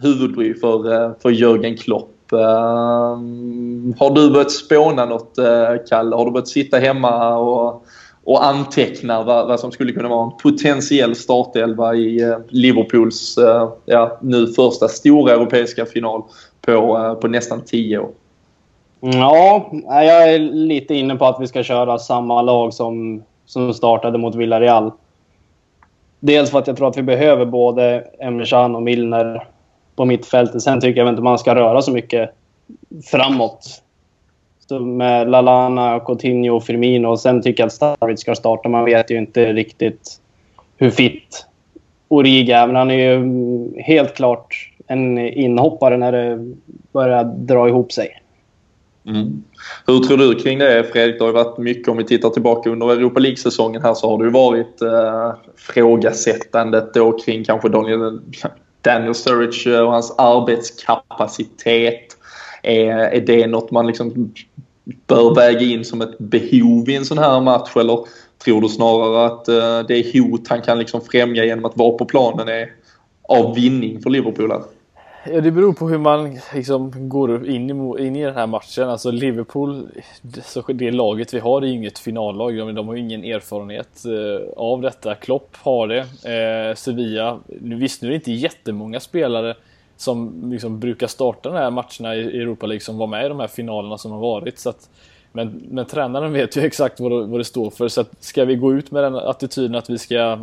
huvudbry 0.02 0.54
för, 0.54 0.92
eh, 0.92 1.10
för 1.22 1.30
Jörgen 1.30 1.76
Klopp. 1.76 2.08
Um, 2.30 3.94
har 3.98 4.14
du 4.14 4.30
börjat 4.30 4.50
spåna 4.50 5.04
något, 5.04 5.38
eh, 5.38 5.74
Kalle? 5.88 6.16
Har 6.16 6.24
du 6.24 6.30
börjat 6.30 6.48
sitta 6.48 6.78
hemma 6.78 7.36
och 7.36 7.86
och 8.24 8.44
antecknar 8.44 9.24
vad, 9.24 9.48
vad, 9.48 9.60
som 9.60 9.72
skulle 9.72 9.92
kunna 9.92 10.08
vara 10.08 10.24
en 10.24 10.36
potentiell 10.42 11.14
startelva 11.14 11.94
i 11.94 12.22
eh, 12.22 12.38
Liverpools 12.48 13.38
eh, 13.38 13.72
ja, 13.84 14.18
nu 14.22 14.46
första 14.46 14.88
stora 14.88 15.32
europeiska 15.32 15.86
final 15.86 16.22
på, 16.60 16.72
eh, 16.98 17.14
på 17.14 17.28
nästan 17.28 17.64
tio 17.64 17.98
år. 17.98 18.10
Ja, 19.00 19.70
jag 19.86 20.34
är 20.34 20.38
lite 20.38 20.94
inne 20.94 21.16
på 21.16 21.26
att 21.26 21.40
vi 21.40 21.46
ska 21.46 21.62
köra 21.62 21.98
samma 21.98 22.42
lag 22.42 22.74
som, 22.74 23.22
som 23.46 23.74
startade 23.74 24.18
mot 24.18 24.34
Villarreal. 24.34 24.92
Dels 26.20 26.50
för 26.50 26.58
att 26.58 26.66
jag 26.66 26.76
tror 26.76 26.88
att 26.88 26.96
vi 26.96 27.02
behöver 27.02 27.44
både 27.44 28.04
Emre 28.20 28.64
och 28.64 28.82
Milner 28.82 29.48
på 29.96 30.04
mittfältet. 30.04 30.62
Sen 30.62 30.80
tycker 30.80 31.00
jag 31.00 31.08
inte 31.08 31.22
man 31.22 31.38
ska 31.38 31.54
röra 31.54 31.82
så 31.82 31.92
mycket 31.92 32.30
framåt 33.04 33.82
med 34.80 35.30
Lalana, 35.30 36.00
Coutinho 36.00 36.56
och 36.56 36.64
Firmino. 36.64 37.08
Och 37.08 37.20
sen 37.20 37.42
tycker 37.42 37.62
jag 37.62 37.66
att 37.66 37.72
Starwich 37.72 38.20
ska 38.20 38.34
starta. 38.34 38.68
Man 38.68 38.84
vet 38.84 39.10
ju 39.10 39.18
inte 39.18 39.52
riktigt 39.52 40.20
hur 40.76 40.90
fit 40.90 41.46
Origa 42.08 42.58
är. 42.58 42.66
Men 42.66 42.76
han 42.76 42.90
är 42.90 42.94
ju 42.94 43.82
helt 43.82 44.14
klart 44.14 44.68
en 44.86 45.18
inhoppare 45.18 45.96
när 45.96 46.12
det 46.12 46.54
börjar 46.92 47.24
dra 47.24 47.68
ihop 47.68 47.92
sig. 47.92 48.22
Mm. 49.06 49.42
Hur 49.86 49.98
tror 49.98 50.16
du 50.16 50.34
kring 50.34 50.58
det 50.58 50.84
Fredrik? 50.92 51.18
Det 51.18 51.24
har 51.24 51.28
ju 51.28 51.34
varit 51.34 51.58
mycket 51.58 51.88
om 51.88 51.96
vi 51.96 52.04
tittar 52.04 52.30
tillbaka 52.30 52.70
under 52.70 52.90
Europa 52.90 53.20
League-säsongen 53.20 53.82
här 53.82 53.94
så 53.94 54.10
har 54.10 54.18
det 54.18 54.24
ju 54.24 54.30
varit 54.30 54.82
eh, 54.82 55.32
frågasättandet 55.56 56.94
då 56.94 57.12
kring 57.12 57.44
kanske 57.44 57.68
Daniel, 57.68 58.20
Daniel 58.82 59.14
Sturridge 59.14 59.80
och 59.80 59.92
hans 59.92 60.14
arbetskapacitet. 60.18 62.16
Är, 62.62 62.98
är 62.98 63.20
det 63.20 63.46
något 63.46 63.70
man 63.70 63.86
liksom 63.86 64.32
bör 65.06 65.34
väga 65.34 65.60
in 65.60 65.84
som 65.84 66.00
ett 66.00 66.18
behov 66.18 66.90
i 66.90 66.96
en 66.96 67.04
sån 67.04 67.18
här 67.18 67.40
match 67.40 67.76
eller 67.76 67.98
tror 68.44 68.60
du 68.60 68.68
snarare 68.68 69.26
att 69.26 69.48
eh, 69.48 69.80
det 69.88 70.14
hot 70.14 70.48
han 70.48 70.62
kan 70.62 70.78
liksom 70.78 71.00
främja 71.00 71.44
genom 71.44 71.64
att 71.64 71.76
vara 71.76 71.98
på 71.98 72.04
planen 72.04 72.48
är 72.48 72.72
av 73.28 73.54
vinning 73.54 74.02
för 74.02 74.10
Liverpool? 74.10 74.50
Här? 74.50 74.62
Ja, 75.26 75.40
det 75.40 75.50
beror 75.50 75.72
på 75.72 75.88
hur 75.88 75.98
man 75.98 76.38
liksom 76.54 77.08
går 77.08 77.48
in 77.48 77.70
i, 77.70 78.06
in 78.06 78.16
i 78.16 78.24
den 78.24 78.34
här 78.34 78.46
matchen. 78.46 78.88
Alltså 78.88 79.10
Liverpool, 79.10 79.88
det 80.74 80.90
laget 80.90 81.34
vi 81.34 81.38
har 81.38 81.62
är 81.62 81.66
ju 81.66 81.72
inget 81.72 81.98
finallag. 81.98 82.56
De, 82.56 82.74
de 82.74 82.88
har 82.88 82.94
ju 82.94 83.00
ingen 83.00 83.24
erfarenhet 83.24 84.04
eh, 84.04 84.48
av 84.56 84.80
detta. 84.80 85.14
Klopp 85.14 85.56
har 85.56 85.88
det. 85.88 85.98
Eh, 86.00 86.74
Sevilla, 86.74 87.38
visst 87.60 88.02
nu 88.02 88.08
är 88.08 88.10
det 88.10 88.16
inte 88.16 88.32
jättemånga 88.32 89.00
spelare 89.00 89.54
som 90.02 90.50
liksom 90.52 90.80
brukar 90.80 91.06
starta 91.06 91.48
de 91.48 91.58
här 91.58 91.70
matcherna 91.70 92.16
i 92.16 92.40
Europa 92.40 92.66
League 92.66 92.80
som 92.80 92.98
var 92.98 93.06
med 93.06 93.26
i 93.26 93.28
de 93.28 93.40
här 93.40 93.46
finalerna 93.46 93.98
som 93.98 94.12
har 94.12 94.18
varit. 94.18 94.58
Så 94.58 94.70
att, 94.70 94.90
men, 95.32 95.62
men 95.70 95.86
tränaren 95.86 96.32
vet 96.32 96.56
ju 96.56 96.60
exakt 96.60 97.00
vad 97.00 97.12
det, 97.12 97.26
vad 97.26 97.40
det 97.40 97.44
står 97.44 97.70
för. 97.70 97.88
Så 97.88 98.00
att 98.00 98.10
ska 98.20 98.44
vi 98.44 98.56
gå 98.56 98.72
ut 98.72 98.90
med 98.90 99.04
den 99.04 99.14
attityden 99.14 99.74
att 99.74 99.90
vi 99.90 99.98
ska 99.98 100.38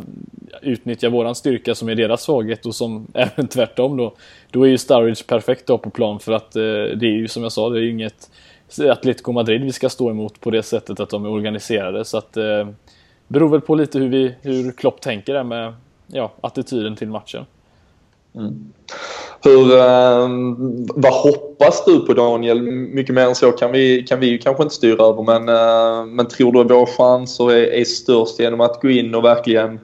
utnyttja 0.61 1.09
våran 1.09 1.35
styrka 1.35 1.75
som 1.75 1.89
är 1.89 1.95
deras 1.95 2.21
svaghet 2.21 2.65
och 2.65 2.75
som 2.75 3.07
även 3.13 3.47
tvärtom 3.47 3.97
då. 3.97 4.13
Då 4.51 4.63
är 4.63 4.69
ju 4.69 4.77
Sturridge 4.77 5.23
perfekt 5.27 5.67
då 5.67 5.77
på 5.77 5.89
plan 5.89 6.19
för 6.19 6.31
att 6.31 6.55
eh, 6.55 6.61
det 6.61 7.05
är 7.05 7.17
ju 7.17 7.27
som 7.27 7.43
jag 7.43 7.51
sa, 7.51 7.69
det 7.69 7.79
är 7.79 7.81
ju 7.81 7.91
inget 7.91 8.29
Atletico 8.89 9.31
Madrid 9.31 9.63
vi 9.63 9.71
ska 9.71 9.89
stå 9.89 10.09
emot 10.09 10.39
på 10.39 10.51
det 10.51 10.63
sättet 10.63 10.99
att 10.99 11.09
de 11.09 11.25
är 11.25 11.29
organiserade. 11.29 12.05
Så 12.05 12.17
att 12.17 12.37
eh, 12.37 12.67
beror 13.27 13.49
väl 13.49 13.61
på 13.61 13.75
lite 13.75 13.99
hur, 13.99 14.09
vi, 14.09 14.35
hur 14.41 14.71
Klopp 14.71 15.01
tänker 15.01 15.33
där 15.33 15.43
med 15.43 15.73
ja, 16.07 16.31
attityden 16.41 16.95
till 16.95 17.09
matchen. 17.09 17.45
Mm. 18.39 18.73
Hur, 19.43 19.77
eh, 19.77 20.29
vad 20.95 21.13
hoppas 21.13 21.85
du 21.85 21.99
på 21.99 22.13
Daniel? 22.13 22.61
Mycket 22.61 23.15
mer 23.15 23.27
än 23.27 23.35
så 23.35 23.51
kan 23.51 23.71
vi, 23.71 24.03
kan 24.03 24.19
vi 24.19 24.27
ju 24.27 24.37
kanske 24.37 24.63
inte 24.63 24.75
styra 24.75 25.03
över 25.03 25.23
men, 25.23 25.49
eh, 25.49 26.05
men 26.05 26.27
tror 26.27 26.51
du 26.51 26.59
att 26.59 26.71
våra 26.71 26.85
chanser 26.85 27.51
är, 27.51 27.73
är 27.73 27.85
störst 27.85 28.39
genom 28.39 28.61
att 28.61 28.81
gå 28.81 28.89
in 28.89 29.15
och 29.15 29.23
verkligen 29.23 29.79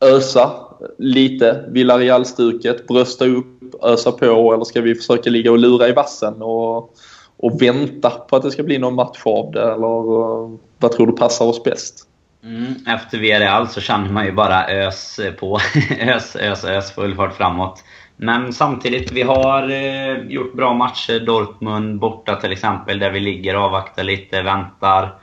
ösa 0.00 0.50
lite 0.98 1.64
Villarreal-stuket, 1.68 2.86
brösta 2.86 3.26
upp, 3.26 3.74
ösa 3.82 4.12
på 4.12 4.54
eller 4.54 4.64
ska 4.64 4.80
vi 4.80 4.94
försöka 4.94 5.30
ligga 5.30 5.52
och 5.52 5.58
lura 5.58 5.88
i 5.88 5.92
vassen 5.92 6.42
och, 6.42 6.94
och 7.36 7.62
vänta 7.62 8.10
på 8.10 8.36
att 8.36 8.42
det 8.42 8.50
ska 8.50 8.62
bli 8.62 8.78
någon 8.78 8.94
match 8.94 9.22
av 9.24 9.52
det 9.52 9.62
eller 9.62 10.20
eh, 10.20 10.50
vad 10.78 10.92
tror 10.92 11.06
du 11.06 11.12
passar 11.12 11.44
oss 11.44 11.62
bäst? 11.62 12.08
Mm, 12.44 12.74
efter 12.86 13.18
VRL 13.18 13.66
så 13.66 13.80
känner 13.80 14.10
man 14.10 14.24
ju 14.24 14.32
bara 14.32 14.66
ös 14.66 15.20
på. 15.40 15.60
ös, 16.00 16.36
ös, 16.36 16.64
ös, 16.64 16.94
full 16.94 17.14
fart 17.14 17.36
framåt. 17.36 17.84
Men 18.16 18.52
samtidigt, 18.52 19.12
vi 19.12 19.22
har 19.22 19.70
eh, 19.70 20.16
gjort 20.16 20.54
bra 20.54 20.74
matcher. 20.74 21.20
Dortmund 21.20 21.98
borta 21.98 22.36
till 22.36 22.52
exempel, 22.52 22.98
där 22.98 23.10
vi 23.10 23.20
ligger 23.20 23.56
och 23.56 23.62
avvaktar 23.62 24.04
lite, 24.04 24.42
väntar. 24.42 25.14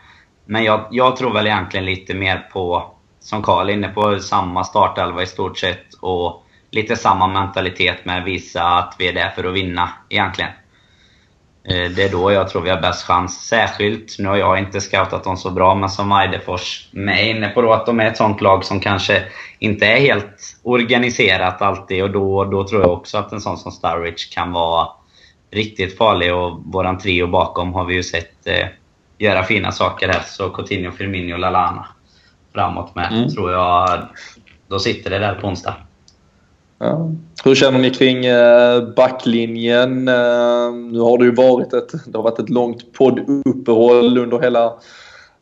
Men 0.45 0.63
jag, 0.63 0.87
jag 0.91 1.15
tror 1.15 1.33
väl 1.33 1.47
egentligen 1.47 1.85
lite 1.85 2.13
mer 2.13 2.49
på, 2.53 2.91
som 3.19 3.43
Karl 3.43 3.69
är 3.69 3.73
inne 3.73 3.89
på, 3.89 4.19
samma 4.19 4.63
startelva 4.63 5.23
i 5.23 5.25
stort 5.25 5.57
sett. 5.57 5.93
Och 5.93 6.45
lite 6.71 6.95
samma 6.95 7.27
mentalitet 7.27 8.05
med 8.05 8.17
att 8.17 8.27
visa 8.27 8.63
att 8.63 8.95
vi 8.99 9.07
är 9.07 9.13
där 9.13 9.29
för 9.29 9.43
att 9.43 9.53
vinna 9.53 9.89
egentligen. 10.09 10.51
Eh, 11.69 11.91
det 11.91 12.03
är 12.03 12.09
då 12.09 12.31
jag 12.31 12.49
tror 12.49 12.61
vi 12.61 12.69
har 12.69 12.81
bäst 12.81 13.05
chans. 13.05 13.47
Särskilt, 13.47 14.19
nu 14.19 14.27
har 14.27 14.37
jag 14.37 14.59
inte 14.59 14.81
scoutat 14.81 15.23
dem 15.23 15.37
så 15.37 15.51
bra, 15.51 15.75
men 15.75 15.89
som 15.89 16.11
Eidefors 16.11 16.89
med 16.91 17.29
inne 17.29 17.49
på 17.49 17.61
då 17.61 17.73
att 17.73 17.85
de 17.85 17.99
är 17.99 18.05
ett 18.05 18.17
sånt 18.17 18.41
lag 18.41 18.65
som 18.65 18.79
kanske 18.79 19.23
inte 19.59 19.85
är 19.85 19.99
helt 19.99 20.59
organiserat 20.63 21.61
alltid. 21.61 22.03
Och 22.03 22.11
då, 22.11 22.45
då 22.45 22.67
tror 22.67 22.81
jag 22.81 22.91
också 22.91 23.17
att 23.17 23.31
en 23.31 23.41
sån 23.41 23.57
som 23.57 23.71
Starwich 23.71 24.33
kan 24.33 24.51
vara 24.51 24.87
riktigt 25.51 25.97
farlig. 25.97 26.35
Och 26.35 26.59
våran 26.65 26.97
trio 26.97 27.27
bakom 27.27 27.73
har 27.73 27.85
vi 27.85 27.93
ju 27.93 28.03
sett 28.03 28.47
eh, 28.47 28.67
göra 29.17 29.43
fina 29.43 29.71
saker 29.71 30.07
här. 30.07 30.21
Så 30.25 30.49
Coutinho, 30.49 30.91
Firmino 30.91 31.33
och 31.33 31.39
Lalana 31.39 31.87
framåt 32.53 32.95
med, 32.95 33.11
mm. 33.11 33.29
tror 33.29 33.51
jag. 33.51 34.07
Då 34.67 34.79
sitter 34.79 35.09
det 35.09 35.19
där 35.19 35.35
på 35.35 35.47
onsdag. 35.47 35.75
Ja. 36.79 37.11
Hur 37.43 37.55
känner 37.55 37.79
ni 37.79 37.89
kring 37.89 38.25
eh, 38.25 38.81
backlinjen? 38.95 40.07
Eh, 40.07 40.73
nu 40.91 40.99
har 40.99 41.17
det 41.17 41.25
ju 41.25 41.35
varit 41.35 41.73
ett, 41.73 41.91
det 42.05 42.17
har 42.17 42.23
varit 42.23 42.39
ett 42.39 42.49
långt 42.49 42.93
podduppehåll 42.93 44.17
under 44.17 44.39
hela 44.39 44.73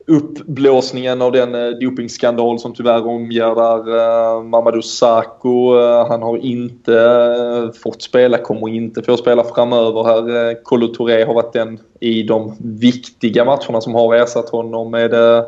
uppblåsningen 0.07 1.21
av 1.21 1.31
den 1.31 1.55
eh, 1.55 1.69
dopingskandal 1.69 2.59
som 2.59 2.73
tyvärr 2.73 3.07
omgärdar 3.07 4.43
Mamadou 4.43 4.81
Sakho. 4.81 5.79
Han 6.09 6.21
har 6.21 6.37
inte 6.37 7.71
fått 7.83 8.01
spela, 8.01 8.37
kommer 8.37 8.69
inte 8.69 9.03
få 9.03 9.17
spela 9.17 9.43
framöver 9.43 10.03
här. 10.03 10.63
Kolo 10.63 10.87
Touré 10.87 11.23
har 11.23 11.33
varit 11.33 11.53
den 11.53 11.79
i 11.99 12.23
de 12.23 12.55
viktiga 12.59 13.45
matcherna 13.45 13.81
som 13.81 13.95
har 13.95 14.15
ersatt 14.15 14.49
honom. 14.49 14.93
Är 14.93 15.09
det 15.09 15.45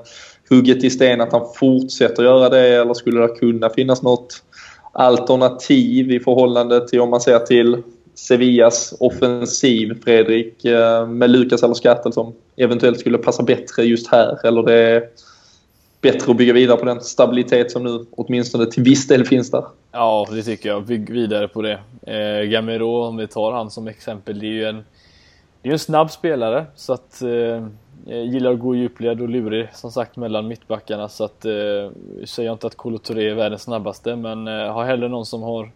hugget 0.50 0.84
i 0.84 0.90
sten 0.90 1.22
att 1.22 1.32
han 1.32 1.46
fortsätter 1.56 2.24
göra 2.24 2.50
det 2.50 2.68
eller 2.68 2.94
skulle 2.94 3.22
det 3.22 3.28
kunna 3.28 3.70
finnas 3.70 4.02
något 4.02 4.44
alternativ 4.92 6.12
i 6.12 6.20
förhållande 6.20 6.88
till 6.88 7.02
om 7.02 7.10
man 7.10 7.22
ser 7.22 7.40
till 7.40 7.84
Sevillas 8.14 8.94
offensiv, 9.00 10.02
Fredrik, 10.04 10.66
eh, 10.66 11.08
med 11.08 11.30
Lukas 11.30 11.64
eller 11.64 11.74
Skattel 11.74 12.14
som 12.14 12.34
eventuellt 12.56 13.00
skulle 13.00 13.18
passa 13.18 13.44
bättre 13.44 13.84
just 13.84 14.08
här? 14.08 14.48
Eller 14.48 14.64
det 14.64 14.74
är 14.74 15.04
bättre 16.02 16.32
att 16.32 16.38
bygga 16.38 16.54
vidare 16.54 16.78
på 16.78 16.86
den 16.86 17.02
stabilitet 17.02 17.72
som 17.72 17.84
nu 17.84 18.06
åtminstone 18.12 18.66
till 18.66 18.84
viss 18.84 19.08
del 19.08 19.26
finns 19.26 19.52
där? 19.52 19.64
Ja, 19.92 20.28
det 20.32 20.44
tycker 20.44 20.70
jag. 20.70 20.86
Bygg 20.86 21.10
vidare 21.10 21.48
på 21.48 21.62
det. 21.62 21.80
Eh, 22.02 22.50
Gamero, 22.50 23.04
om 23.04 23.18
vi 23.18 23.28
tar 23.28 23.52
han 23.52 23.72
som 23.72 23.88
exempel, 23.88 24.40
det 24.40 24.46
är 24.46 24.52
ju 24.52 24.66
en, 24.66 24.84
det 25.62 25.70
är 25.70 25.74
en 25.74 25.80
snabb 25.80 26.12
spelare. 26.12 26.66
Så 26.76 26.94
att 26.94 27.22
Eh, 27.22 27.66
Eh, 28.08 28.24
gillar 28.24 28.54
att 28.54 28.60
gå 28.60 28.76
djupled 28.76 29.22
och 29.22 29.30
lurig 29.30 29.68
som 29.74 29.92
sagt 29.92 30.16
mellan 30.16 30.48
mittbackarna 30.48 31.10
så 31.10 31.24
att 31.24 31.46
eh, 31.46 31.52
säger 32.26 32.50
jag 32.50 32.54
inte 32.54 32.68
att 32.68 32.76
Kolo 32.76 32.98
Touré 32.98 33.30
är 33.30 33.36
världens 33.36 33.62
snabbaste 33.62 34.16
men 34.16 34.48
eh, 34.48 34.74
har 34.74 34.86
hellre 34.86 35.08
någon 35.08 35.26
som 35.26 35.42
har 35.42 35.72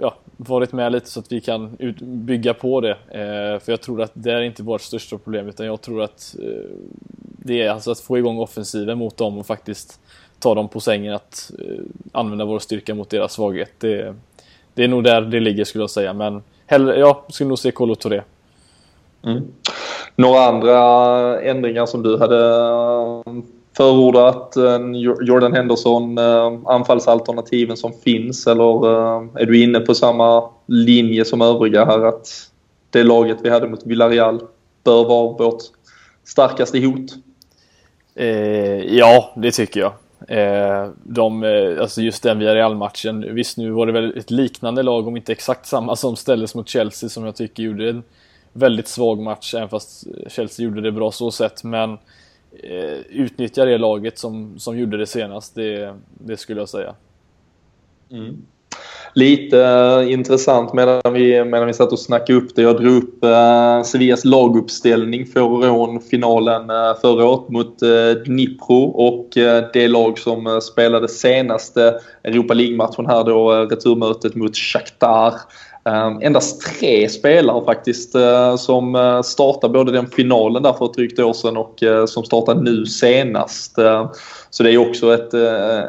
ja, 0.00 0.14
varit 0.36 0.72
med 0.72 0.92
lite 0.92 1.10
så 1.10 1.20
att 1.20 1.32
vi 1.32 1.40
kan 1.40 1.76
ut, 1.78 2.00
bygga 2.00 2.54
på 2.54 2.80
det. 2.80 2.90
Eh, 2.90 3.60
för 3.60 3.72
jag 3.72 3.80
tror 3.80 4.02
att 4.02 4.10
det 4.14 4.32
är 4.32 4.40
inte 4.40 4.62
vårt 4.62 4.80
största 4.80 5.18
problem 5.18 5.48
utan 5.48 5.66
jag 5.66 5.80
tror 5.80 6.02
att 6.02 6.36
eh, 6.42 6.70
det 7.18 7.62
är 7.62 7.70
alltså 7.70 7.90
att 7.90 8.00
få 8.00 8.18
igång 8.18 8.38
offensiven 8.38 8.98
mot 8.98 9.16
dem 9.16 9.38
och 9.38 9.46
faktiskt 9.46 10.00
ta 10.38 10.54
dem 10.54 10.68
på 10.68 10.80
sängen 10.80 11.14
att 11.14 11.52
eh, 11.58 11.84
använda 12.12 12.44
vår 12.44 12.58
styrka 12.58 12.94
mot 12.94 13.10
deras 13.10 13.32
svaghet. 13.32 13.72
Det, 13.78 14.14
det 14.74 14.84
är 14.84 14.88
nog 14.88 15.04
där 15.04 15.20
det 15.20 15.40
ligger 15.40 15.64
skulle 15.64 15.82
jag 15.82 15.90
säga 15.90 16.12
men 16.12 16.42
hellre, 16.66 16.98
ja, 16.98 17.24
skulle 17.28 17.48
nog 17.48 17.58
se 17.58 17.70
Kolo 17.70 17.94
Touré. 17.94 18.22
Mm. 19.24 19.42
Några 20.22 20.40
andra 20.40 21.40
ändringar 21.40 21.86
som 21.86 22.02
du 22.02 22.18
hade 22.18 22.36
eh, 22.36 23.32
förordat? 23.76 24.56
Eh, 24.56 24.78
Jordan 25.20 25.52
Henderson, 25.52 26.18
eh, 26.18 26.58
anfallsalternativen 26.64 27.76
som 27.76 27.92
finns 27.92 28.46
eller 28.46 28.86
är 29.40 29.46
du 29.46 29.62
inne 29.62 29.80
på 29.80 29.94
samma 29.94 30.50
linje 30.66 31.24
som 31.24 31.42
övriga 31.42 31.84
här 31.84 32.00
att 32.06 32.28
det 32.90 33.02
laget 33.02 33.38
vi 33.42 33.50
hade 33.50 33.68
mot 33.68 33.86
Villarreal 33.86 34.40
bör 34.84 35.04
vara 35.04 35.32
vårt 35.32 35.62
starkaste 36.24 36.80
hot? 36.80 37.10
Eh, 38.14 38.96
ja, 38.96 39.32
det 39.36 39.50
tycker 39.50 39.80
jag. 39.80 39.92
Eh, 40.28 40.88
de, 41.02 41.44
alltså 41.80 42.00
just 42.00 42.22
den 42.22 42.38
Villarreal-matchen, 42.38 43.34
visst 43.34 43.56
nu 43.56 43.70
var 43.70 43.86
det 43.86 43.92
väl 43.92 44.18
ett 44.18 44.30
liknande 44.30 44.82
lag, 44.82 45.08
om 45.08 45.16
inte 45.16 45.32
exakt 45.32 45.66
samma 45.66 45.96
som 45.96 46.16
ställdes 46.16 46.54
mot 46.54 46.68
Chelsea 46.68 47.08
som 47.08 47.24
jag 47.24 47.36
tycker 47.36 47.62
gjorde 47.62 47.90
en 47.90 48.02
väldigt 48.52 48.88
svag 48.88 49.18
match, 49.18 49.54
även 49.54 49.68
fast 49.68 50.04
Chelsea 50.28 50.64
gjorde 50.64 50.80
det 50.80 50.92
bra 50.92 51.12
så 51.12 51.30
sett. 51.30 51.64
Men 51.64 51.92
eh, 52.62 52.98
utnyttja 53.10 53.64
det 53.64 53.78
laget 53.78 54.18
som, 54.18 54.58
som 54.58 54.78
gjorde 54.78 54.96
det 54.96 55.06
senast, 55.06 55.54
det, 55.54 55.94
det 56.08 56.36
skulle 56.36 56.60
jag 56.60 56.68
säga. 56.68 56.94
Mm. 58.10 58.42
Lite 59.14 59.56
uh, 59.56 60.12
intressant 60.12 60.72
medan 60.72 61.12
vi, 61.12 61.44
medan 61.44 61.66
vi 61.66 61.72
satt 61.72 61.92
och 61.92 61.98
snackade 61.98 62.38
upp 62.38 62.54
det. 62.54 62.62
Jag 62.62 62.76
drog 62.76 62.96
upp 62.96 63.24
uh, 63.24 63.82
Sevillas 63.82 64.24
laguppställning 64.24 65.26
för 65.26 66.08
finalen 66.10 66.70
uh, 66.70 66.76
eh, 66.76 67.00
förra 67.00 67.24
året 67.24 67.48
mot 67.48 67.82
uh, 67.82 68.22
Dnipro 68.24 68.84
och 68.84 69.28
det 69.72 69.88
lag 69.88 70.18
som 70.18 70.60
spelade 70.62 71.08
senaste 71.08 72.00
Europa 72.24 72.54
League-matchen 72.54 73.06
här 73.06 73.24
då, 73.24 73.52
returmötet 73.52 74.34
mot 74.34 74.56
Shakhtar 74.56 75.34
Ehm, 75.84 76.18
endast 76.22 76.62
tre 76.62 77.08
spelare 77.08 77.64
faktiskt 77.64 78.14
eh, 78.14 78.56
som 78.56 78.94
eh, 78.94 79.22
startade 79.22 79.72
både 79.72 79.92
den 79.92 80.06
finalen 80.06 80.62
där 80.62 80.72
för 80.72 80.84
ett 80.84 80.94
drygt 80.94 81.18
år 81.18 81.32
sedan 81.32 81.56
och 81.56 81.82
eh, 81.82 82.06
som 82.06 82.24
startar 82.24 82.54
nu 82.54 82.86
senast. 82.86 83.78
Ehm, 83.78 84.06
så 84.50 84.62
det 84.62 84.72
är 84.72 84.78
också 84.78 85.14
ett, 85.14 85.34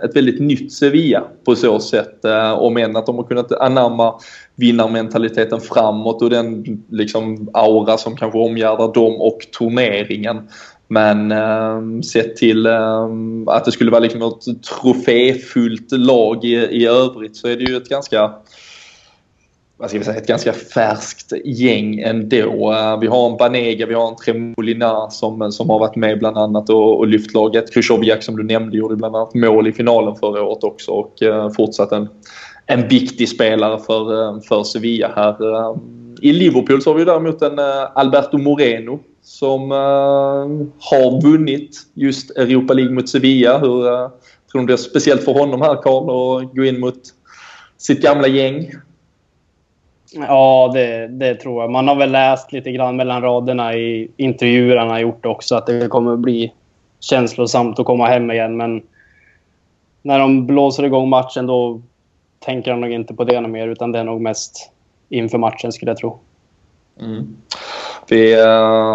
ett 0.04 0.16
väldigt 0.16 0.40
nytt 0.40 0.74
Sevilla 0.74 1.24
på 1.46 1.56
så 1.56 1.80
sätt. 1.80 2.26
om 2.58 2.78
än 2.78 2.96
att 2.96 3.06
de 3.06 3.16
har 3.16 3.24
kunnat 3.24 3.52
anamma 3.52 4.14
vinnarmentaliteten 4.56 5.62
framåt 5.62 6.22
och 6.22 6.30
den 6.30 6.64
liksom 6.90 7.50
aura 7.54 7.98
som 7.98 8.18
kanske 8.18 8.40
omgärdar 8.40 8.94
dem 8.94 9.22
och 9.22 9.40
turneringen. 9.60 10.48
Men 10.88 11.32
eh, 11.32 12.02
sett 12.02 12.36
till 12.36 12.66
eh, 12.66 13.10
att 13.48 13.66
det 13.66 13.72
skulle 13.72 13.92
vara 13.92 14.02
liksom 14.02 14.22
ett 14.22 14.64
troféfullt 14.64 15.92
lag 15.92 16.46
i, 16.46 16.56
i 16.56 16.86
övrigt 16.86 17.36
så 17.36 17.48
är 17.48 17.56
det 17.56 17.64
ju 17.64 17.78
ett 17.78 17.90
ganska 17.90 18.32
vad 19.84 19.90
ska 19.90 20.00
vi 20.00 20.06
säga, 20.06 20.18
ett 20.18 20.28
ganska 20.28 20.54
färskt 20.54 21.34
gäng 21.46 22.00
ändå. 22.00 22.76
Vi 23.02 23.08
har 23.08 23.30
en 23.30 23.38
Banega, 23.38 23.86
vi 23.86 23.94
har 23.94 24.08
en 24.08 24.16
Tremolina 24.16 25.10
som, 25.10 25.52
som 25.52 25.70
har 25.70 25.80
varit 25.80 25.96
med 25.96 26.20
bland 26.20 26.38
annat 26.38 26.70
och, 26.70 26.98
och 26.98 27.08
lyft 27.08 27.34
laget. 27.34 27.74
Krychowiak 27.74 28.24
som 28.24 28.38
du 28.38 28.44
nämnde 28.44 28.78
gjorde 28.78 28.96
bland 28.96 29.16
annat 29.16 29.34
mål 29.34 29.68
i 29.68 29.74
finalen 29.74 30.16
förra 30.16 30.44
året 30.44 30.64
också 30.64 30.92
och 30.92 31.24
eh, 31.24 31.50
fortsatt 31.50 31.92
en, 31.92 32.10
en 32.66 32.88
viktig 32.88 33.30
spelare 33.30 33.80
för, 33.80 34.24
eh, 34.24 34.42
för 34.42 34.64
Sevilla 34.64 35.12
här. 35.16 35.54
Eh, 35.54 35.76
I 36.22 36.34
Liverpool 36.34 36.82
så 36.82 36.90
har 36.90 36.98
vi 36.98 37.06
däremot 37.06 37.42
en 37.42 37.60
Alberto 37.94 38.38
Moreno 38.38 39.00
som 39.24 39.72
har 40.80 41.22
vunnit 41.22 41.78
just 41.94 42.32
Europa 42.32 42.74
League 42.74 42.94
mot 42.94 43.10
Sevilla. 43.10 43.58
Hur 43.58 43.84
tror 44.52 44.62
du 44.62 44.66
det 44.66 44.74
är 44.74 44.78
speciellt 44.78 45.24
för 45.24 45.34
honom 45.34 45.62
här 45.62 45.76
Karl 45.76 46.04
att 46.10 46.56
gå 46.56 46.64
in 46.64 46.80
mot 46.80 47.00
sitt 47.78 48.02
gamla 48.02 48.28
gäng? 48.28 48.72
Ja, 50.14 50.72
det, 50.74 51.08
det, 51.08 51.36
tror 51.36 51.62
jag. 51.64 51.72
Man 51.72 51.88
har 51.88 51.96
väl 51.96 52.12
läst 52.12 52.52
lite 52.52 52.72
grann 52.72 52.96
mellan 52.96 53.22
raderna 53.22 53.76
i 53.76 54.12
intervjuer 54.18 54.78
han 54.78 54.90
har 54.90 55.00
gjort 55.00 55.26
också 55.26 55.56
att 55.56 55.66
det 55.66 55.88
kommer 55.88 56.16
bli 56.16 56.54
känslosamt 57.00 57.80
att 57.80 57.86
komma 57.86 58.08
hem 58.08 58.32
igen. 58.32 58.58
Men 58.58 58.82
när 60.02 60.20
de 60.20 60.48
blåser 60.48 60.84
igång 60.84 61.10
matchen 61.10 61.48
då 61.48 61.82
tänker 62.40 62.72
han 62.72 62.82
nog 62.82 62.92
inte 62.92 63.14
på 63.14 63.24
det 63.24 63.42
något 63.42 63.52
mer 63.52 63.68
utan 63.68 63.92
det 63.92 64.00
är 64.00 64.04
nog 64.04 64.22
mest 64.22 64.72
inför 65.10 65.38
matchen 65.38 65.72
skulle 65.72 65.92
jag 65.92 65.98
tro. 65.98 66.18
Mm. 67.00 67.36
Vi 68.08 68.36
uh, 68.36 68.46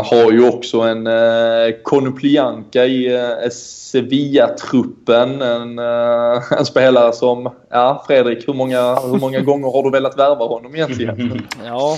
har 0.04 0.32
ju 0.32 0.48
också 0.48 0.80
en 0.80 1.06
uh, 1.06 1.82
Konoplyanka 1.82 2.84
i 2.84 3.16
uh, 3.16 3.48
Sevilla-truppen. 3.50 5.42
En, 5.42 5.78
en, 6.58 6.66
spelare 6.66 7.12
som, 7.12 7.50
ja 7.70 8.04
Fredrik, 8.06 8.48
hur 8.48 8.54
många, 8.54 8.94
hur 8.94 9.18
många 9.18 9.40
gånger 9.40 9.72
har 9.72 9.82
du 9.82 9.90
velat 9.90 10.18
värva 10.18 10.44
honom 10.44 10.74
egentligen? 10.74 11.42
ja, 11.64 11.96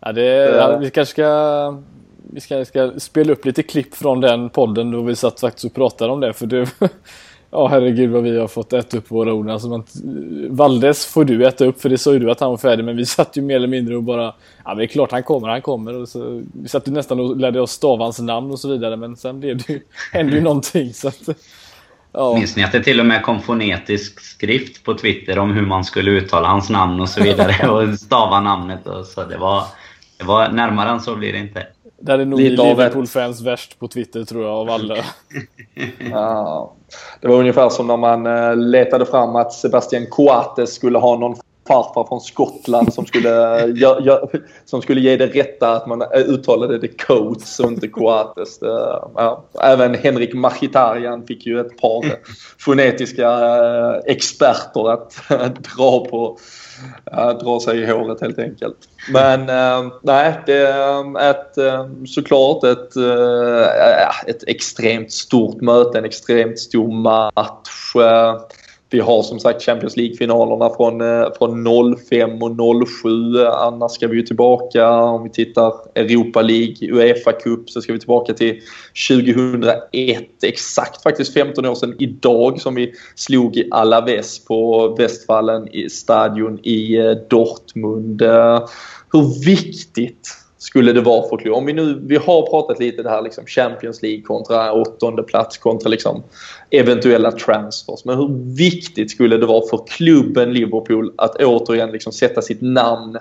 ja, 0.00 0.12
det, 0.12 0.56
ja 0.56 0.76
vi 0.76 0.90
kanske 0.90 1.12
ska 1.12 1.78
vi 2.32 2.40
ska, 2.40 2.64
ska 2.64 2.92
spela 2.98 3.32
upp 3.32 3.44
lite 3.44 3.62
klipp 3.62 3.94
från 3.94 4.20
den 4.20 4.50
podden 4.50 4.90
då 4.90 5.02
vi 5.02 5.16
satt 5.16 5.40
faktiskt 5.40 5.64
och 5.64 5.74
pratade 5.74 6.12
om 6.12 6.20
det. 6.20 6.32
För 6.32 6.46
det, 6.46 6.68
Ja 7.52 7.66
herregud 7.66 8.10
vad 8.10 8.22
vi 8.22 8.38
har 8.38 8.48
fått 8.48 8.72
äta 8.72 8.96
upp 8.96 9.10
våra 9.10 9.32
ord. 9.32 9.50
Alltså, 9.50 9.68
man, 9.68 9.84
Valdes 10.50 11.06
får 11.06 11.24
du 11.24 11.46
äta 11.46 11.64
upp 11.64 11.80
för 11.80 11.88
det 11.88 11.98
sa 11.98 12.12
ju 12.12 12.18
du 12.18 12.30
att 12.30 12.40
han 12.40 12.50
var 12.50 12.56
färdig 12.56 12.84
men 12.84 12.96
vi 12.96 13.06
satt 13.06 13.36
ju 13.36 13.42
mer 13.42 13.56
eller 13.56 13.68
mindre 13.68 13.96
och 13.96 14.02
bara 14.02 14.34
Ja 14.64 14.74
det 14.74 14.84
är 14.84 14.86
klart 14.86 15.12
han 15.12 15.22
kommer, 15.22 15.48
han 15.48 15.62
kommer. 15.62 15.94
Och 15.94 16.08
så, 16.08 16.42
vi 16.52 16.68
satt 16.68 16.88
ju 16.88 16.92
nästan 16.92 17.20
och 17.20 17.36
lärde 17.36 17.60
oss 17.60 17.70
stava 17.70 18.04
hans 18.04 18.18
namn 18.18 18.50
och 18.50 18.60
så 18.60 18.68
vidare 18.68 18.96
men 18.96 19.16
sen 19.16 19.40
blev 19.40 19.56
det 19.56 19.72
ju, 19.72 19.80
hände 20.12 20.32
ju 20.32 20.40
någonting. 20.40 20.94
Så 20.94 21.08
att, 21.08 21.28
ja. 22.12 22.34
Minns 22.34 22.56
ni 22.56 22.64
att 22.64 22.72
det 22.72 22.82
till 22.82 23.00
och 23.00 23.06
med 23.06 23.22
kom 23.22 23.40
fonetisk 23.40 24.20
skrift 24.20 24.84
på 24.84 24.94
Twitter 24.94 25.38
om 25.38 25.52
hur 25.52 25.66
man 25.66 25.84
skulle 25.84 26.10
uttala 26.10 26.48
hans 26.48 26.70
namn 26.70 27.00
och 27.00 27.08
så 27.08 27.22
vidare 27.22 27.68
och 27.70 27.98
stava 27.98 28.40
namnet 28.40 28.86
och 28.86 29.06
så 29.06 29.24
det 29.24 29.36
var, 29.36 29.64
det 30.16 30.24
var 30.24 30.48
närmare 30.48 30.90
än 30.90 31.00
så 31.00 31.16
blir 31.16 31.32
det 31.32 31.38
inte. 31.38 31.66
Där 32.02 32.18
är 32.18 32.24
nog 32.24 32.40
Liverpool-fans 32.40 33.40
värst 33.40 33.78
på 33.78 33.88
Twitter 33.88 34.24
tror 34.24 34.44
jag 34.44 34.52
av 34.52 34.70
alla. 34.70 34.96
ja. 36.10 36.74
Det 37.20 37.28
var 37.28 37.36
ungefär 37.36 37.68
som 37.68 37.86
när 37.86 37.96
man 37.96 38.26
eh, 38.26 38.56
letade 38.56 39.06
fram 39.06 39.36
att 39.36 39.52
Sebastian 39.52 40.06
Coates 40.06 40.74
skulle 40.74 40.98
ha 40.98 41.18
någon 41.18 41.36
farfar 41.68 42.04
från 42.04 42.20
Skottland 42.20 42.94
som 42.94 43.06
skulle, 43.06 43.28
gör, 43.66 44.00
gör, 44.00 44.28
som 44.64 44.82
skulle 44.82 45.00
ge 45.00 45.16
det 45.16 45.26
rätta 45.26 45.72
att 45.72 45.86
man 45.86 46.02
uttalade 46.14 46.78
det 46.78 47.06
Coates 47.06 47.60
och 47.60 47.70
inte 47.70 47.88
Coates. 47.88 48.58
Det, 48.58 49.00
ja. 49.14 49.44
Även 49.62 49.94
Henrik 49.94 50.34
Machitarian 50.34 51.26
fick 51.26 51.46
ju 51.46 51.60
ett 51.60 51.78
par 51.80 52.04
fonetiska 52.58 53.30
eh, 53.30 54.00
experter 54.06 54.90
att 54.90 55.14
dra 55.76 56.04
på 56.04 56.38
att 57.04 57.40
dra 57.40 57.60
sig 57.60 57.78
i 57.78 57.86
håret 57.86 58.20
helt 58.20 58.38
enkelt. 58.38 58.76
Men 59.12 59.40
äh, 59.48 59.92
nej, 60.02 60.40
det 60.46 60.66
är 60.66 61.30
ett, 61.30 61.58
eh, 61.58 61.86
såklart 62.06 62.64
ett, 62.64 62.96
äh, 62.96 64.30
ett 64.30 64.48
extremt 64.48 65.12
stort 65.12 65.60
möte, 65.60 65.98
en 65.98 66.04
extremt 66.04 66.58
stor 66.58 66.92
match. 66.92 67.92
Vi 68.92 69.00
har 69.00 69.22
som 69.22 69.40
sagt 69.40 69.62
Champions 69.62 69.96
League-finalerna 69.96 70.70
från, 70.76 71.00
eh, 71.00 71.26
från 71.38 71.64
05 71.96 72.42
och 72.42 72.56
07. 73.02 73.46
Annars 73.46 73.92
ska 73.92 74.08
vi 74.08 74.16
ju 74.16 74.22
tillbaka, 74.22 74.90
om 74.90 75.22
vi 75.22 75.30
tittar 75.30 75.72
Europa 75.94 76.42
League, 76.42 76.92
Uefa 76.92 77.32
Cup, 77.32 77.70
så 77.70 77.82
ska 77.82 77.92
vi 77.92 77.98
tillbaka 77.98 78.34
till 78.34 78.60
2001. 79.08 80.44
Exakt 80.44 81.02
faktiskt 81.02 81.34
15 81.34 81.66
år 81.66 81.74
sedan 81.74 81.96
idag 81.98 82.60
som 82.60 82.74
vi 82.74 82.92
slog 83.14 83.56
i 83.56 83.68
Alaves 83.70 84.44
på 84.44 84.88
Westfallen 84.98 85.68
i 85.68 85.90
stadion 85.90 86.58
i 86.62 86.96
eh, 86.96 87.10
Dortmund. 87.10 88.22
Eh, 88.22 88.68
hur 89.12 89.44
viktigt 89.44 90.28
skulle 90.60 90.92
det 90.92 91.00
vara 91.00 91.28
för 91.28 91.36
klubb. 91.36 91.54
Om 91.54 91.66
vi 91.66 91.72
nu, 91.72 92.00
vi 92.06 92.16
har 92.16 92.50
pratat 92.50 92.80
lite 92.80 93.02
det 93.02 93.10
här 93.10 93.22
liksom 93.22 93.46
Champions 93.46 94.02
League 94.02 94.22
kontra 94.22 94.72
åttonde 94.72 95.22
plats 95.22 95.58
kontra 95.58 95.88
liksom 95.88 96.22
eventuella 96.70 97.32
transfers. 97.32 98.04
Men 98.04 98.18
hur 98.18 98.56
viktigt 98.56 99.10
skulle 99.10 99.36
det 99.36 99.46
vara 99.46 99.68
för 99.70 99.84
klubben 99.86 100.52
Liverpool 100.52 101.12
att 101.16 101.36
återigen 101.36 101.90
liksom 101.90 102.12
sätta 102.12 102.42
sitt 102.42 102.60
namn 102.60 103.18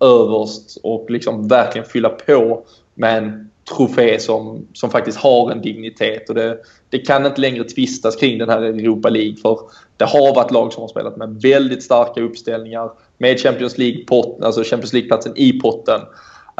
överst 0.00 0.78
och 0.82 1.10
liksom 1.10 1.48
verkligen 1.48 1.88
fylla 1.88 2.08
på 2.08 2.64
med 2.94 3.18
en 3.18 3.50
trofé 3.76 4.18
som, 4.18 4.66
som 4.72 4.90
faktiskt 4.90 5.18
har 5.18 5.50
en 5.50 5.62
dignitet. 5.62 6.28
Och 6.28 6.34
det, 6.34 6.58
det 6.88 6.98
kan 6.98 7.26
inte 7.26 7.40
längre 7.40 7.64
tvistas 7.64 8.16
kring 8.16 8.38
den 8.38 8.48
här 8.48 8.62
Europa 8.62 9.08
League 9.08 9.36
för 9.36 9.58
det 9.96 10.04
har 10.04 10.34
varit 10.34 10.50
lag 10.50 10.72
som 10.72 10.80
har 10.80 10.88
spelat 10.88 11.16
med 11.16 11.40
väldigt 11.42 11.82
starka 11.82 12.20
uppställningar 12.20 12.90
med 13.18 13.40
Champions 13.40 13.78
League-platsen 13.78 14.44
alltså 14.44 14.62
Champions 14.64 14.92
League 14.92 15.32
i 15.36 15.60
potten. 15.60 16.00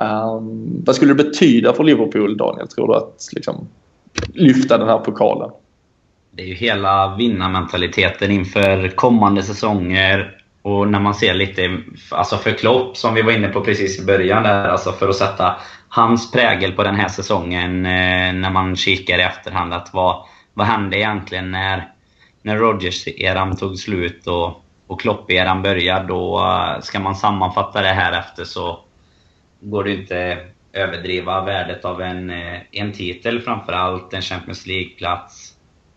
Um, 0.01 0.83
vad 0.87 0.97
skulle 0.97 1.15
det 1.15 1.25
betyda 1.25 1.73
för 1.73 1.85
Liverpool, 1.85 2.37
Daniel, 2.37 2.69
tror 2.69 2.89
du, 2.89 2.95
att 2.95 3.29
liksom, 3.33 3.69
lyfta 4.35 4.79
den 4.79 4.89
här 4.89 4.99
pokalen? 4.99 5.51
Det 6.33 6.43
är 6.43 6.47
ju 6.47 6.55
hela 6.55 7.17
vinnarmentaliteten 7.17 8.31
inför 8.31 8.89
kommande 8.89 9.43
säsonger. 9.43 10.37
Och 10.63 10.89
när 10.89 11.01
man 11.01 11.15
ser 11.15 11.35
lite, 11.35 11.79
alltså 12.11 12.37
för 12.37 12.51
Klopp 12.51 12.97
som 12.97 13.15
vi 13.15 13.23
var 13.23 13.33
inne 13.33 13.49
på 13.49 13.61
precis 13.61 14.01
i 14.01 14.05
början 14.05 14.43
där, 14.43 14.69
alltså 14.69 14.93
för 14.93 15.09
att 15.09 15.17
sätta 15.17 15.57
hans 15.89 16.31
prägel 16.31 16.73
på 16.73 16.83
den 16.83 16.95
här 16.95 17.09
säsongen 17.09 17.87
eh, 17.87 18.33
när 18.33 18.51
man 18.51 18.77
kikar 18.77 19.19
i 19.19 19.23
efterhand. 19.23 19.75
Att 19.75 19.95
vad, 19.95 20.25
vad 20.55 20.67
hände 20.67 20.99
egentligen 20.99 21.51
när, 21.51 21.89
när 22.43 22.57
Rodgers-eran 22.57 23.57
tog 23.57 23.79
slut 23.79 24.27
och, 24.27 24.63
och 24.87 25.01
Klopp-eran 25.01 25.63
började? 25.63 26.09
Då 26.09 26.39
eh, 26.39 26.81
ska 26.81 27.01
man 27.01 27.15
sammanfatta 27.15 27.83
det 27.83 27.89
här 27.89 28.19
efter 28.19 28.45
så 28.45 28.81
går 29.61 29.85
det 29.85 29.93
inte 29.93 30.39
överdriva 30.73 31.45
värdet 31.45 31.85
av 31.85 32.03
en, 32.03 32.31
eh, 32.31 32.61
en 32.73 32.93
titel 32.93 33.41
framförallt, 33.41 34.15
en 34.15 34.23
Champions 34.23 34.67
League-plats 34.67 35.55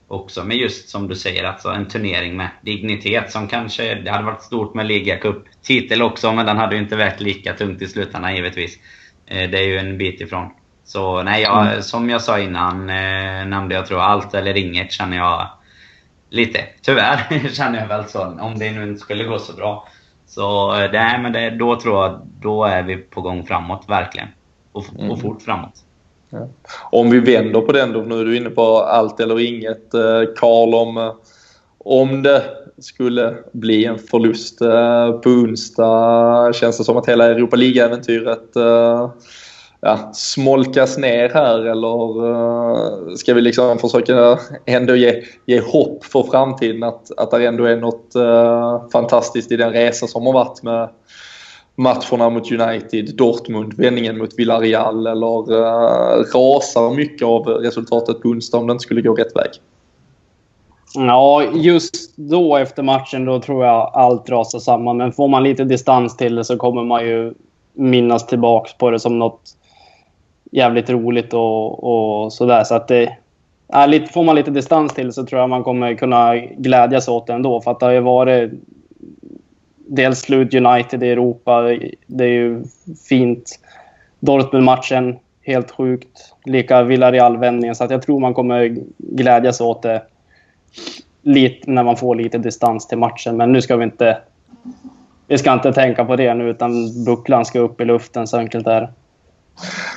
också. 0.08 0.44
Men 0.44 0.58
just 0.58 0.90
som 0.90 1.08
du 1.08 1.16
säger, 1.16 1.44
alltså 1.44 1.70
en 1.70 1.88
turnering 1.88 2.38
med 2.38 2.50
dignitet 2.62 3.32
som 3.32 3.48
kanske, 3.48 3.96
det 3.96 4.12
hade 4.12 4.24
varit 4.24 4.42
stort 4.42 4.74
med 4.74 4.86
ligacup-titel 4.86 6.02
också, 6.02 6.34
men 6.34 6.46
den 6.46 6.58
hade 6.58 6.76
ju 6.76 6.82
inte 6.82 6.96
vägt 6.96 7.22
lika 7.22 7.54
tungt 7.54 7.82
i 7.82 7.88
slutändan 7.88 8.36
givetvis. 8.36 8.80
Eh, 9.26 9.50
det 9.50 9.58
är 9.58 9.68
ju 9.68 9.78
en 9.78 9.98
bit 9.98 10.22
ifrån. 10.22 10.50
Så 10.86 11.24
nej, 11.24 11.42
jag, 11.42 11.68
mm. 11.68 11.82
som 11.82 12.10
jag 12.10 12.22
sa 12.22 12.40
innan, 12.40 12.90
eh, 12.90 13.46
nämnde 13.46 13.76
jag 13.76 13.86
tror 13.86 14.02
allt 14.02 14.34
eller 14.34 14.58
inget 14.58 14.92
känner 14.92 15.18
jag 15.18 15.50
lite. 16.30 16.66
Tyvärr 16.82 17.50
känner 17.54 17.80
jag 17.80 17.88
väl 17.88 18.06
så, 18.06 18.40
om 18.40 18.60
det 18.60 18.72
nu 18.72 18.84
inte 18.84 19.00
skulle 19.00 19.24
gå 19.24 19.40
så 19.40 19.54
bra. 19.54 19.88
Så 20.34 20.76
eh, 20.76 20.92
nej, 20.92 21.20
men 21.20 21.34
det, 21.34 21.50
då 21.50 21.80
tror 21.80 22.04
jag 22.04 22.22
då 22.42 22.64
är 22.64 22.84
vi 22.84 22.98
på 22.98 23.22
gång 23.22 23.46
framåt, 23.46 23.86
verkligen. 23.88 24.28
Och, 24.72 24.86
mm. 25.00 25.12
och 25.12 25.22
fort 25.22 25.42
framåt. 25.42 25.74
Ja. 26.30 26.48
Om 26.92 27.10
vi 27.10 27.20
vänder 27.20 27.62
på 27.62 27.72
den 27.72 27.94
då, 27.94 28.00
nu 28.00 28.22
är 28.22 28.26
du 28.26 28.38
inne 28.38 28.50
på 28.50 28.80
allt 28.80 29.20
eller 29.20 29.40
inget. 29.40 29.94
Eh, 29.94 30.22
Karl, 30.36 30.74
om, 30.74 30.98
eh, 30.98 31.14
om 31.78 32.24
det 32.24 32.44
skulle 32.78 33.36
bli 33.52 33.86
en 33.86 34.00
förlust 34.00 34.60
på 35.24 35.30
onsdag, 35.30 36.54
känns 36.56 36.78
det 36.78 36.84
som 36.84 36.98
att 36.98 37.10
hela 37.10 37.26
Europa 37.26 37.56
League-äventyret 37.56 38.56
ja, 39.84 40.12
smolkas 40.14 40.98
ner 40.98 41.30
här 41.30 41.60
eller 41.60 42.26
uh, 42.26 43.16
ska 43.16 43.34
vi 43.34 43.42
liksom 43.42 43.78
försöka 43.78 44.40
ändå 44.66 44.96
ge, 44.96 45.24
ge 45.46 45.62
hopp 45.62 46.06
för 46.06 46.24
framtiden 46.24 46.84
att, 46.84 47.12
att 47.18 47.32
det 47.32 47.48
ändå 47.48 47.66
är 47.66 47.78
något 47.78 48.16
uh, 48.16 48.90
fantastiskt 48.90 49.52
i 49.52 49.56
den 49.56 49.72
resa 49.72 50.08
som 50.08 50.26
har 50.26 50.34
varit 50.34 50.64
med, 50.64 50.90
matcherna 51.76 52.30
mot 52.30 52.52
United, 52.52 53.16
Dortmund, 53.16 53.74
vändningen 53.74 54.18
mot 54.18 54.40
Villarreal 54.40 55.08
eller 55.08 55.52
uh, 55.52 56.24
rasar 56.34 56.96
mycket 56.96 57.28
av 57.28 57.48
resultatet 57.48 58.22
på 58.22 58.30
onsdag 58.30 58.58
om 58.58 58.68
det 58.68 58.72
inte 58.72 58.84
skulle 58.84 59.02
gå 59.02 59.14
rätt 59.14 59.36
väg? 59.36 59.52
Ja, 60.96 61.44
just 61.54 62.18
då 62.18 62.58
efter 62.58 62.84
matchen 62.84 63.26
då 63.26 63.42
tror 63.42 63.66
jag 63.66 63.92
allt 63.94 64.30
rasar 64.30 64.60
samman. 64.60 64.98
Men 64.98 65.12
får 65.12 65.28
man 65.28 65.44
lite 65.44 65.64
distans 65.64 66.18
till 66.18 66.36
det 66.36 66.44
så 66.44 66.58
kommer 66.58 66.84
man 66.84 67.06
ju 67.06 67.34
minnas 67.74 68.28
tillbaks 68.28 68.74
på 68.78 68.90
det 68.90 69.00
som 69.00 69.20
något 69.20 69.42
jävligt 70.54 70.90
roligt 70.90 71.34
och, 71.34 71.84
och 71.84 72.34
sådär. 72.34 72.64
Så 72.64 72.76
att 72.76 72.88
det, 72.88 73.18
ja, 73.68 73.86
lite, 73.86 74.14
får 74.14 74.24
man 74.24 74.36
lite 74.36 74.52
distans 74.52 74.94
till 74.94 75.06
det 75.06 75.14
så 75.14 75.26
tror 75.26 75.42
jag 75.42 75.50
man 75.50 75.64
kommer 75.64 75.94
kunna 75.94 76.36
glädjas 76.38 77.08
åt 77.08 77.28
det 77.28 77.34
ändå. 77.34 77.62
För 77.62 77.72
att 77.72 77.80
det 77.80 77.86
har 77.86 77.94
ju 77.94 78.00
varit 78.00 78.52
dels 79.88 80.20
slut 80.20 80.54
United 80.54 81.04
i 81.04 81.10
Europa. 81.10 81.62
Det 82.08 82.24
är 82.24 82.30
ju 82.30 82.64
fint. 83.10 83.60
Dortmund-matchen, 84.20 85.16
helt 85.42 85.72
sjukt. 85.72 86.34
Lika 86.46 86.84
Villarreal-vändningen. 86.84 87.76
Så 87.76 87.84
att 87.84 87.92
jag 87.92 88.02
tror 88.02 88.20
man 88.20 88.34
kommer 88.34 88.78
glädjas 88.98 89.62
åt 89.62 89.82
det 89.82 90.02
lite, 91.22 91.72
när 91.72 91.84
man 91.84 91.98
får 91.98 92.16
lite 92.16 92.38
distans 92.38 92.88
till 92.88 92.98
matchen. 92.98 93.38
Men 93.38 93.52
nu 93.52 93.62
ska 93.62 93.76
vi 93.76 93.84
inte... 93.84 94.18
Vi 95.28 95.38
ska 95.38 95.54
inte 95.54 95.74
tänka 95.74 96.06
på 96.06 96.16
det 96.16 96.34
nu, 96.34 96.50
utan 96.50 97.04
bucklan 97.06 97.46
ska 97.46 97.60
upp 97.60 97.82
i 97.82 97.86
luften. 97.86 98.28
Så 98.28 98.38
enkelt 98.38 98.68
är 98.68 98.82
det. 98.82 98.90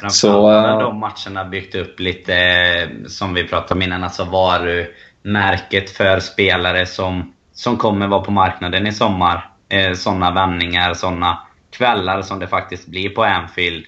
Så, 0.09 0.51
uh... 0.51 0.79
de 0.79 0.99
matcherna 0.99 1.45
byggt 1.45 1.75
upp 1.75 2.01
lite, 2.01 2.91
som 3.07 3.35
vi 3.35 3.49
pratade 3.49 3.75
om 3.75 3.83
innan, 3.83 4.05
alltså 4.05 4.25
varumärket 4.25 5.91
för 5.91 6.21
spelare 6.21 6.87
som, 6.87 7.35
som 7.53 7.77
kommer 7.77 8.07
vara 8.07 8.21
på 8.21 8.31
marknaden 8.31 8.87
i 8.87 8.93
sommar. 8.93 9.51
Eh, 9.69 9.93
sådana 9.93 10.31
vändningar, 10.31 10.95
sådana 10.95 11.39
kvällar 11.71 12.23
som 12.23 12.39
det 12.39 12.47
faktiskt 12.47 12.87
blir 12.89 13.09
på 13.09 13.25
Anfield 13.25 13.85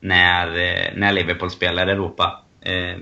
när, 0.00 0.46
eh, 0.46 0.92
när 0.96 1.12
Liverpool 1.12 1.50
spelar 1.50 1.88
i 1.88 1.92
Europa. 1.92 2.40
Eh, 2.60 2.96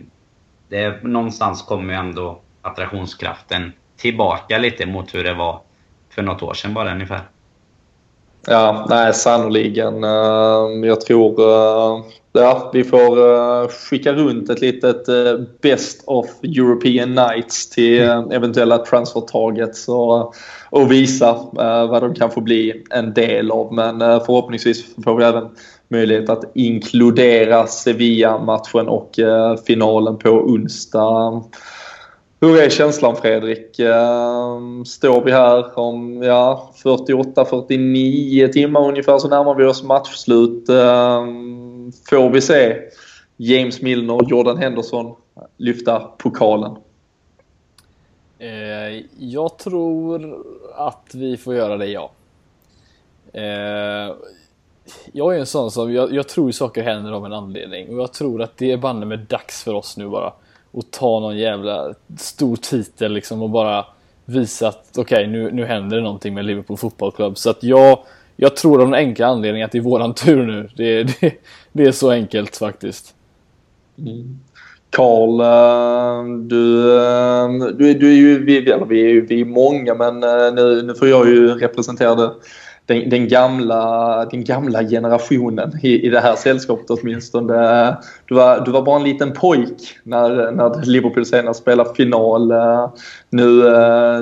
det, 0.69 1.03
någonstans 1.03 1.63
kommer 1.63 1.93
ju 1.93 1.99
ändå 1.99 2.41
attraktionskraften 2.63 3.73
tillbaka 3.97 4.59
lite 4.59 4.87
mot 4.87 5.15
hur 5.15 5.25
det 5.25 5.35
var 5.35 5.61
för 6.15 6.23
något 6.23 6.43
år 6.43 6.55
sedan 6.55 6.75
bara 6.75 6.93
ungefär. 6.93 7.23
Ja, 8.47 8.87
nej 8.89 9.15
sannoliken. 9.15 10.05
Ehm, 10.05 10.85
jag 10.85 11.01
tror 11.01 11.41
uh, 11.41 12.05
ja, 12.33 12.71
vi 12.73 12.85
får 12.85 13.19
uh, 13.19 13.69
skicka 13.69 14.13
runt 14.13 14.51
ett 14.51 14.61
litet 14.61 15.09
uh, 15.09 15.41
Best 15.63 16.03
of 16.07 16.27
European 16.43 17.15
Nights 17.15 17.71
till 17.71 18.01
eventuella 18.33 18.79
transfertargets 18.79 19.89
och, 19.89 20.35
och 20.71 20.93
visa 20.93 21.39
vad 21.91 22.03
de 22.03 22.15
kan 22.15 22.31
få 22.31 22.41
bli 22.41 22.85
en 22.91 23.15
del 23.15 23.51
av. 23.51 23.75
Men 23.75 23.99
förhoppningsvis 23.99 24.85
får 25.05 25.17
vi 25.17 25.25
även 25.25 25.49
möjlighet 25.89 26.31
att 26.31 26.45
inkludera 26.55 27.67
Sevilla-matchen 27.67 28.89
och 28.89 29.11
finalen 29.67 30.19
på 30.19 30.31
onsdag. 30.31 31.45
Hur 32.43 32.61
är 32.61 32.71
känslan 32.71 33.17
Fredrik? 33.17 33.79
Ehm, 33.79 34.85
står 34.85 35.25
vi 35.25 35.33
här 35.33 35.79
om 35.79 36.23
ja, 36.23 36.71
48-49 36.85 38.53
timmar 38.53 38.89
ungefär 38.89 39.19
så 39.19 39.29
närmar 39.29 39.55
vi 39.55 39.65
oss 39.65 39.83
matchslut. 39.83 40.69
Ehm, 40.69 41.93
får 42.11 42.31
vi 42.31 42.41
se 42.41 42.81
James 43.37 43.83
Milner 43.83 44.15
och 44.15 44.31
Jordan 44.31 44.59
Henderson 44.59 45.15
lyfta 45.57 46.01
pokalen? 46.01 46.77
Eh, 48.39 49.05
jag 49.19 49.59
tror 49.59 50.43
att 50.75 51.11
vi 51.15 51.37
får 51.37 51.55
göra 51.55 51.77
det, 51.77 51.87
ja. 51.87 52.11
Eh, 53.33 54.15
jag 55.13 55.35
är 55.35 55.39
en 55.39 55.47
sån 55.47 55.71
som, 55.71 55.93
jag, 55.93 56.13
jag 56.13 56.29
tror 56.29 56.51
saker 56.51 56.83
händer 56.83 57.13
av 57.13 57.27
en 57.27 57.33
anledning 57.33 57.89
och 57.89 58.03
jag 58.03 58.13
tror 58.13 58.43
att 58.43 58.57
det 58.57 58.73
är 58.73 58.77
banne 58.77 59.07
med 59.07 59.19
dags 59.19 59.65
för 59.65 59.75
oss 59.75 59.97
nu 59.97 60.09
bara 60.09 60.33
och 60.73 60.91
ta 60.91 61.21
någon 61.21 61.39
jävla 61.39 61.95
stor 62.19 62.57
titel 62.57 63.13
liksom 63.13 63.43
och 63.43 63.51
bara 63.51 63.87
visa 64.25 64.69
att 64.69 64.99
okej, 64.99 65.03
okay, 65.03 65.27
nu, 65.27 65.51
nu 65.53 65.65
händer 65.65 65.97
det 65.97 66.03
någonting 66.03 66.35
med 66.35 66.45
Liverpool 66.45 66.77
fotbollsklubb. 66.77 67.39
Så 67.39 67.51
att 67.51 67.63
jag, 67.63 67.99
jag 68.37 68.57
tror 68.57 68.81
av 68.81 68.87
den 68.87 68.95
enkla 68.95 69.27
anledningen 69.27 69.65
att 69.65 69.73
det 69.73 69.79
är 69.79 69.83
våran 69.83 70.15
tur 70.15 70.47
nu. 70.47 70.69
Det, 70.77 71.03
det, 71.21 71.35
det 71.73 71.85
är 71.85 71.93
så 71.93 72.11
enkelt 72.11 72.57
faktiskt. 72.57 73.15
Mm. 73.99 74.39
Karl, 74.91 75.41
mm. 76.21 76.49
du, 76.49 76.97
eh, 76.97 77.49
du, 77.79 77.95
du 77.95 78.11
är 78.11 78.15
ju, 78.15 78.45
vi, 78.45 78.61
vi 78.89 79.05
är 79.05 79.09
ju 79.09 79.27
vi 79.27 79.41
är 79.41 79.45
många 79.45 79.95
men 79.95 80.23
eh, 80.23 80.55
nu, 80.55 80.83
nu 80.83 80.95
får 80.95 81.09
jag 81.09 81.29
ju 81.29 81.55
representera 81.55 82.15
det 82.15 82.31
den, 82.91 83.11
den, 83.11 83.29
gamla, 83.29 84.25
den 84.31 84.45
gamla 84.45 84.83
generationen 84.83 85.79
i, 85.83 86.07
i 86.07 86.09
det 86.09 86.21
här 86.21 86.37
sällskapet 86.37 86.91
åtminstone. 86.91 87.97
Du 88.29 88.35
var, 88.35 88.61
du 88.65 88.71
var 88.71 88.83
bara 88.83 88.97
en 88.97 89.05
liten 89.05 89.33
pojk 89.33 89.99
när, 90.03 90.53
när 90.53 90.85
Liverpool 90.85 91.27
senast 91.27 91.61
spelade 91.61 91.95
final. 91.95 92.53
Nu, 93.31 93.63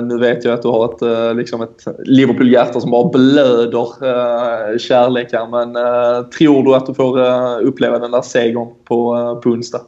nu 0.03 0.17
vet 0.19 0.45
jag 0.45 0.53
att 0.53 0.61
du 0.61 0.67
har 0.67 0.85
ett, 0.85 1.37
liksom 1.37 1.61
ett 1.61 1.85
Liverpool-hjärta 2.05 2.79
som 2.79 2.91
bara 2.91 3.09
blöder 3.09 3.87
eh, 4.05 4.77
kärlek 4.77 5.33
här. 5.33 5.47
Men 5.47 5.75
eh, 5.75 6.23
tror 6.23 6.63
du 6.63 6.75
att 6.75 6.85
du 6.85 6.93
får 6.93 7.19
eh, 7.19 7.67
uppleva 7.67 7.99
den 7.99 8.11
där 8.11 8.21
segern 8.21 8.67
på, 8.85 9.39
på 9.43 9.49
onsdag? 9.49 9.81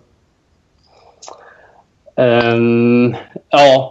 Um, 2.15 3.15
ja, 3.49 3.90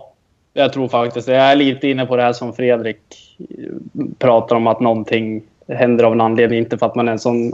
jag 0.52 0.72
tror 0.72 0.88
faktiskt 0.88 1.26
det. 1.26 1.34
Jag 1.34 1.52
är 1.52 1.56
lite 1.56 1.88
inne 1.88 2.06
på 2.06 2.16
det 2.16 2.22
här 2.22 2.32
som 2.32 2.52
Fredrik 2.52 2.98
pratar 4.18 4.56
om 4.56 4.66
att 4.66 4.80
någonting 4.80 5.42
händer 5.68 6.04
av 6.04 6.12
en 6.12 6.20
anledning. 6.20 6.58
Inte 6.58 6.78
för 6.78 6.86
att 6.86 6.94
man 6.94 7.08
är 7.08 7.12
en 7.12 7.18
sån 7.18 7.52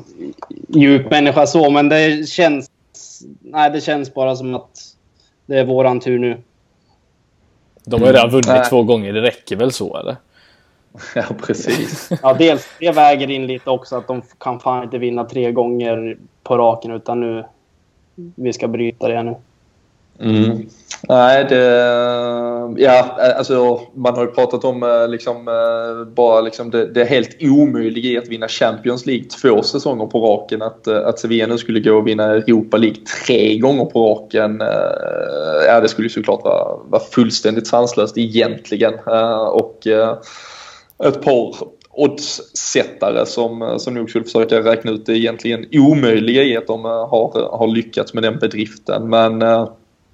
djup 0.69 1.11
människa 1.11 1.47
så, 1.47 1.71
men 1.71 1.89
det 1.89 2.29
känns... 2.29 2.71
Nej, 3.41 3.71
det 3.71 3.81
känns 3.81 4.15
bara 4.15 4.37
som 4.37 4.55
att 4.55 4.71
det 5.47 5.59
är 5.59 5.65
våran 5.65 6.01
tur 6.01 6.19
nu. 6.19 6.43
De 7.85 8.01
har 8.01 8.09
ju 8.09 8.15
redan 8.15 8.31
vunnit 8.31 8.49
mm. 8.49 8.65
två 8.69 8.83
gånger. 8.83 9.13
Det 9.13 9.23
räcker 9.23 9.57
väl 9.57 9.73
så, 9.73 9.97
eller? 9.97 10.17
Ja, 11.15 11.25
precis. 11.47 12.11
ja, 12.23 12.35
dels 12.35 12.67
det 12.81 12.91
väger 12.91 13.31
in 13.31 13.47
lite 13.47 13.71
också 13.71 13.97
att 13.97 14.09
de 14.09 14.23
kan 14.39 14.61
fan 14.61 14.85
inte 14.85 14.99
vinna 14.99 15.25
tre 15.25 15.53
gånger 15.53 16.17
på 16.43 16.59
raken 16.59 16.91
utan 16.91 17.21
nu... 17.21 17.45
Vi 18.15 18.53
ska 18.53 18.69
bryta 18.69 19.09
det 19.09 19.23
nu. 19.23 19.35
Mm. 20.21 20.69
Nej, 21.09 21.47
det, 21.49 21.65
ja, 22.77 23.19
alltså, 23.37 23.81
man 23.95 24.15
har 24.15 24.23
ju 24.23 24.31
pratat 24.31 24.65
om 24.65 24.83
eh, 24.83 25.09
liksom, 25.09 25.49
eh, 25.49 26.15
bara 26.15 26.41
liksom 26.41 26.71
det, 26.71 26.87
det 26.87 27.05
helt 27.05 27.37
omöjliga 27.41 28.11
i 28.11 28.19
att 28.19 28.29
vinna 28.29 28.49
Champions 28.49 29.07
League 29.07 29.25
två 29.25 29.63
säsonger 29.63 30.07
på 30.07 30.21
raken. 30.21 30.63
Att, 30.63 30.87
eh, 30.87 31.07
att 31.07 31.19
Sevilla 31.19 31.47
nu 31.47 31.59
skulle 31.59 31.81
gå 31.81 31.97
och 31.97 32.07
vinna 32.07 32.25
Europa 32.25 32.77
League 32.77 32.99
tre 33.27 33.59
gånger 33.59 33.85
på 33.85 34.07
raken. 34.07 34.63
Ja, 35.67 35.81
det 35.81 35.89
skulle 35.89 36.07
ju 36.07 36.11
såklart 36.11 36.45
vara, 36.45 36.77
vara 36.89 37.03
fullständigt 37.03 37.67
sanslöst 37.67 38.19
egentligen. 38.19 38.95
Och 39.51 39.87
ett 41.05 41.23
par 41.23 41.55
oddssättare 41.91 43.27
som, 43.27 43.75
som 43.79 43.95
nog 43.95 44.11
skulle 44.11 44.25
försöka 44.25 44.61
räkna 44.61 44.91
ut 44.91 45.07
det 45.07 45.19
egentligen 45.19 45.67
omöjliga 45.73 46.43
i 46.43 46.57
att 46.57 46.67
de 46.67 46.85
har, 46.85 47.57
har 47.59 47.67
lyckats 47.67 48.15
med 48.15 48.23
den 48.23 48.39
bedriften. 48.39 49.09
Men 49.09 49.43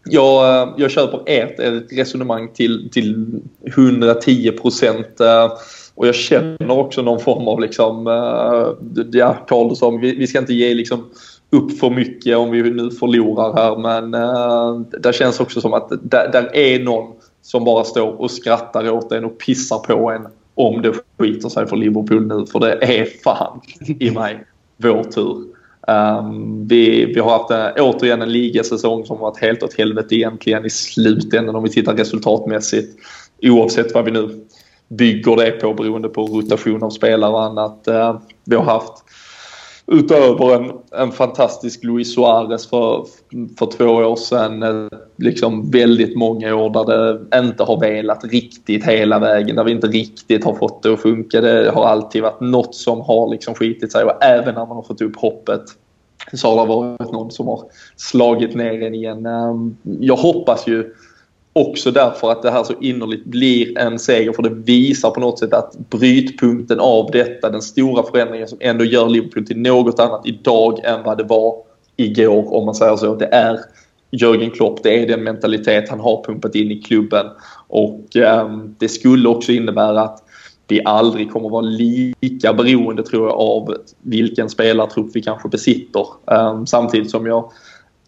jag, 0.05 0.74
jag 0.76 0.90
köper 0.90 1.20
ert 1.26 1.61
resonemang 1.92 2.48
till, 2.55 2.90
till 2.92 3.40
110 3.66 4.50
procent. 4.50 5.20
Eh, 5.20 5.53
och 5.94 6.07
jag 6.07 6.14
känner 6.14 6.70
också 6.70 7.03
någon 7.03 7.20
form 7.20 7.48
av 7.48 7.61
liksom, 7.61 8.07
eh, 8.07 9.03
ja 9.12 9.36
Carl 9.48 9.76
sa, 9.76 9.90
vi, 9.90 10.14
vi 10.14 10.26
ska 10.26 10.38
inte 10.38 10.55
ge 10.55 10.74
liksom 10.74 11.11
upp 11.50 11.78
för 11.78 11.90
mycket 11.90 12.36
om 12.36 12.50
vi 12.50 12.62
nu 12.62 12.90
förlorar 12.90 13.55
här 13.55 13.76
men 13.76 14.14
eh, 14.14 14.70
uh, 14.70 15.00
det 15.00 15.14
känns 15.14 15.40
också 15.40 15.61
som 15.61 15.74
att 15.74 15.92
där 16.03 16.57
är 16.57 16.84
någon 16.84 17.12
som 17.42 17.64
bara 17.64 17.84
står 17.84 18.20
och 18.20 18.30
skrattar 18.30 18.90
åt 18.90 19.12
en 19.12 19.24
och 19.24 19.38
pissar 19.38 19.78
på 19.78 20.11
en 20.11 20.26
om 20.55 20.82
det 20.82 20.92
skiter 21.18 21.48
sig 21.48 21.66
för 21.66 21.76
Liverpool 21.76 22.26
nu 22.26 22.46
för 22.46 22.61
det 22.61 22.72
är 22.72 23.07
fan 23.24 23.61
i 23.98 24.11
mig 24.11 24.44
vår 24.76 25.05
tur. 25.05 25.51
Um, 25.89 26.68
vi, 26.68 27.05
vi 27.05 27.20
har 27.20 27.30
haft 27.30 27.51
en, 27.51 27.85
återigen 27.85 28.22
en 28.22 28.33
ligasäsong 28.33 29.07
som 29.07 29.18
varit 29.18 29.39
helt 29.39 29.62
åt 29.62 29.74
helvete 29.74 30.14
egentligen 30.14 30.66
i 30.66 30.70
slutändan 30.70 31.57
om 31.57 31.62
vi 31.62 31.70
tittar 31.70 31.97
resultatmässigt. 31.97 32.99
Oavsett 33.43 33.95
vad 33.95 34.05
vi 34.05 34.11
nu 34.11 34.47
bygger 34.89 35.37
det 35.37 35.51
på 35.51 35.74
beroende 35.74 36.09
på 36.09 36.26
rotation 36.26 36.83
av 36.83 36.91
spelare 36.91 37.30
och 37.30 37.43
annat. 37.43 37.85
Uh, 37.89 38.20
vi 38.45 38.57
har 38.57 38.64
haft 38.64 38.93
utöver 39.87 40.55
en, 40.55 40.72
en 40.91 41.12
fantastisk 41.12 41.85
Luis 41.85 42.14
Suarez 42.14 42.66
för, 42.66 43.07
för 43.59 43.66
två 43.66 43.85
år 43.85 44.16
sedan, 44.16 44.62
eh, 44.62 44.99
liksom 45.16 45.70
väldigt 45.70 46.16
många 46.16 46.55
år 46.55 46.70
där 46.70 47.14
det 47.30 47.39
inte 47.39 47.64
har 47.64 47.80
velat 47.80 48.24
riktigt 48.24 48.87
hela 48.87 49.18
vägen, 49.18 49.57
där 49.57 49.64
vi 49.64 49.72
inte 49.72 49.87
riktigt 49.87 50.45
har 50.45 50.55
fått 50.55 50.83
det 50.83 50.93
att 50.93 51.01
funka. 51.01 51.41
Det 51.41 51.70
har 51.70 51.87
alltid 51.87 52.22
varit 52.22 52.41
något 52.41 52.74
som 52.74 53.01
har 53.01 53.28
liksom 53.28 53.55
skitit 53.55 53.93
sig 53.93 54.05
och 54.05 54.24
även 54.24 54.55
när 54.55 54.66
man 54.66 54.76
har 54.76 54.83
fått 54.83 55.01
upp 55.01 55.16
hoppet 55.16 55.62
så 56.33 56.49
har 56.49 56.66
det 56.66 56.68
varit 56.68 57.12
någon 57.12 57.30
som 57.30 57.47
har 57.47 57.62
slagit 57.97 58.55
ner 58.55 58.83
en 58.83 58.95
igen. 58.95 59.26
Ehm, 59.26 59.76
jag 59.83 60.16
hoppas 60.16 60.68
ju 60.68 60.95
också 61.53 61.90
därför 61.90 62.30
att 62.30 62.42
det 62.42 62.50
här 62.50 62.64
så 62.64 62.72
innerligt 62.80 63.24
blir 63.24 63.78
en 63.78 63.98
seger 63.98 64.32
för 64.32 64.42
det 64.42 64.55
visar 64.55 65.11
på 65.11 65.20
något 65.20 65.38
sätt 65.38 65.55
att 65.55 65.76
brytpunkten 65.90 66.80
av 66.80 67.11
detta, 67.11 67.50
den 67.50 67.62
stora 67.62 68.03
förändringen 68.03 68.48
som 68.48 68.59
ändå 68.61 68.84
gör 68.84 69.09
Liverpool 69.09 69.46
till 69.46 69.59
något 69.59 70.00
annat 70.00 70.22
idag 70.24 70.80
än 70.84 71.03
vad 71.03 71.18
det 71.18 71.24
var 71.24 71.55
igår 71.96 72.55
om 72.55 72.64
man 72.64 72.74
säger 72.74 72.96
så. 72.96 73.14
Det 73.14 73.26
är 73.26 73.61
Jörgen 74.11 74.50
Klopp, 74.50 74.82
det 74.82 75.03
är 75.03 75.07
den 75.07 75.22
mentalitet 75.22 75.88
han 75.88 76.00
har 76.00 76.24
pumpat 76.24 76.55
in 76.55 76.70
i 76.70 76.82
klubben 76.82 77.26
och 77.68 78.16
eh, 78.16 78.48
det 78.78 78.88
skulle 78.88 79.28
också 79.28 79.53
innebära 79.53 80.00
att 80.00 80.22
vi 80.68 80.82
aldrig 80.84 81.30
kommer 81.30 81.48
vara 81.48 81.62
lika 81.62 82.53
beroende 82.53 83.03
tror 83.03 83.28
jag 83.28 83.38
av 83.38 83.76
vilken 84.03 84.48
spelartrupp 84.48 85.11
vi 85.14 85.22
kanske 85.22 85.48
besitter. 85.48 86.07
Eh, 86.30 86.64
samtidigt 86.64 87.11
som 87.11 87.26
jag 87.26 87.53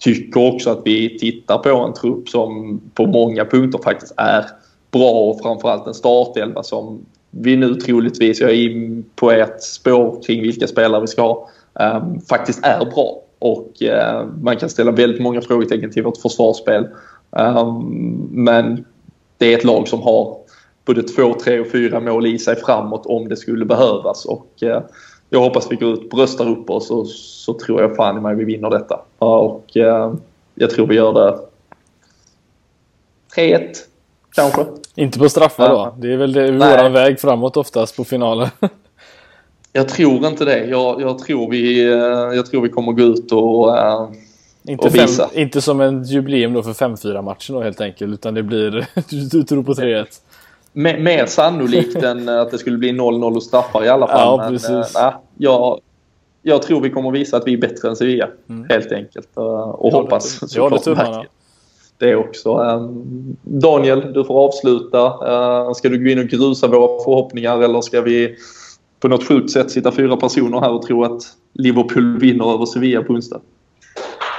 tycker 0.04 0.54
också 0.54 0.70
att 0.70 0.80
vi 0.84 1.18
tittar 1.18 1.58
på 1.58 1.68
en 1.68 1.94
trupp 1.94 2.28
som 2.28 2.80
på 2.94 3.06
många 3.06 3.44
punkter 3.44 3.78
faktiskt 3.84 4.14
är 4.16 4.44
bra 4.90 5.10
och 5.10 5.40
framförallt 5.42 5.86
en 5.86 5.94
startelva 5.94 6.62
som 6.62 7.06
vi 7.30 7.56
nu 7.56 7.74
troligtvis, 7.74 8.40
jag 8.40 8.50
är 8.50 8.54
in 8.54 9.04
på 9.16 9.30
ett 9.30 9.62
spår 9.62 10.22
kring 10.22 10.42
vilka 10.42 10.66
spelare 10.66 11.00
vi 11.00 11.06
ska 11.06 11.22
ha, 11.22 11.48
um, 11.72 12.20
faktiskt 12.20 12.64
är 12.64 12.84
bra. 12.84 13.20
Och 13.38 13.72
uh, 13.82 14.26
man 14.42 14.56
kan 14.56 14.68
ställa 14.68 14.90
väldigt 14.90 15.22
många 15.22 15.40
frågetecken 15.40 15.90
till 15.90 16.02
vårt 16.02 16.16
försvarsspel. 16.16 16.88
Um, 17.30 18.28
men 18.30 18.84
det 19.38 19.52
är 19.52 19.58
ett 19.58 19.64
lag 19.64 19.88
som 19.88 20.02
har 20.02 20.36
både 20.84 21.02
två, 21.02 21.34
tre 21.44 21.60
och 21.60 21.70
fyra 21.72 22.00
mål 22.00 22.26
i 22.26 22.38
sig 22.38 22.56
framåt 22.56 23.06
om 23.06 23.28
det 23.28 23.36
skulle 23.36 23.64
behövas. 23.64 24.24
Och 24.24 24.48
uh, 24.62 24.80
jag 25.34 25.40
hoppas 25.40 25.72
vi 25.72 25.76
går 25.76 25.92
ut, 25.92 26.10
bröstar 26.10 26.48
upp 26.48 26.70
oss 26.70 26.90
och 26.90 27.06
så 27.06 27.54
tror 27.54 27.82
jag 27.82 27.96
fan 27.96 28.18
i 28.18 28.20
mig 28.20 28.36
vi 28.36 28.44
vinner 28.44 28.70
detta. 28.70 29.00
Och 29.18 29.76
eh, 29.76 30.14
jag 30.54 30.70
tror 30.70 30.86
vi 30.86 30.94
gör 30.94 31.12
det 31.12 31.38
3-1 33.36 33.74
kanske. 34.34 34.64
Inte 34.94 35.18
på 35.18 35.28
straffar 35.28 35.68
då? 35.68 35.94
Det 35.98 36.12
är 36.12 36.16
väl 36.16 36.32
det, 36.32 36.52
våran 36.52 36.92
väg 36.92 37.20
framåt 37.20 37.56
oftast 37.56 37.96
på 37.96 38.04
finaler. 38.04 38.50
jag 39.72 39.88
tror 39.88 40.26
inte 40.26 40.44
det. 40.44 40.64
Jag, 40.64 41.00
jag, 41.00 41.18
tror 41.18 41.50
vi, 41.50 41.84
eh, 41.84 42.36
jag 42.36 42.46
tror 42.46 42.62
vi 42.62 42.68
kommer 42.68 42.92
gå 42.92 43.02
ut 43.02 43.32
och, 43.32 43.78
äh, 43.78 44.08
inte, 44.62 44.86
och 44.86 44.94
visa. 44.94 45.28
Fem, 45.28 45.40
inte 45.42 45.60
som 45.60 45.80
en 45.80 46.04
jubileum 46.04 46.52
då 46.52 46.62
för 46.62 46.72
5-4 46.72 47.22
matchen 47.22 47.54
då 47.54 47.62
helt 47.62 47.80
enkelt. 47.80 48.12
Utan 48.12 48.34
det 48.34 48.42
blir... 48.42 48.86
du 49.30 49.42
tror 49.42 49.62
på 49.62 49.74
3-1 49.74 50.06
mer 50.74 51.26
sannolikt 51.26 52.02
än 52.02 52.28
att 52.28 52.50
det 52.50 52.58
skulle 52.58 52.78
bli 52.78 52.92
0-0 52.92 53.36
och 53.36 53.42
straffar 53.42 53.84
i 53.84 53.88
alla 53.88 54.06
fall. 54.06 54.58
Ja. 54.62 54.68
Men, 54.68 54.80
äh, 54.82 55.14
jag, 55.38 55.80
jag 56.42 56.62
tror 56.62 56.80
vi 56.80 56.90
kommer 56.90 57.10
visa 57.10 57.36
att 57.36 57.46
vi 57.46 57.52
är 57.52 57.58
bättre 57.58 57.88
än 57.88 57.96
Sevilla. 57.96 58.28
Mm. 58.48 58.66
Helt 58.68 58.92
enkelt. 58.92 59.28
Och 59.34 59.44
jag 59.44 59.90
hoppas 59.90 60.40
det, 60.40 60.48
såklart 60.48 60.84
det, 60.84 61.26
det 61.98 62.16
också. 62.16 62.50
Ehm, 62.50 63.36
Daniel, 63.42 64.12
du 64.12 64.24
får 64.24 64.44
avsluta. 64.44 65.06
Ehm, 65.06 65.74
ska 65.74 65.88
du 65.88 66.04
gå 66.04 66.10
in 66.10 66.18
och 66.18 66.26
grusa 66.26 66.66
våra 66.66 67.04
förhoppningar 67.04 67.62
eller 67.62 67.80
ska 67.80 68.00
vi 68.00 68.36
på 69.00 69.08
något 69.08 69.28
sjukt 69.28 69.50
sätt 69.50 69.70
sitta 69.70 69.92
fyra 69.92 70.16
personer 70.16 70.60
här 70.60 70.72
och 70.72 70.82
tro 70.82 71.04
att 71.04 71.22
Liverpool 71.52 72.18
vinner 72.18 72.54
över 72.54 72.66
Sevilla 72.66 73.02
på 73.02 73.12
onsdag? 73.12 73.40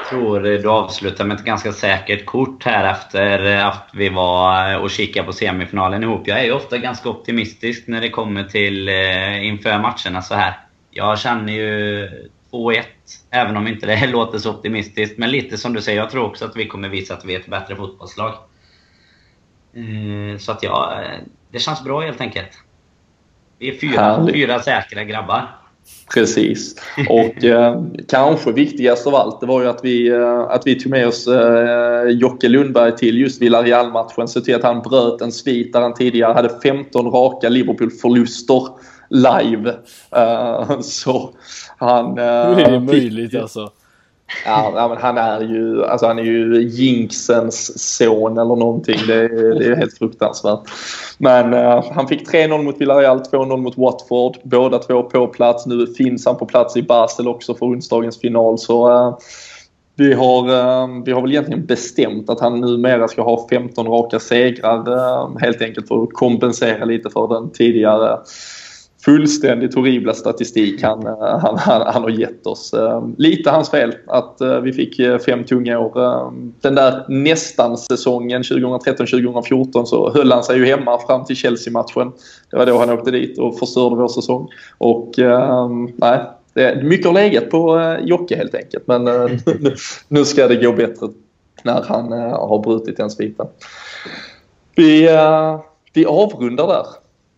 Tror 0.10 0.40
du 0.40 0.70
avslutar 0.70 1.26
med 1.26 1.38
ett 1.38 1.46
ganska 1.46 1.72
säkert 1.74 2.26
kort 2.26 2.64
här 2.64 2.92
efter 2.92 3.56
att 3.56 3.90
vi 3.94 4.10
var 4.10 4.80
och 4.80 4.90
kikade 4.90 5.26
på 5.26 5.34
semifinalen 5.34 6.04
ihop. 6.04 6.28
Jag 6.28 6.40
är 6.40 6.44
ju 6.44 6.52
ofta 6.52 6.78
ganska 6.78 7.10
optimistisk 7.10 7.88
när 7.88 8.02
det 8.02 8.10
kommer 8.10 8.44
till 8.44 8.90
eh, 8.90 9.48
inför 9.48 9.80
matcherna 9.80 10.22
så 10.22 10.36
här. 10.36 10.60
Jag 10.92 11.20
känner 11.20 11.54
ju 11.54 12.08
2-1, 12.52 12.84
även 13.30 13.58
om 13.58 13.68
inte 13.68 13.88
det 13.88 14.08
låter 14.12 14.38
så 14.38 14.50
optimistiskt. 14.52 15.18
Men 15.18 15.32
lite 15.32 15.58
som 15.58 15.74
du 15.74 15.82
säger, 15.82 16.00
jag 16.00 16.10
tror 16.10 16.26
också 16.26 16.46
att 16.46 16.56
vi 16.56 16.68
kommer 16.68 16.90
visa 16.90 17.14
att 17.14 17.26
vi 17.26 17.36
är 17.36 17.40
ett 17.40 17.48
bättre 17.48 17.76
fotbollslag. 17.76 18.34
Eh, 19.74 20.38
så 20.38 20.52
att 20.52 20.64
ja, 20.64 21.02
det 21.52 21.60
känns 21.60 21.84
bra 21.84 22.02
helt 22.02 22.22
enkelt. 22.22 22.60
Vi 23.60 23.70
är 23.76 23.80
fyra, 23.80 24.28
fyra 24.34 24.60
säkra 24.60 25.04
grabbar. 25.04 25.65
Precis. 26.14 26.76
Och 27.10 27.44
eh, 27.44 27.82
kanske 28.08 28.52
viktigast 28.52 29.08
av 29.08 29.16
allt 29.16 29.42
det 29.42 29.48
var 29.48 29.62
ju 29.62 29.68
att 29.68 29.80
vi, 29.84 30.08
eh, 30.08 30.40
att 30.40 30.68
vi 30.68 30.80
tog 30.80 30.92
med 30.92 31.08
oss 31.08 31.28
eh, 31.28 32.08
Jocke 32.10 32.48
Lundberg 32.48 32.96
till 32.98 33.18
just 33.18 33.42
Villarreal-matchen. 33.42 34.28
Så 34.28 34.42
till 34.42 34.56
att 34.56 34.64
han 34.64 34.82
bröt 34.82 35.22
en 35.22 35.32
svit 35.32 35.74
där 35.74 35.82
han 35.82 35.94
tidigare 35.94 36.34
hade 36.34 36.50
15 36.64 37.12
raka 37.12 37.50
Liverpool-förluster 37.50 38.68
live. 39.10 39.70
Uh, 40.18 40.80
så 40.82 41.30
han... 41.78 42.18
Hur 42.18 42.60
är 42.60 42.72
det 42.72 42.80
möjligt 42.80 43.36
alltså? 43.36 43.70
Ja, 44.46 44.88
men 44.90 44.98
han 44.98 45.18
är 45.18 45.42
ju, 45.42 45.86
alltså 45.86 46.08
han 46.08 46.20
är 46.20 46.24
ju 46.24 46.62
Jinxens 46.62 47.80
son 47.98 48.38
eller 48.38 48.56
någonting. 48.56 49.00
Det 49.08 49.14
är, 49.14 49.60
det 49.60 49.66
är 49.66 49.76
helt 49.76 49.98
fruktansvärt. 49.98 50.60
Men 51.18 51.54
uh, 51.54 51.92
han 51.92 52.08
fick 52.08 52.30
3-0 52.30 52.64
mot 52.64 52.82
Villarreal, 52.82 53.20
2-0 53.20 53.58
mot 53.58 53.78
Watford. 53.78 54.38
Båda 54.44 54.80
två 54.80 55.04
på 55.04 55.28
plats. 55.28 55.66
Nu 55.66 55.88
finns 55.88 56.26
han 56.26 56.38
på 56.38 56.46
plats 56.46 56.78
i 56.78 56.84
Basel 56.84 57.28
också 57.28 57.56
för 57.56 57.66
onsdagens 57.66 58.20
final. 58.20 58.58
Så 58.58 58.90
uh, 58.90 59.18
vi, 59.96 60.14
har, 60.14 60.50
uh, 60.50 61.04
vi 61.06 61.12
har 61.12 61.22
väl 61.22 61.32
egentligen 61.32 61.66
bestämt 61.66 62.30
att 62.30 62.40
han 62.40 62.62
numera 62.62 63.08
ska 63.08 63.22
ha 63.22 63.48
15 63.50 63.88
raka 63.88 64.20
segrar 64.20 65.40
helt 65.40 65.62
enkelt 65.62 65.88
för 65.88 66.04
att 66.04 66.14
kompensera 66.14 66.86
lite 66.86 67.10
för 67.10 67.28
den 67.28 67.52
tidigare 67.52 68.20
fullständigt 69.06 69.76
horribla 69.76 70.14
statistik 70.14 70.84
han, 70.84 71.08
eh, 71.08 71.40
han, 71.40 71.58
han, 71.58 71.82
han 71.82 72.04
har 72.04 72.10
gett 72.10 72.48
oss. 72.48 72.74
Eh, 72.74 73.08
lite 73.18 73.50
hans 73.50 73.70
fel 73.70 73.96
att 74.08 74.42
eh, 74.42 74.60
vi 74.60 74.74
fick 74.74 75.02
fem 75.26 75.44
tunga 75.44 75.80
år. 75.80 76.34
Den 76.62 76.76
där 76.76 77.06
nästan 77.10 77.78
säsongen 77.78 78.42
2013-2014 78.42 79.86
så 79.86 80.12
höll 80.14 80.32
han 80.32 80.44
sig 80.44 80.58
ju 80.58 80.66
hemma 80.66 81.00
fram 81.00 81.26
till 81.26 81.36
Chelsea-matchen. 81.36 82.12
Det 82.52 82.58
var 82.58 82.66
då 82.66 82.78
han 82.78 82.90
åkte 82.90 83.12
dit 83.12 83.40
och 83.40 83.60
förstörde 83.60 83.96
vår 83.96 84.08
säsong. 84.08 84.50
Och 84.78 85.14
nej, 85.96 86.20
det, 86.54 86.84
mycket 86.84 87.06
har 87.06 87.14
legat 87.14 87.50
på 87.50 87.96
Jocke 88.02 88.36
helt 88.36 88.56
enkelt. 88.56 88.88
Men 88.88 89.04
nu 90.08 90.26
ska 90.26 90.48
det 90.48 90.56
gå 90.56 90.72
bättre 90.72 91.08
när 91.64 91.84
han 91.88 92.12
har 92.32 92.60
brutit 92.64 92.98
den 92.98 93.10
sviten. 93.10 93.48
Vi, 94.76 95.10
vi 95.94 96.06
avrundar 96.06 96.68
där. 96.68 96.86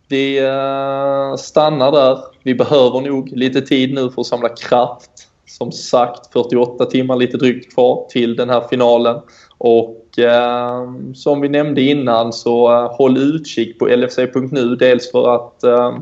Vi 0.10 0.39
eh, 0.39 1.36
stannar 1.36 1.91
där. 1.91 2.20
Vi 2.43 2.55
behöver 2.55 3.01
nog 3.01 3.30
lite 3.32 3.62
tid 3.62 3.93
nu 3.93 4.10
för 4.10 4.22
att 4.22 4.28
samla 4.28 4.49
kraft. 4.49 5.12
Som 5.45 5.72
sagt 5.72 6.34
48 6.34 6.86
timmar 6.86 7.16
lite 7.16 7.38
drygt 7.38 7.74
kvar 7.74 8.08
till 8.10 8.36
den 8.36 8.49
här 8.49 8.62
finalen. 8.70 9.22
Och 9.58 10.20
eh, 10.20 10.93
som 11.14 11.41
vi 11.41 11.49
nämnde 11.49 11.82
innan 11.82 12.34
så 12.34 12.72
eh, 12.72 12.95
håll 12.95 13.18
utkik 13.18 13.80
på 13.80 13.88
LFC.nu. 13.88 14.76
Dels 14.76 15.12
för 15.12 15.36
att 15.36 15.64
eh, 15.64 15.97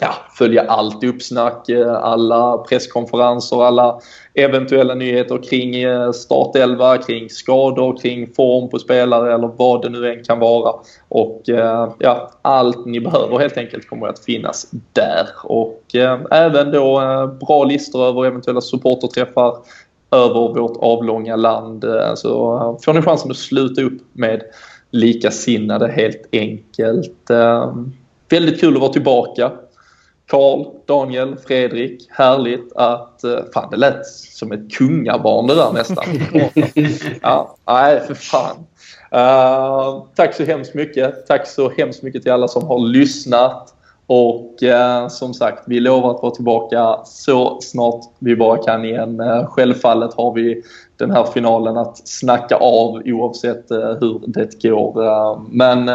ja, 0.00 0.14
följa 0.38 0.62
allt 0.62 1.04
uppsnack, 1.04 1.68
eh, 1.68 1.94
alla 1.94 2.58
presskonferenser, 2.58 3.64
alla 3.64 4.00
eventuella 4.34 4.94
nyheter 4.94 5.42
kring 5.42 5.74
eh, 5.74 6.12
startelva, 6.12 6.98
kring 6.98 7.30
skador, 7.30 7.96
kring 7.96 8.26
form 8.26 8.70
på 8.70 8.78
spelare 8.78 9.34
eller 9.34 9.50
vad 9.56 9.82
det 9.82 9.88
nu 9.88 10.12
än 10.12 10.24
kan 10.24 10.38
vara. 10.38 10.74
Och 11.08 11.48
eh, 11.48 11.92
ja, 11.98 12.30
allt 12.42 12.86
ni 12.86 13.00
behöver 13.00 13.38
helt 13.38 13.56
enkelt 13.56 13.88
kommer 13.88 14.08
att 14.08 14.24
finnas 14.24 14.70
där. 14.92 15.28
Och 15.44 15.94
eh, 15.94 16.20
även 16.30 16.70
då 16.70 17.00
bra 17.40 17.64
listor 17.64 18.06
över 18.06 18.26
eventuella 18.26 18.60
supporterträffar 18.60 19.56
över 20.10 20.60
vårt 20.60 20.76
avlånga 20.76 21.36
land. 21.36 21.84
Så 22.14 22.78
får 22.84 22.92
ni 22.92 23.02
chansen 23.02 23.30
att 23.30 23.36
sluta 23.36 23.82
upp 23.82 24.02
med 24.12 24.42
likasinnade 24.90 25.88
helt 25.88 26.28
enkelt. 26.32 27.30
Väldigt 28.30 28.60
kul 28.60 28.74
att 28.74 28.80
vara 28.80 28.92
tillbaka. 28.92 29.52
Karl, 30.28 30.66
Daniel, 30.86 31.36
Fredrik. 31.46 32.06
Härligt 32.10 32.72
att... 32.76 33.24
Eh, 33.24 33.38
fan, 33.54 33.70
det 33.70 33.76
lät 33.76 34.06
som 34.06 34.52
ett 34.52 34.72
kungabarn 34.72 35.46
det 35.46 35.54
där 35.54 35.72
nästan. 35.72 36.04
ja, 37.22 37.56
nej, 37.66 38.00
för 38.00 38.14
fan. 38.14 38.56
Uh, 39.14 40.04
tack 40.14 40.34
så 40.34 40.44
hemskt 40.44 40.74
mycket. 40.74 41.26
Tack 41.26 41.46
så 41.46 41.70
hemskt 41.70 42.02
mycket 42.02 42.22
till 42.22 42.32
alla 42.32 42.48
som 42.48 42.66
har 42.66 42.78
lyssnat. 42.78 43.74
Och 44.06 44.54
uh, 44.62 45.08
som 45.08 45.34
sagt, 45.34 45.62
vi 45.66 45.80
lovar 45.80 46.14
att 46.14 46.22
vara 46.22 46.34
tillbaka 46.34 46.98
så 47.04 47.58
snart 47.60 48.04
vi 48.18 48.36
bara 48.36 48.62
kan 48.62 48.84
igen. 48.84 49.20
Uh, 49.20 49.46
självfallet 49.46 50.14
har 50.14 50.34
vi 50.34 50.62
den 50.96 51.10
här 51.10 51.24
finalen 51.24 51.76
att 51.76 52.08
snacka 52.08 52.56
av 52.56 53.02
oavsett 53.04 53.70
hur 53.70 54.20
det 54.26 54.62
går. 54.62 55.40
men 55.50 55.90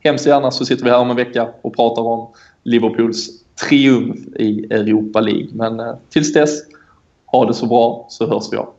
hemskt 0.00 0.26
gärna 0.26 0.50
så 0.50 0.64
sitter 0.64 0.84
vi 0.84 0.90
här 0.90 0.98
om 0.98 1.10
en 1.10 1.16
vecka 1.16 1.48
och 1.62 1.76
pratar 1.76 2.02
om 2.02 2.28
Liverpools 2.62 3.41
triumf 3.60 4.18
i 4.36 4.66
Europa 4.70 5.20
League. 5.20 5.48
Men 5.52 5.80
eh, 5.80 5.94
tills 6.10 6.32
dess, 6.32 6.60
ha 7.26 7.44
det 7.46 7.54
så 7.54 7.66
bra 7.66 8.06
så 8.10 8.26
hörs 8.26 8.52
vi 8.52 8.56
av. 8.56 8.71